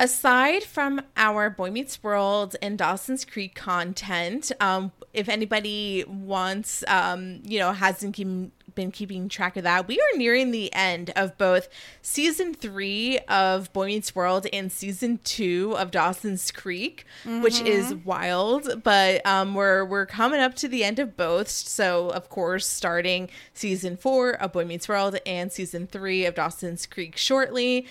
Aside 0.00 0.64
from 0.64 1.02
our 1.16 1.50
Boy 1.50 1.70
Meets 1.70 2.02
World 2.02 2.56
and 2.62 2.78
Dawson's 2.78 3.26
Creek 3.26 3.54
content, 3.54 4.50
um, 4.58 4.92
if 5.12 5.28
anybody 5.28 6.04
wants, 6.08 6.82
um, 6.88 7.40
you 7.44 7.58
know, 7.58 7.72
hasn't 7.72 8.14
keep, 8.14 8.26
been 8.74 8.90
keeping 8.92 9.28
track 9.28 9.58
of 9.58 9.64
that, 9.64 9.86
we 9.86 10.00
are 10.00 10.16
nearing 10.16 10.52
the 10.52 10.72
end 10.72 11.10
of 11.16 11.36
both 11.36 11.68
season 12.00 12.54
three 12.54 13.18
of 13.28 13.70
Boy 13.74 13.88
Meets 13.88 14.14
World 14.14 14.46
and 14.52 14.72
season 14.72 15.18
two 15.22 15.76
of 15.76 15.90
Dawson's 15.90 16.50
Creek, 16.50 17.04
which 17.42 17.60
is 17.60 17.94
wild. 17.96 18.82
But 18.82 19.24
um, 19.26 19.54
we're 19.54 19.84
we're 19.84 20.06
coming 20.06 20.40
up 20.40 20.54
to 20.56 20.68
the 20.68 20.82
end 20.82 20.98
of 20.98 21.14
both. 21.16 21.48
So 21.48 22.08
of 22.08 22.30
course, 22.30 22.66
starting 22.66 23.28
season 23.52 23.98
four 23.98 24.30
of 24.30 24.52
Boy 24.52 24.64
Meets 24.64 24.88
World 24.88 25.18
and 25.26 25.52
season 25.52 25.86
three 25.86 26.24
of 26.24 26.36
Dawson's 26.36 26.86
Creek 26.86 27.18
shortly. 27.18 27.86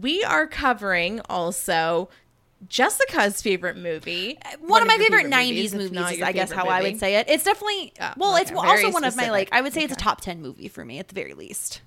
We 0.00 0.22
are 0.24 0.46
covering 0.46 1.20
also 1.28 2.08
Jessica's 2.68 3.40
favorite 3.42 3.76
movie. 3.76 4.38
one, 4.60 4.82
of 4.82 4.88
my 4.88 4.94
your 4.94 5.04
favorite, 5.04 5.26
90s 5.26 5.64
if 5.64 5.72
movies, 5.74 6.12
is 6.12 6.22
I 6.22 6.32
guess 6.32 6.50
favorite 6.50 6.64
how 6.64 6.70
I 6.70 6.82
would 6.82 6.98
say 6.98 7.16
it. 7.16 7.28
It's 7.28 7.44
definitely 7.44 7.92
Yeah, 7.96 8.14
well, 8.16 8.32
okay, 8.34 8.42
it's 8.42 8.50
very 8.50 8.84
also 8.84 8.90
one 8.92 9.04
of 9.04 9.16
my 9.16 9.30
like 9.30 9.48
I 9.52 9.60
would 9.60 9.72
say 9.72 9.84
it's 9.84 9.92
a 9.92 9.96
top 9.96 10.20
10 10.20 10.42
movie 10.42 10.68
for 10.68 10.84
me 10.84 10.98
at 10.98 11.08
the 11.08 11.14
very 11.14 11.34
least. 11.34 11.80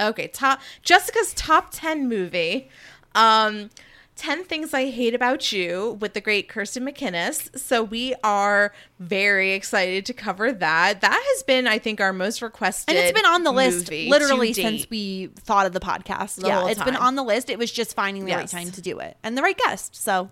Okay, 0.00 0.28
top 0.28 0.60
Jessica's 0.82 1.34
top 1.34 1.68
10 1.70 2.08
movie. 2.08 2.68
Um 3.14 3.70
10 4.18 4.44
Things 4.44 4.74
I 4.74 4.90
Hate 4.90 5.14
About 5.14 5.52
You 5.52 5.96
with 6.00 6.12
the 6.12 6.20
great 6.20 6.48
Kirsten 6.48 6.84
McInnes. 6.84 7.56
So 7.56 7.82
we 7.82 8.14
are 8.24 8.72
very 8.98 9.52
excited 9.52 10.04
to 10.06 10.12
cover 10.12 10.52
that. 10.52 11.00
That 11.00 11.24
has 11.34 11.42
been, 11.44 11.66
I 11.68 11.78
think, 11.78 12.00
our 12.00 12.12
most 12.12 12.42
requested. 12.42 12.94
And 12.94 13.04
it's 13.04 13.16
been 13.16 13.30
on 13.30 13.44
the 13.44 13.52
list 13.52 13.90
literally 13.90 14.52
since 14.52 14.90
we 14.90 15.28
thought 15.38 15.66
of 15.66 15.72
the 15.72 15.80
podcast. 15.80 16.40
The 16.40 16.48
yeah, 16.48 16.68
it's 16.68 16.82
been 16.82 16.96
on 16.96 17.14
the 17.14 17.22
list. 17.22 17.48
It 17.48 17.58
was 17.58 17.70
just 17.70 17.94
finding 17.94 18.24
the 18.24 18.32
right 18.32 18.48
time 18.48 18.72
to 18.72 18.82
do 18.82 18.98
it 18.98 19.16
and 19.22 19.38
the 19.38 19.42
right 19.42 19.56
guest. 19.56 19.94
So 19.96 20.28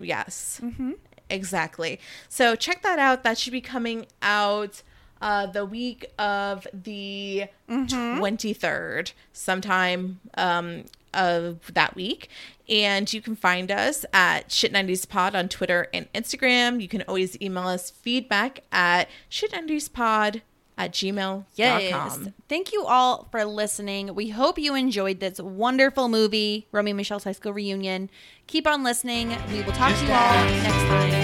Yes. 0.00 0.60
Mm-hmm. 0.62 0.92
Exactly. 1.30 1.98
So 2.28 2.54
check 2.54 2.82
that 2.82 2.98
out. 2.98 3.22
That 3.22 3.38
should 3.38 3.52
be 3.52 3.60
coming 3.60 4.06
out 4.20 4.82
uh, 5.22 5.46
the 5.46 5.64
week 5.64 6.04
of 6.18 6.66
the 6.74 7.44
23rd, 7.70 9.12
sometime 9.32 10.20
um, 10.34 10.84
of 11.14 11.72
that 11.72 11.94
week. 11.94 12.28
And 12.68 13.10
you 13.12 13.20
can 13.22 13.36
find 13.36 13.70
us 13.70 14.04
at 14.12 14.48
Shit90spod 14.48 15.34
on 15.34 15.48
Twitter 15.48 15.88
and 15.94 16.12
Instagram. 16.12 16.80
You 16.80 16.88
can 16.88 17.02
always 17.02 17.40
email 17.40 17.68
us 17.68 17.90
feedback 17.90 18.60
at 18.72 19.08
shit90spod 19.30 20.42
at 20.78 20.92
gmail.com. 20.92 21.44
yes, 21.54 22.18
thank 22.48 22.72
you 22.72 22.84
all 22.84 23.28
for 23.30 23.44
listening. 23.44 24.14
We 24.14 24.30
hope 24.30 24.58
you 24.58 24.74
enjoyed 24.74 25.20
this 25.20 25.38
wonderful 25.38 26.08
movie, 26.08 26.66
Romy 26.72 26.92
and 26.92 26.96
Michelle's 26.96 27.24
High 27.24 27.32
School 27.32 27.52
Reunion. 27.52 28.10
Keep 28.46 28.66
on 28.66 28.82
listening. 28.82 29.36
We 29.52 29.62
will 29.62 29.72
talk 29.72 29.94
to 29.94 30.04
you 30.06 30.12
all 30.12 30.44
next 30.44 31.12
time. 31.12 31.21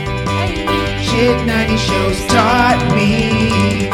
Shit 1.03 1.47
90 1.47 1.77
shows 1.77 2.27
taught 2.27 2.93
me. 2.95 3.89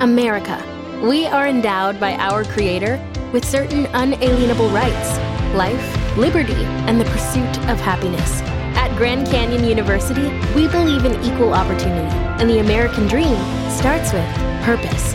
America. 0.00 0.62
We 1.02 1.26
are 1.26 1.46
endowed 1.46 2.00
by 2.00 2.14
our 2.14 2.44
Creator 2.44 3.02
with 3.32 3.44
certain 3.44 3.86
unalienable 3.92 4.68
rights 4.70 5.18
life, 5.54 6.16
liberty, 6.16 6.64
and 6.86 7.00
the 7.00 7.04
pursuit 7.06 7.58
of 7.68 7.80
happiness. 7.80 8.42
At 8.76 8.94
Grand 8.96 9.26
Canyon 9.28 9.64
University, 9.64 10.28
we 10.54 10.68
believe 10.68 11.04
in 11.04 11.14
equal 11.22 11.54
opportunity, 11.54 12.14
and 12.40 12.48
the 12.48 12.60
American 12.60 13.06
dream 13.06 13.36
starts 13.70 14.12
with 14.12 14.26
purpose. 14.62 15.14